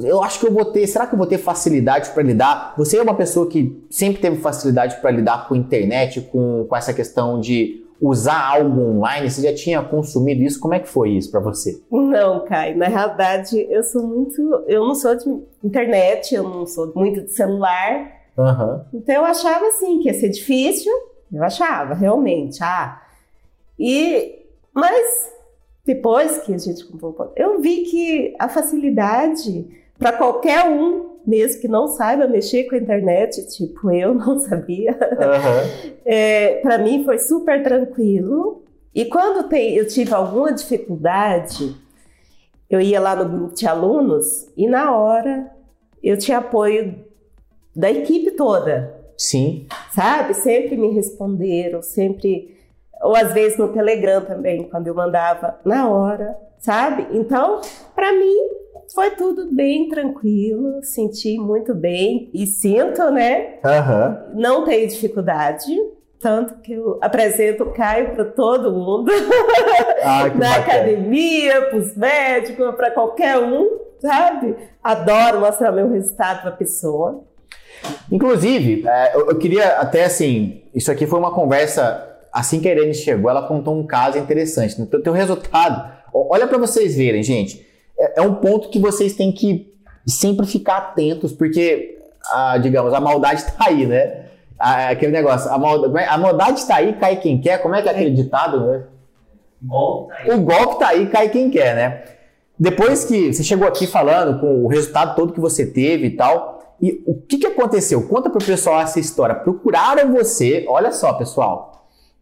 eu 0.02 0.24
acho 0.24 0.40
que 0.40 0.48
eu 0.48 0.52
vou 0.52 0.66
ter. 0.66 0.86
Será 0.88 1.08
que 1.08 1.14
eu 1.14 1.18
vou 1.18 1.28
ter 1.28 1.38
facilidade 1.38 2.10
para 2.12 2.24
lidar? 2.24 2.74
Você 2.78 2.98
é 2.98 3.02
uma 3.02 3.16
pessoa 3.16 3.48
que 3.48 3.86
sempre 3.90 4.22
teve 4.22 4.38
facilidade 4.38 5.00
para 5.02 5.12
lidar 5.12 5.48
com 5.48 5.54
a 5.54 5.58
internet, 5.58 6.22
com, 6.22 6.66
com 6.68 6.76
essa 6.76 6.94
questão 6.94 7.40
de 7.40 7.86
usar 8.02 8.56
algo 8.56 8.82
online? 8.82 9.30
Você 9.30 9.42
já 9.42 9.56
tinha 9.56 9.82
consumido 9.82 10.42
isso? 10.42 10.60
Como 10.60 10.74
é 10.74 10.80
que 10.80 10.88
foi 10.88 11.12
isso 11.12 11.32
para 11.32 11.40
você? 11.40 11.82
Não, 11.92 12.46
Kai. 12.46 12.76
Na 12.76 12.88
realidade, 12.88 13.58
eu 13.70 13.84
sou 13.84 14.06
muito. 14.06 14.42
Eu 14.68 14.86
não 14.86 14.96
sou 14.96 15.16
de 15.16 15.26
internet, 15.64 16.36
eu 16.36 16.44
não 16.44 16.66
sou 16.66 16.92
muito 16.96 17.22
de 17.22 17.32
celular. 17.32 18.12
Uhum. 18.38 18.82
Então 18.94 19.16
eu 19.16 19.26
achava 19.26 19.66
assim 19.68 20.00
que 20.00 20.08
ia 20.08 20.14
ser 20.14 20.30
difícil. 20.30 20.92
Eu 21.32 21.44
achava, 21.44 21.94
realmente. 21.94 22.64
Ah. 22.64 23.02
E. 23.78 24.38
Mas 24.74 25.32
depois 25.86 26.38
que 26.40 26.54
a 26.54 26.58
gente 26.58 26.86
comprou, 26.86 27.34
eu 27.36 27.60
vi 27.60 27.82
que 27.82 28.36
a 28.38 28.48
facilidade 28.48 29.79
para 30.00 30.14
qualquer 30.14 30.66
um, 30.66 31.20
mesmo 31.28 31.62
que 31.62 31.68
não 31.68 31.88
saiba 31.88 32.26
mexer 32.26 32.64
com 32.64 32.76
a 32.76 32.80
internet, 32.80 33.46
tipo 33.50 33.92
eu 33.94 34.16
não 34.16 34.40
sabia, 34.40 34.94
uhum. 34.94 35.92
é, 36.06 36.56
para 36.62 36.78
mim 36.78 37.04
foi 37.04 37.20
super 37.20 37.62
tranquilo. 37.62 38.64
E 38.96 39.06
quando 39.06 39.48
tem, 39.48 39.76
eu 39.76 39.88
tive 39.88 40.14
alguma 40.14 40.52
dificuldade, 40.52 41.76
eu 42.70 42.82
ia 42.82 43.00
lá 43.00 43.16
no 43.16 43.30
grupo 43.30 43.54
de 43.54 43.68
alunos 43.68 44.50
e 44.58 44.68
na 44.68 44.96
hora 44.98 45.52
eu 46.02 46.18
tinha 46.18 46.40
apoio 46.40 46.96
da 47.76 47.92
equipe 47.92 48.32
toda. 48.32 48.96
Sim. 49.18 49.68
Sabe? 49.94 50.34
Sempre 50.34 50.78
me 50.78 50.92
responderam, 50.92 51.82
sempre. 51.82 52.58
Ou 53.02 53.16
às 53.16 53.34
vezes 53.34 53.58
no 53.58 53.68
Telegram 53.70 54.22
também, 54.22 54.64
quando 54.64 54.88
eu 54.88 54.96
mandava 54.96 55.60
na 55.66 55.90
hora, 55.90 56.38
sabe? 56.58 57.08
Então, 57.12 57.62
para 57.94 58.14
mim, 58.14 58.59
foi 58.94 59.12
tudo 59.12 59.54
bem 59.54 59.88
tranquilo, 59.88 60.84
senti 60.84 61.38
muito 61.38 61.76
bem 61.76 62.30
e 62.34 62.46
sinto, 62.48 63.10
né? 63.12 63.60
Uhum. 63.64 64.40
Não 64.42 64.66
tenho 64.66 64.88
dificuldade. 64.88 65.72
Tanto 66.20 66.56
que 66.56 66.74
eu 66.74 66.98
apresento 67.02 67.64
o 67.64 67.72
Caio 67.72 68.14
para 68.14 68.26
todo 68.26 68.74
mundo, 68.74 69.10
ah, 70.04 70.28
na 70.36 70.50
bacana. 70.50 70.56
academia, 70.56 71.62
para 71.62 71.78
os 71.78 71.96
médicos, 71.96 72.76
para 72.76 72.92
qualquer 72.92 73.38
um, 73.38 73.80
sabe? 74.02 74.54
Adoro 74.84 75.40
mostrar 75.40 75.72
meu 75.72 75.90
resultado 75.90 76.42
para 76.42 76.50
a 76.50 76.56
pessoa. 76.58 77.24
Inclusive, 78.12 78.86
é, 78.86 79.16
eu 79.16 79.38
queria 79.38 79.78
até 79.78 80.04
assim, 80.04 80.64
isso 80.76 80.92
aqui 80.92 81.08
foi 81.08 81.18
uma 81.18 81.34
conversa, 81.34 82.06
assim 82.34 82.60
que 82.60 82.68
a 82.68 82.72
Irene 82.72 82.94
chegou, 82.94 83.30
ela 83.30 83.48
contou 83.48 83.80
um 83.80 83.88
caso 83.88 84.18
interessante. 84.18 84.78
No 84.78 84.88
teu 84.88 85.14
resultado, 85.14 85.90
olha 86.14 86.48
para 86.48 86.58
vocês 86.58 86.98
verem, 86.98 87.24
gente 87.24 87.69
é, 88.00 88.20
é 88.20 88.22
um 88.22 88.36
ponto 88.36 88.70
que 88.70 88.80
vocês 88.80 89.14
têm 89.14 89.32
que 89.32 89.72
sempre 90.08 90.46
ficar 90.48 90.78
atentos, 90.78 91.32
porque 91.34 91.98
a, 92.32 92.58
digamos, 92.58 92.94
a 92.94 93.00
maldade 93.00 93.44
tá 93.46 93.66
aí, 93.68 93.86
né? 93.86 94.26
A- 94.58 94.90
aquele 94.90 95.12
negócio, 95.12 95.50
a, 95.52 95.58
mal- 95.58 95.86
a 95.86 96.18
maldade 96.18 96.66
tá 96.66 96.76
aí, 96.76 96.94
cai 96.94 97.18
quem 97.18 97.40
quer. 97.40 97.62
Como 97.62 97.76
é 97.76 97.82
que 97.82 97.88
é 97.90 97.92
aquele 97.92 98.12
ditado, 98.12 98.66
né? 98.66 98.84
Aí. 100.12 100.32
O 100.32 100.42
golpe 100.42 100.80
tá 100.80 100.90
aí, 100.90 101.08
cai 101.08 101.30
quem 101.30 101.50
quer, 101.50 101.76
né? 101.76 102.04
Depois 102.58 103.06
que 103.06 103.32
você 103.34 103.44
chegou 103.44 103.68
aqui 103.68 103.88
falando 103.88 104.40
com 104.40 104.64
o 104.64 104.68
resultado 104.68 105.16
todo 105.16 105.34
que 105.34 105.40
você 105.40 105.66
teve 105.66 106.08
e 106.08 106.12
tal, 106.16 106.76
e 106.82 107.02
o 107.06 107.14
que, 107.16 107.38
que 107.38 107.48
aconteceu? 107.48 108.08
Conta 108.08 108.30
pro 108.30 108.44
pessoal 108.44 108.82
essa 108.82 109.00
história. 109.00 109.36
Procuraram 109.36 110.12
você, 110.14 110.66
olha 110.68 110.92
só, 110.92 111.14
pessoal. 111.14 111.69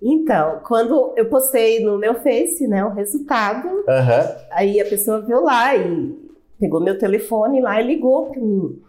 Então, 0.01 0.61
quando 0.63 1.13
eu 1.15 1.27
postei 1.27 1.83
no 1.83 1.97
meu 1.97 2.15
Face, 2.15 2.67
né, 2.67 2.85
o 2.85 2.93
resultado, 2.93 3.67
Aham. 3.87 4.35
aí 4.51 4.79
a 4.79 4.85
pessoa 4.85 5.21
viu 5.21 5.41
lá 5.41 5.75
e 5.75 6.15
pegou 6.59 6.79
meu 6.79 6.97
telefone 6.97 7.61
lá 7.61 7.81
e 7.81 7.87
ligou 7.87 8.27
para 8.27 8.39
mim. 8.39 8.79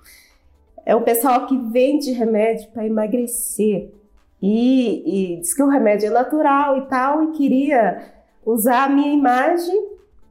É 0.85 0.95
o 0.95 1.03
pessoal 1.03 1.47
que 1.47 1.57
vende 1.71 2.13
remédio 2.13 2.71
para 2.71 2.87
emagrecer 2.87 3.91
e, 4.41 5.35
e 5.35 5.41
diz 5.41 5.55
que 5.55 5.63
o 5.63 5.69
remédio 5.69 6.07
é 6.07 6.11
natural 6.11 6.79
e 6.79 6.83
tal 6.83 7.25
e 7.25 7.33
queria 7.33 8.13
usar 8.45 8.85
a 8.85 8.89
minha 8.89 9.13
imagem 9.13 9.89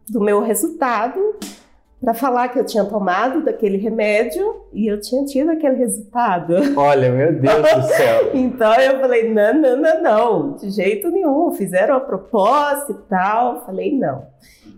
do 0.09 0.21
meu 0.21 0.41
resultado 0.41 1.19
para 1.99 2.13
falar 2.13 2.49
que 2.49 2.59
eu 2.59 2.65
tinha 2.65 2.85
tomado 2.85 3.43
daquele 3.43 3.77
remédio 3.77 4.55
e 4.71 4.85
eu 4.91 5.01
tinha 5.01 5.25
tido 5.25 5.49
aquele 5.51 5.75
resultado. 5.77 6.53
Olha, 6.75 7.11
meu 7.11 7.33
Deus 7.39 7.55
do 7.73 7.81
céu. 7.93 8.29
Então 8.35 8.73
eu 8.75 8.99
falei, 8.99 9.33
não, 9.33 9.53
não, 9.53 9.77
não, 9.77 10.01
não, 10.03 10.55
de 10.57 10.69
jeito 10.69 11.09
nenhum. 11.09 11.51
Fizeram 11.53 11.95
a 11.95 11.99
proposta 11.99 12.91
e 12.91 13.09
tal. 13.09 13.65
Falei, 13.65 13.97
não. 13.97 14.25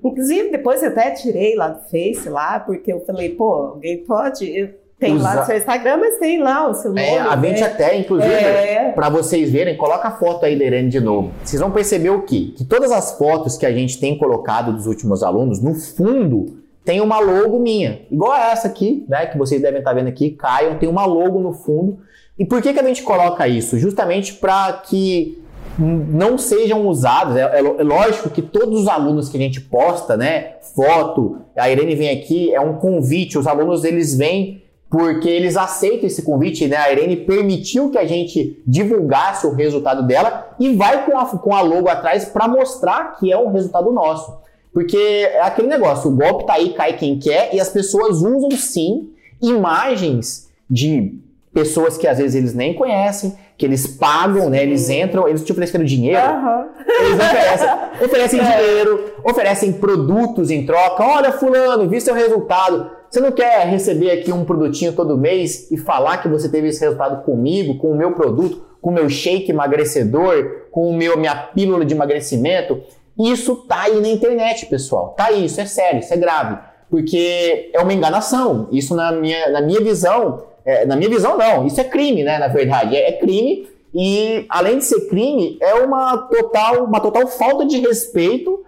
Inclusive, 0.04 0.50
depois 0.50 0.82
eu 0.82 0.90
até 0.90 1.12
tirei 1.12 1.56
lá 1.56 1.68
do 1.70 1.82
Face, 1.90 2.30
lá, 2.30 2.60
porque 2.60 2.92
eu 2.94 3.02
falei, 3.02 3.30
pô, 3.36 3.52
alguém 3.74 3.98
pode. 4.06 4.46
eu- 4.58 4.70
Tem 4.98 5.18
lá 5.18 5.32
Usa- 5.32 5.40
no 5.42 5.46
seu 5.46 5.58
Instagram, 5.58 5.98
mas 5.98 6.18
tem 6.20 6.42
lá 6.42 6.70
o 6.70 6.74
seu 6.74 6.90
nome. 6.92 7.02
É, 7.02 7.20
a 7.20 7.36
gente 7.38 7.62
né? 7.62 7.68
até, 7.68 7.98
inclusive, 7.98 8.34
É. 8.34 8.92
Pra 8.94 9.10
vocês 9.10 9.50
verem, 9.52 9.76
coloca 9.78 10.08
a 10.08 10.12
foto 10.12 10.46
aí 10.46 10.58
da 10.58 10.64
Irene 10.66 10.90
de 10.90 11.00
novo. 11.02 11.32
Vocês 11.44 11.62
vão 11.62 11.72
perceber 11.72 12.10
o 12.12 12.22
quê? 12.22 12.54
Que 12.58 12.64
todas 12.66 12.92
as 12.94 13.18
fotos 13.18 13.58
que 13.58 13.66
a 13.66 13.72
gente 13.74 14.00
tem 14.00 14.18
colocado 14.18 14.72
dos 14.74 14.88
últimos 14.88 15.22
alunos, 15.24 15.62
no 15.62 15.74
fundo, 15.76 16.60
tem 16.90 17.02
uma 17.02 17.20
logo 17.20 17.60
minha. 17.60 18.02
Igual 18.10 18.36
essa 18.36 18.68
aqui, 18.68 19.06
né? 19.08 19.28
Que 19.28 19.38
vocês 19.38 19.62
devem 19.62 19.78
estar 19.78 19.94
vendo 19.94 20.08
aqui, 20.08 20.32
Caio, 20.32 20.80
tem 20.80 20.90
uma 20.90 21.06
logo 21.06 21.40
no 21.40 21.54
fundo. 21.54 22.00
E 22.36 22.44
por 22.44 22.64
que, 22.64 22.74
que 22.74 22.80
a 22.80 22.84
gente 22.84 23.04
coloca 23.04 23.48
isso? 23.48 23.78
Justamente 23.78 24.34
para 24.34 24.74
que 24.74 25.40
não 25.78 26.36
sejam 26.40 26.88
usados. 26.88 27.36
É, 27.36 27.42
é 27.42 27.60
é 27.60 27.84
lógico 27.84 28.32
que 28.32 28.42
todos 28.42 28.82
os 28.82 28.88
alunos 28.88 29.30
que 29.30 29.38
a 29.38 29.40
gente 29.40 29.62
posta, 29.62 30.18
né? 30.18 30.54
Foto, 30.76 31.38
a 31.56 31.70
Irene 31.70 31.94
vem 31.94 32.10
aqui, 32.10 32.52
é 32.56 32.60
um 32.60 32.78
convite. 32.78 33.38
Os 33.38 33.46
alunos 33.46 33.84
eles 33.84 34.18
vêm 34.18 34.64
porque 34.90 35.30
eles 35.30 35.58
aceitam 35.58 36.08
esse 36.08 36.24
convite, 36.24 36.68
né? 36.68 36.78
A 36.78 36.92
Irene 36.92 37.18
permitiu 37.18 37.92
que 37.92 38.00
a 38.00 38.06
gente 38.08 38.64
divulgasse 38.66 39.46
o 39.46 39.54
resultado 39.54 40.08
dela 40.08 40.56
e 40.60 40.74
vai 40.74 41.06
com 41.06 41.20
a, 41.20 41.26
com 41.28 41.54
a 41.54 41.62
logo 41.62 41.88
atrás 41.88 42.26
para 42.26 42.48
mostrar 42.48 43.16
que 43.20 43.32
é 43.32 43.38
um 43.38 43.52
resultado 43.52 43.92
nosso. 43.92 44.49
Porque 44.74 44.98
é 44.98 45.42
aquele 45.42 45.68
negócio, 45.68 46.12
o 46.12 46.16
golpe 46.16 46.46
tá 46.46 46.54
aí, 46.54 46.74
cai 46.74 46.96
quem 46.96 47.18
quer, 47.18 47.54
e 47.54 47.60
as 47.60 47.70
pessoas 47.70 48.18
usam 48.18 48.52
sim 48.52 49.10
imagens 49.42 50.50
de 50.70 51.20
pessoas 51.54 51.98
que 51.98 52.08
às 52.08 52.18
vezes 52.18 52.36
eles 52.36 52.54
nem 52.54 52.74
conhecem, 52.74 53.36
que 53.58 53.66
eles 53.66 53.86
pagam, 53.88 54.50
né? 54.50 54.64
Eles 54.64 54.90
entram, 54.90 55.28
eles 55.28 55.44
te 55.44 55.52
ofereceram 55.52 55.84
dinheiro, 55.84 56.22
Aham. 56.22 56.68
eles 56.88 57.20
oferecem, 57.20 57.68
oferecem 58.06 58.40
dinheiro, 58.42 59.14
oferecem 59.24 59.74
produtos 59.74 60.50
em 60.52 60.66
troca. 60.66 61.04
Olha, 61.04 61.32
fulano, 61.32 61.90
vi 61.90 62.00
seu 62.00 62.14
resultado. 62.14 62.92
Você 63.10 63.20
não 63.20 63.32
quer 63.32 63.66
receber 63.66 64.12
aqui 64.12 64.32
um 64.32 64.46
produtinho 64.46 64.94
todo 64.94 65.18
mês 65.18 65.70
e 65.72 65.78
falar 65.78 66.18
que 66.18 66.30
você 66.30 66.48
teve 66.48 66.68
esse 66.68 66.80
resultado 66.80 67.24
comigo, 67.24 67.78
com 67.80 67.92
o 67.92 67.98
meu 67.98 68.14
produto, 68.14 68.62
com 68.82 68.92
o 68.92 68.94
meu 68.94 69.10
shake 69.10 69.52
emagrecedor, 69.52 70.68
com 70.72 70.90
o 70.90 70.96
meu 70.96 71.18
minha 71.18 71.36
pílula 71.36 71.84
de 71.84 71.94
emagrecimento? 71.94 72.80
Isso 73.20 73.56
tá 73.68 73.84
aí 73.84 74.00
na 74.00 74.08
internet, 74.08 74.66
pessoal. 74.68 75.10
Tá 75.10 75.26
aí, 75.26 75.46
isso 75.46 75.60
é 75.60 75.66
sério, 75.66 76.00
isso 76.00 76.14
é 76.14 76.18
grave. 76.18 76.58
Porque 76.90 77.70
é 77.74 77.80
uma 77.82 77.94
enganação. 77.94 78.68
Isso 78.72 78.96
na 78.96 79.12
minha, 79.12 79.50
na 79.50 79.62
minha 79.62 79.82
visão, 79.82 80.44
é, 80.66 80.86
na 80.86 80.96
minha 80.96 81.10
visão 81.10 81.38
não, 81.38 81.68
isso 81.68 81.80
é 81.82 81.84
crime, 81.84 82.24
né? 82.24 82.40
Na 82.40 82.48
verdade, 82.48 82.96
é, 82.96 83.10
é 83.10 83.12
crime 83.14 83.68
e 83.94 84.46
além 84.50 84.78
de 84.78 84.86
ser 84.86 85.08
crime, 85.08 85.58
é 85.62 85.74
uma 85.76 86.18
total, 86.18 86.86
uma 86.86 87.00
total 87.00 87.28
falta 87.28 87.66
de 87.66 87.80
respeito 87.80 88.64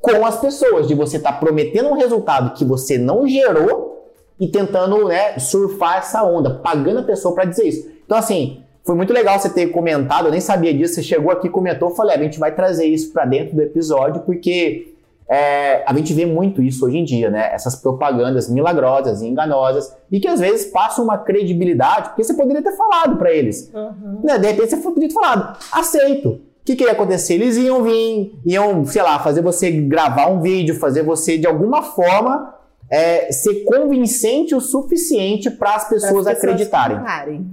com 0.00 0.24
as 0.24 0.38
pessoas, 0.38 0.86
de 0.86 0.94
você 0.94 1.16
estar 1.16 1.32
prometendo 1.40 1.88
um 1.88 1.94
resultado 1.94 2.54
que 2.54 2.64
você 2.64 2.98
não 2.98 3.26
gerou 3.26 4.12
e 4.38 4.46
tentando 4.46 5.08
né, 5.08 5.38
surfar 5.38 5.98
essa 5.98 6.22
onda, 6.22 6.50
pagando 6.50 7.00
a 7.00 7.04
pessoa 7.04 7.34
para 7.34 7.46
dizer 7.46 7.66
isso. 7.66 7.88
Então, 8.04 8.18
assim, 8.18 8.62
foi 8.86 8.94
muito 8.94 9.12
legal 9.12 9.38
você 9.38 9.50
ter 9.50 9.66
comentado, 9.66 10.26
eu 10.26 10.30
nem 10.30 10.40
sabia 10.40 10.72
disso, 10.72 10.94
você 10.94 11.02
chegou 11.02 11.32
aqui, 11.32 11.48
comentou, 11.48 11.90
falei, 11.90 12.14
"Ah, 12.14 12.20
a 12.20 12.22
gente 12.22 12.38
vai 12.38 12.54
trazer 12.54 12.86
isso 12.86 13.12
para 13.12 13.26
dentro 13.26 13.56
do 13.56 13.60
episódio, 13.60 14.22
porque 14.22 14.94
é, 15.28 15.82
a 15.84 15.92
gente 15.92 16.14
vê 16.14 16.24
muito 16.24 16.62
isso 16.62 16.86
hoje 16.86 16.98
em 16.98 17.04
dia, 17.04 17.28
né? 17.28 17.50
Essas 17.52 17.74
propagandas 17.74 18.48
milagrosas 18.48 19.22
e 19.22 19.26
enganosas, 19.26 19.92
e 20.10 20.20
que 20.20 20.28
às 20.28 20.38
vezes 20.38 20.66
passam 20.66 21.04
uma 21.04 21.18
credibilidade, 21.18 22.10
porque 22.10 22.22
você 22.22 22.34
poderia 22.34 22.62
ter 22.62 22.76
falado 22.76 23.16
para 23.16 23.32
eles. 23.32 23.70
Uhum. 23.74 24.20
Né? 24.22 24.38
De 24.38 24.46
repente 24.46 24.70
você 24.70 24.76
podia 24.76 25.08
ter 25.08 25.14
falado, 25.14 25.58
aceito. 25.72 26.28
O 26.28 26.40
que, 26.64 26.76
que 26.76 26.84
ia 26.84 26.92
acontecer? 26.92 27.34
Eles 27.34 27.56
iam 27.56 27.82
vir, 27.82 28.38
iam, 28.44 28.84
sei 28.84 29.02
lá, 29.02 29.18
fazer 29.18 29.42
você 29.42 29.70
gravar 29.70 30.28
um 30.28 30.40
vídeo, 30.40 30.74
fazer 30.76 31.02
você 31.02 31.36
de 31.38 31.46
alguma 31.46 31.82
forma 31.82 32.54
é, 32.90 33.32
ser 33.32 33.64
convincente 33.64 34.54
o 34.54 34.60
suficiente 34.60 35.50
para 35.50 35.74
as 35.74 35.88
pessoas 35.88 36.26
acreditarem. 36.26 36.98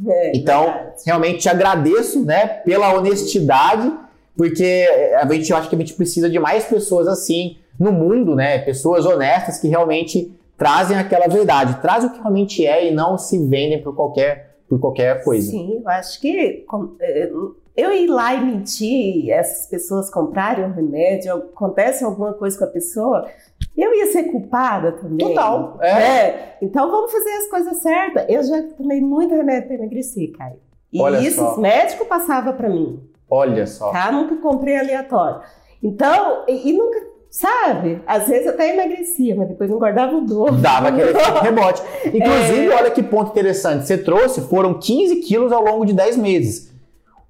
É, 0.08 0.32
Então, 0.36 0.66
verdade. 0.66 1.04
realmente 1.06 1.40
te 1.40 1.50
agradeço, 1.50 2.24
né, 2.24 2.46
pela 2.48 2.94
honestidade, 2.96 3.92
porque 4.36 4.88
a 5.20 5.32
gente 5.32 5.52
eu 5.52 5.58
acho 5.58 5.70
que 5.70 5.76
a 5.76 5.80
gente 5.80 5.94
precisa 5.94 6.30
de 6.30 6.40
mais 6.40 6.66
pessoas 6.66 7.08
assim 7.08 7.58
no 7.80 7.92
mundo, 7.92 8.36
né? 8.36 8.60
Pessoas 8.60 9.06
honestas 9.06 9.60
que 9.60 9.68
realmente 9.68 10.32
trazem 10.58 10.98
aquela 10.98 11.28
verdade, 11.28 11.82
trazem 11.82 12.10
o 12.10 12.14
que 12.14 12.20
realmente 12.20 12.66
é 12.66 12.88
e 12.88 12.92
não 12.94 13.18
se 13.18 13.38
vendem 13.48 13.82
por 13.82 13.96
qualquer 13.96 14.54
por 14.70 14.80
qualquer 14.80 15.24
coisa. 15.24 15.52
Sim, 15.52 15.82
eu 15.84 15.90
acho 15.90 16.20
que 16.20 16.66
eh, 17.00 17.30
eu 17.76 17.92
ir 17.92 18.08
lá 18.08 18.34
e 18.36 18.46
mentir, 18.46 19.30
essas 19.32 19.68
pessoas 19.68 20.10
comprarem 20.10 20.66
um 20.66 20.72
remédio, 20.74 21.34
acontece 21.34 22.04
alguma 22.04 22.34
coisa 22.34 22.58
com 22.58 22.66
a 22.66 22.68
pessoa, 22.68 23.28
eu 23.76 23.94
ia 23.96 24.08
ser 24.12 24.24
culpada 24.26 24.92
também. 24.92 25.28
Total, 25.30 25.78
é. 25.82 25.90
É, 25.90 26.58
Então 26.62 26.90
vamos 26.92 27.12
fazer 27.12 27.32
as 27.32 27.48
coisas 27.48 27.78
certas. 27.78 28.26
Eu 28.30 28.44
já 28.44 28.62
tomei 28.78 29.02
muito 29.02 29.34
remédio 29.34 29.68
para 29.68 29.76
emagrecer, 29.78 30.32
Caio. 30.38 30.58
E 30.92 31.02
Olha 31.02 31.18
isso 31.20 31.38
só. 31.38 31.54
os 31.54 31.58
médicos 31.58 32.06
passavam 32.08 32.54
para 32.54 32.70
mim, 32.70 33.00
Olha 33.30 33.66
só. 33.66 33.92
tá? 33.92 34.12
Nunca 34.12 34.36
comprei 34.36 34.78
aleatório. 34.78 35.42
Então, 35.82 36.44
e, 36.48 36.70
e 36.70 36.74
nunca, 36.74 37.00
sabe? 37.32 38.00
Às 38.06 38.28
vezes 38.28 38.46
até 38.48 38.74
emagrecia, 38.76 39.36
mas 39.36 39.48
depois 39.48 39.72
engordava 39.72 40.16
o 40.16 40.22
dobro. 40.22 40.56
Dava 40.58 40.90
aquele 40.90 41.12
rebote. 41.42 41.82
Inclusive, 42.06 42.70
olha 42.70 42.92
que 42.92 43.02
ponto 43.02 43.32
interessante. 43.32 43.88
Você 43.88 43.98
trouxe, 43.98 44.42
foram 44.42 44.76
15 44.80 45.16
quilos 45.22 45.52
ao 45.52 45.64
longo 45.64 45.84
de 45.84 45.94
10 45.94 46.18
meses. 46.18 46.72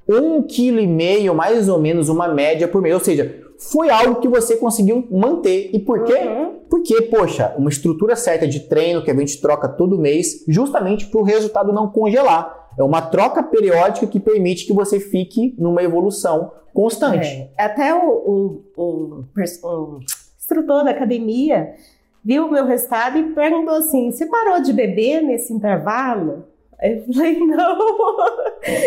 Um 0.08 0.42
quilo 0.44 0.80
e 0.80 0.88
meio, 0.88 1.34
mais 1.34 1.70
ou 1.70 1.80
menos, 1.80 2.10
uma 2.10 2.28
média 2.28 2.68
por 2.68 2.82
mês. 2.82 2.94
Ou 2.94 3.00
seja, 3.00 3.44
foi 3.58 3.90
algo 3.90 4.20
que 4.20 4.28
você 4.28 4.58
conseguiu 4.58 5.08
manter. 5.10 5.70
E 5.74 5.80
por 5.80 6.04
quê? 6.04 6.14
Uhum. 6.14 6.60
Porque, 6.70 7.04
poxa, 7.04 7.54
uma 7.58 7.70
estrutura 7.70 8.16
certa 8.16 8.48
de 8.48 8.62
treino 8.62 9.04
que 9.04 9.12
a 9.12 9.16
gente 9.16 9.40
troca 9.40 9.68
todo 9.68 10.00
mês, 10.00 10.44
justamente 10.48 11.08
para 11.08 11.22
o 11.22 11.24
resultado 11.24 11.72
não 11.72 11.88
congelar. 11.88 12.70
É 12.78 12.84
uma 12.84 13.02
troca 13.02 13.44
periódica 13.44 14.08
que 14.08 14.20
permite 14.20 14.66
que 14.66 14.74
você 14.74 15.00
fique 15.00 15.56
numa 15.58 15.84
evolução 15.84 16.52
constante. 16.74 17.50
É, 17.58 17.64
até 17.66 17.94
o, 17.94 18.10
o, 18.10 18.64
o 18.76 19.24
o 19.64 20.00
instrutor 20.40 20.84
da 20.84 20.92
academia 20.92 21.76
viu 22.24 22.48
o 22.48 22.52
meu 22.52 22.66
resultado 22.66 23.18
e 23.18 23.34
perguntou 23.34 23.76
assim: 23.76 24.12
você 24.12 24.26
parou 24.26 24.62
de 24.62 24.74
beber 24.74 25.22
nesse 25.22 25.54
intervalo? 25.54 26.46
Aí 26.84 27.00
Eu 27.08 27.14
falei, 27.14 27.40
não, 27.48 27.78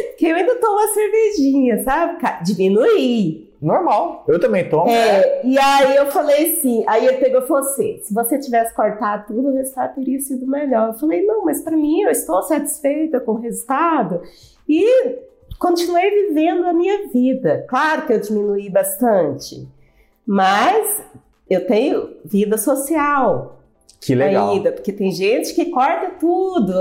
porque 0.09 0.27
eu 0.27 0.37
ainda 0.37 0.55
tomo 0.57 0.75
uma 0.77 0.89
cervejinha, 0.89 1.83
sabe? 1.83 2.19
Diminuí. 2.45 3.47
Normal. 3.61 4.25
Eu 4.29 4.39
também 4.39 4.69
tomo. 4.69 4.91
É, 4.91 5.41
e 5.43 5.59
aí 5.59 5.97
eu 5.97 6.07
falei 6.07 6.53
assim, 6.59 6.85
aí 6.87 7.07
ele 7.07 7.17
pegou 7.17 7.41
e 7.41 7.47
falou 7.47 7.63
assim, 7.63 7.99
se 8.03 8.13
você 8.13 8.39
tivesse 8.39 8.75
cortado 8.75 9.25
tudo, 9.29 9.49
o 9.49 9.55
resultado 9.55 9.95
teria 9.95 10.21
sido 10.21 10.47
melhor. 10.47 10.89
Eu 10.89 10.95
falei, 10.95 11.25
não, 11.25 11.43
mas 11.45 11.63
para 11.63 11.75
mim 11.77 12.03
eu 12.03 12.11
estou 12.11 12.43
satisfeita 12.43 13.19
com 13.19 13.33
o 13.33 13.41
resultado 13.41 14.21
e 14.69 15.17
continuei 15.59 16.27
vivendo 16.27 16.65
a 16.67 16.73
minha 16.75 17.09
vida. 17.09 17.65
Claro 17.67 18.07
que 18.07 18.13
eu 18.13 18.21
diminuí 18.21 18.69
bastante, 18.69 19.67
mas 20.27 21.03
eu 21.49 21.67
tenho 21.67 22.11
vida 22.27 22.59
social 22.59 23.59
Que 24.01 24.15
legal. 24.15 24.51
ainda, 24.51 24.71
porque 24.71 24.93
tem 24.93 25.11
gente 25.13 25.55
que 25.55 25.67
corta 25.71 26.11
tudo, 26.21 26.75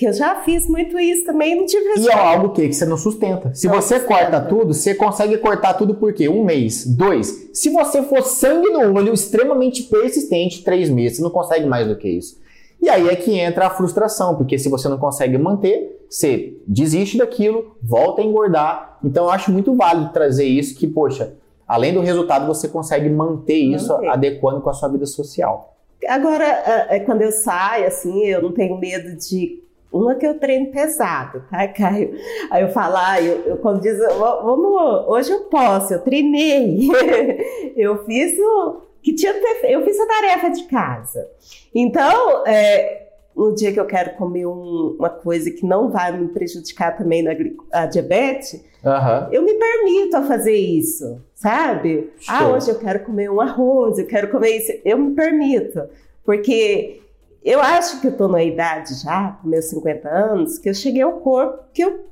que 0.00 0.06
eu 0.06 0.12
já 0.14 0.36
fiz 0.36 0.66
muito 0.66 0.98
isso 0.98 1.26
também, 1.26 1.54
não 1.54 1.66
tive 1.66 1.84
E 1.84 1.88
é 1.88 1.94
resultado. 1.94 2.20
algo 2.20 2.48
que, 2.54 2.66
que 2.68 2.72
você 2.72 2.86
não 2.86 2.96
sustenta. 2.96 3.54
Se 3.54 3.66
Não 3.68 3.74
você 3.74 3.98
sustenta. 3.98 4.06
corta 4.20 4.40
tudo, 4.40 4.72
você 4.72 4.94
consegue 4.94 5.36
cortar 5.36 5.74
tudo 5.74 5.94
por 5.94 6.14
quê? 6.14 6.26
Um 6.26 6.42
mês, 6.42 6.86
dois. 6.86 7.50
Se 7.52 7.68
você 7.68 8.02
for 8.02 8.22
sangue 8.22 8.70
no 8.70 8.94
olho, 8.94 9.12
extremamente 9.12 9.82
persistente, 9.82 10.64
três 10.64 10.88
meses. 10.88 11.18
Você 11.18 11.22
não 11.22 11.28
consegue 11.30 11.66
mais 11.66 11.86
do 11.86 11.96
que 11.96 12.08
isso. 12.08 12.40
E 12.80 12.88
aí 12.88 13.08
é 13.10 13.14
que 13.14 13.38
entra 13.38 13.66
a 13.66 13.70
frustração, 13.70 14.36
porque 14.36 14.58
se 14.58 14.70
você 14.70 14.88
não 14.88 14.96
consegue 14.96 15.36
manter, 15.36 16.02
você 16.08 16.54
desiste 16.66 17.18
daquilo, 17.18 17.76
volta 17.82 18.22
a 18.22 18.24
engordar. 18.24 18.98
Então 19.04 19.24
eu 19.24 19.30
acho 19.30 19.52
muito 19.52 19.76
válido 19.76 20.12
trazer 20.14 20.46
isso 20.46 20.74
que, 20.78 20.86
poxa, 20.86 21.34
além 21.68 21.92
do 21.92 22.00
resultado, 22.00 22.46
você 22.46 22.68
consegue 22.68 23.10
manter 23.10 23.58
isso 23.58 23.92
Manter. 23.92 24.08
adequando 24.08 24.62
com 24.62 24.70
a 24.70 24.72
sua 24.72 24.88
vida 24.88 25.04
social. 25.04 25.76
Agora, 26.08 26.44
é, 26.44 26.96
é, 26.96 27.00
quando 27.00 27.20
eu 27.20 27.30
saio, 27.30 27.86
assim, 27.86 28.24
eu 28.24 28.40
não 28.40 28.52
tenho 28.52 28.78
medo 28.78 29.14
de. 29.14 29.62
Uma 29.92 30.14
que 30.14 30.26
eu 30.26 30.38
treino 30.38 30.70
pesado, 30.70 31.42
tá, 31.50 31.66
Caio? 31.68 32.14
Aí 32.50 32.62
eu 32.62 32.68
falo, 32.68 32.94
ah, 32.96 33.20
eu, 33.20 33.40
eu- 33.44 33.56
quando 33.56 33.80
diz, 33.80 33.98
"Vamos- 33.98 35.08
hoje 35.08 35.32
eu 35.32 35.40
posso, 35.40 35.94
eu 35.94 35.98
treinei. 36.00 36.88
eu 37.76 38.04
fiz 38.04 38.38
o 38.38 38.82
que 39.02 39.14
tinha 39.14 39.32
eu 39.64 39.84
fiz 39.84 39.98
a 39.98 40.06
tarefa 40.06 40.50
de 40.50 40.64
casa. 40.64 41.26
Então, 41.74 42.46
é, 42.46 43.08
no 43.34 43.54
dia 43.54 43.72
que 43.72 43.80
eu 43.80 43.86
quero 43.86 44.14
comer 44.16 44.46
um- 44.46 44.96
uma 44.98 45.10
coisa 45.10 45.50
que 45.50 45.64
não 45.66 45.88
vai 45.90 46.16
me 46.16 46.28
prejudicar 46.28 46.96
também 46.96 47.22
na 47.22 47.32
a 47.72 47.86
diabetes, 47.86 48.62
Aham. 48.84 49.28
eu 49.32 49.42
me 49.42 49.54
permito 49.54 50.16
a 50.16 50.22
fazer 50.22 50.54
isso, 50.54 51.20
sabe? 51.34 52.10
Ah, 52.28 52.48
hoje 52.48 52.70
eu 52.70 52.78
quero 52.78 53.00
comer 53.00 53.30
um 53.30 53.40
arroz, 53.40 53.98
eu 53.98 54.06
quero 54.06 54.28
comer 54.30 54.50
isso. 54.58 54.72
Eu 54.84 54.98
me 54.98 55.14
permito, 55.14 55.82
porque 56.24 57.00
eu 57.42 57.60
acho 57.60 58.00
que 58.00 58.08
eu 58.08 58.16
tô 58.16 58.28
na 58.28 58.42
idade 58.42 58.94
já, 59.02 59.38
com 59.40 59.48
meus 59.48 59.66
50 59.66 60.08
anos, 60.08 60.58
que 60.58 60.68
eu 60.68 60.74
cheguei 60.74 61.02
ao 61.02 61.14
corpo 61.20 61.64
que, 61.72 61.82
eu, 61.82 62.06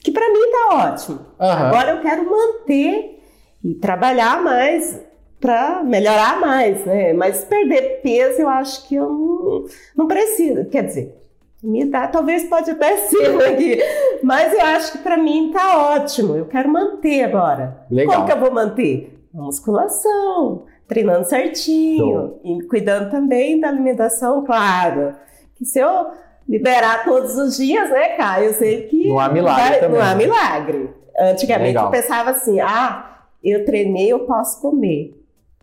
que 0.00 0.10
para 0.10 0.28
mim 0.32 0.50
tá 0.50 0.90
ótimo. 0.90 1.20
Aham. 1.40 1.68
Agora 1.68 1.90
eu 1.92 2.00
quero 2.00 2.28
manter 2.28 3.22
e 3.62 3.74
trabalhar 3.74 4.42
mais 4.42 5.00
para 5.40 5.82
melhorar 5.84 6.40
mais, 6.40 6.84
né? 6.84 7.12
Mas 7.12 7.44
perder 7.44 8.00
peso 8.02 8.42
eu 8.42 8.48
acho 8.48 8.88
que 8.88 8.94
eu 8.96 9.08
não, 9.08 9.64
não 9.96 10.06
preciso. 10.08 10.64
Quer 10.66 10.84
dizer, 10.84 11.16
me 11.62 11.84
dá, 11.84 12.08
talvez 12.08 12.44
pode 12.44 12.70
até 12.70 12.96
ser 13.08 13.42
aqui, 13.44 13.78
mas 14.22 14.52
eu 14.52 14.62
acho 14.62 14.92
que 14.92 14.98
para 14.98 15.16
mim 15.16 15.50
tá 15.52 15.94
ótimo. 15.94 16.34
Eu 16.34 16.46
quero 16.46 16.68
manter 16.68 17.22
agora. 17.24 17.86
Legal. 17.90 18.14
Como 18.14 18.26
que 18.26 18.32
eu 18.32 18.40
vou 18.40 18.52
manter? 18.52 19.12
Musculação, 19.32 20.64
treinando 20.88 21.24
certinho 21.28 22.38
e 22.44 22.62
cuidando 22.64 23.10
também 23.10 23.60
da 23.60 23.68
alimentação, 23.68 24.44
claro. 24.44 25.14
Que 25.56 25.64
se 25.64 25.78
eu 25.78 26.10
liberar 26.48 27.04
todos 27.04 27.36
os 27.36 27.56
dias, 27.56 27.90
né, 27.90 28.10
Caio? 28.10 28.46
Eu 28.46 28.54
sei 28.54 28.82
que 28.82 29.08
Não 29.08 29.18
há 29.18 29.28
milagre 29.28 29.78
também, 29.78 29.98
não 29.98 30.06
há 30.06 30.14
né? 30.14 30.24
milagre. 30.24 30.90
Antigamente 31.18 31.68
Legal. 31.68 31.86
eu 31.86 31.90
pensava 31.90 32.30
assim: 32.30 32.60
ah, 32.60 33.20
eu 33.42 33.64
treinei, 33.64 34.12
eu 34.12 34.20
posso 34.20 34.60
comer. 34.60 35.14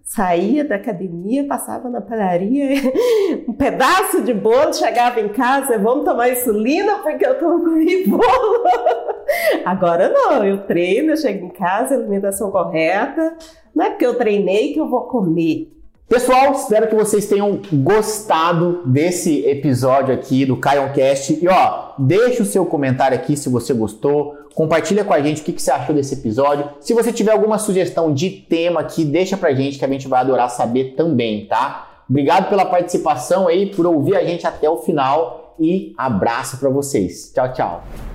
Saía 0.04 0.66
da 0.66 0.76
academia, 0.76 1.47
passava 1.47 1.89
na 1.89 2.01
padaria, 2.01 2.76
um 3.47 3.54
pedaço 3.54 4.22
de 4.22 4.34
bolo, 4.34 4.74
chegava 4.74 5.22
em 5.22 5.30
casa, 5.30 5.80
vamos 5.80 6.04
tomar 6.04 6.30
insulina 6.30 6.99
porque 6.99 7.26
eu 7.26 7.39
tô 7.39 7.45
com 7.45 8.10
bolo. 8.10 8.64
Agora 9.64 10.10
não, 10.10 10.43
eu 10.45 10.64
treino, 10.66 11.14
eu 11.14 11.18
chego 11.18 11.45
em 11.45 11.49
casa, 11.49 11.95
alimentação 11.95 12.51
correta. 12.51 13.38
Não 13.74 13.86
é 13.86 13.89
porque 13.91 14.06
eu 14.06 14.16
treinei 14.16 14.74
que 14.74 14.80
eu 14.80 14.89
vou 14.89 15.04
comer. 15.04 15.74
Pessoal, 16.08 16.51
espero 16.51 16.88
que 16.88 16.95
vocês 16.95 17.26
tenham 17.26 17.60
gostado 17.72 18.82
desse 18.86 19.45
episódio 19.47 20.14
aqui 20.14 20.45
do 20.45 20.58
Caioncast. 20.58 21.39
E 21.41 21.47
ó, 21.47 21.93
deixa 21.97 22.43
o 22.43 22.45
seu 22.45 22.66
comentário 22.66 23.18
aqui 23.18 23.36
se 23.36 23.49
você 23.49 23.74
gostou. 23.74 24.38
Compartilha 24.54 25.04
com 25.04 25.14
a 25.14 25.22
gente 25.22 25.41
o 25.41 25.43
que, 25.43 25.54
que 25.54 25.62
você 25.62 25.72
achou 25.72 25.95
desse 25.95 26.14
episódio. 26.14 26.70
Se 26.80 26.93
você 26.93 27.12
tiver 27.12 27.32
alguma 27.32 27.58
sugestão 27.58 28.14
de 28.14 28.30
tema 28.30 28.82
aqui, 28.82 29.04
deixa 29.04 29.36
pra 29.36 29.54
gente 29.54 29.80
que 29.80 29.86
a 29.86 29.88
gente 29.88 30.08
vai 30.08 30.22
adorar 30.22 30.49
saber 30.49 30.93
também, 30.95 31.45
tá? 31.45 32.04
Obrigado 32.10 32.49
pela 32.49 32.66
participação 32.66 33.47
aí, 33.47 33.74
por 33.74 33.86
ouvir 33.86 34.16
a 34.16 34.24
gente 34.24 34.45
até 34.45 34.70
o 34.70 34.78
final 34.78 35.56
e 35.60 35.93
abraço 35.97 36.58
pra 36.58 36.70
vocês. 36.70 37.32
Tchau, 37.34 37.54
tchau. 37.54 38.12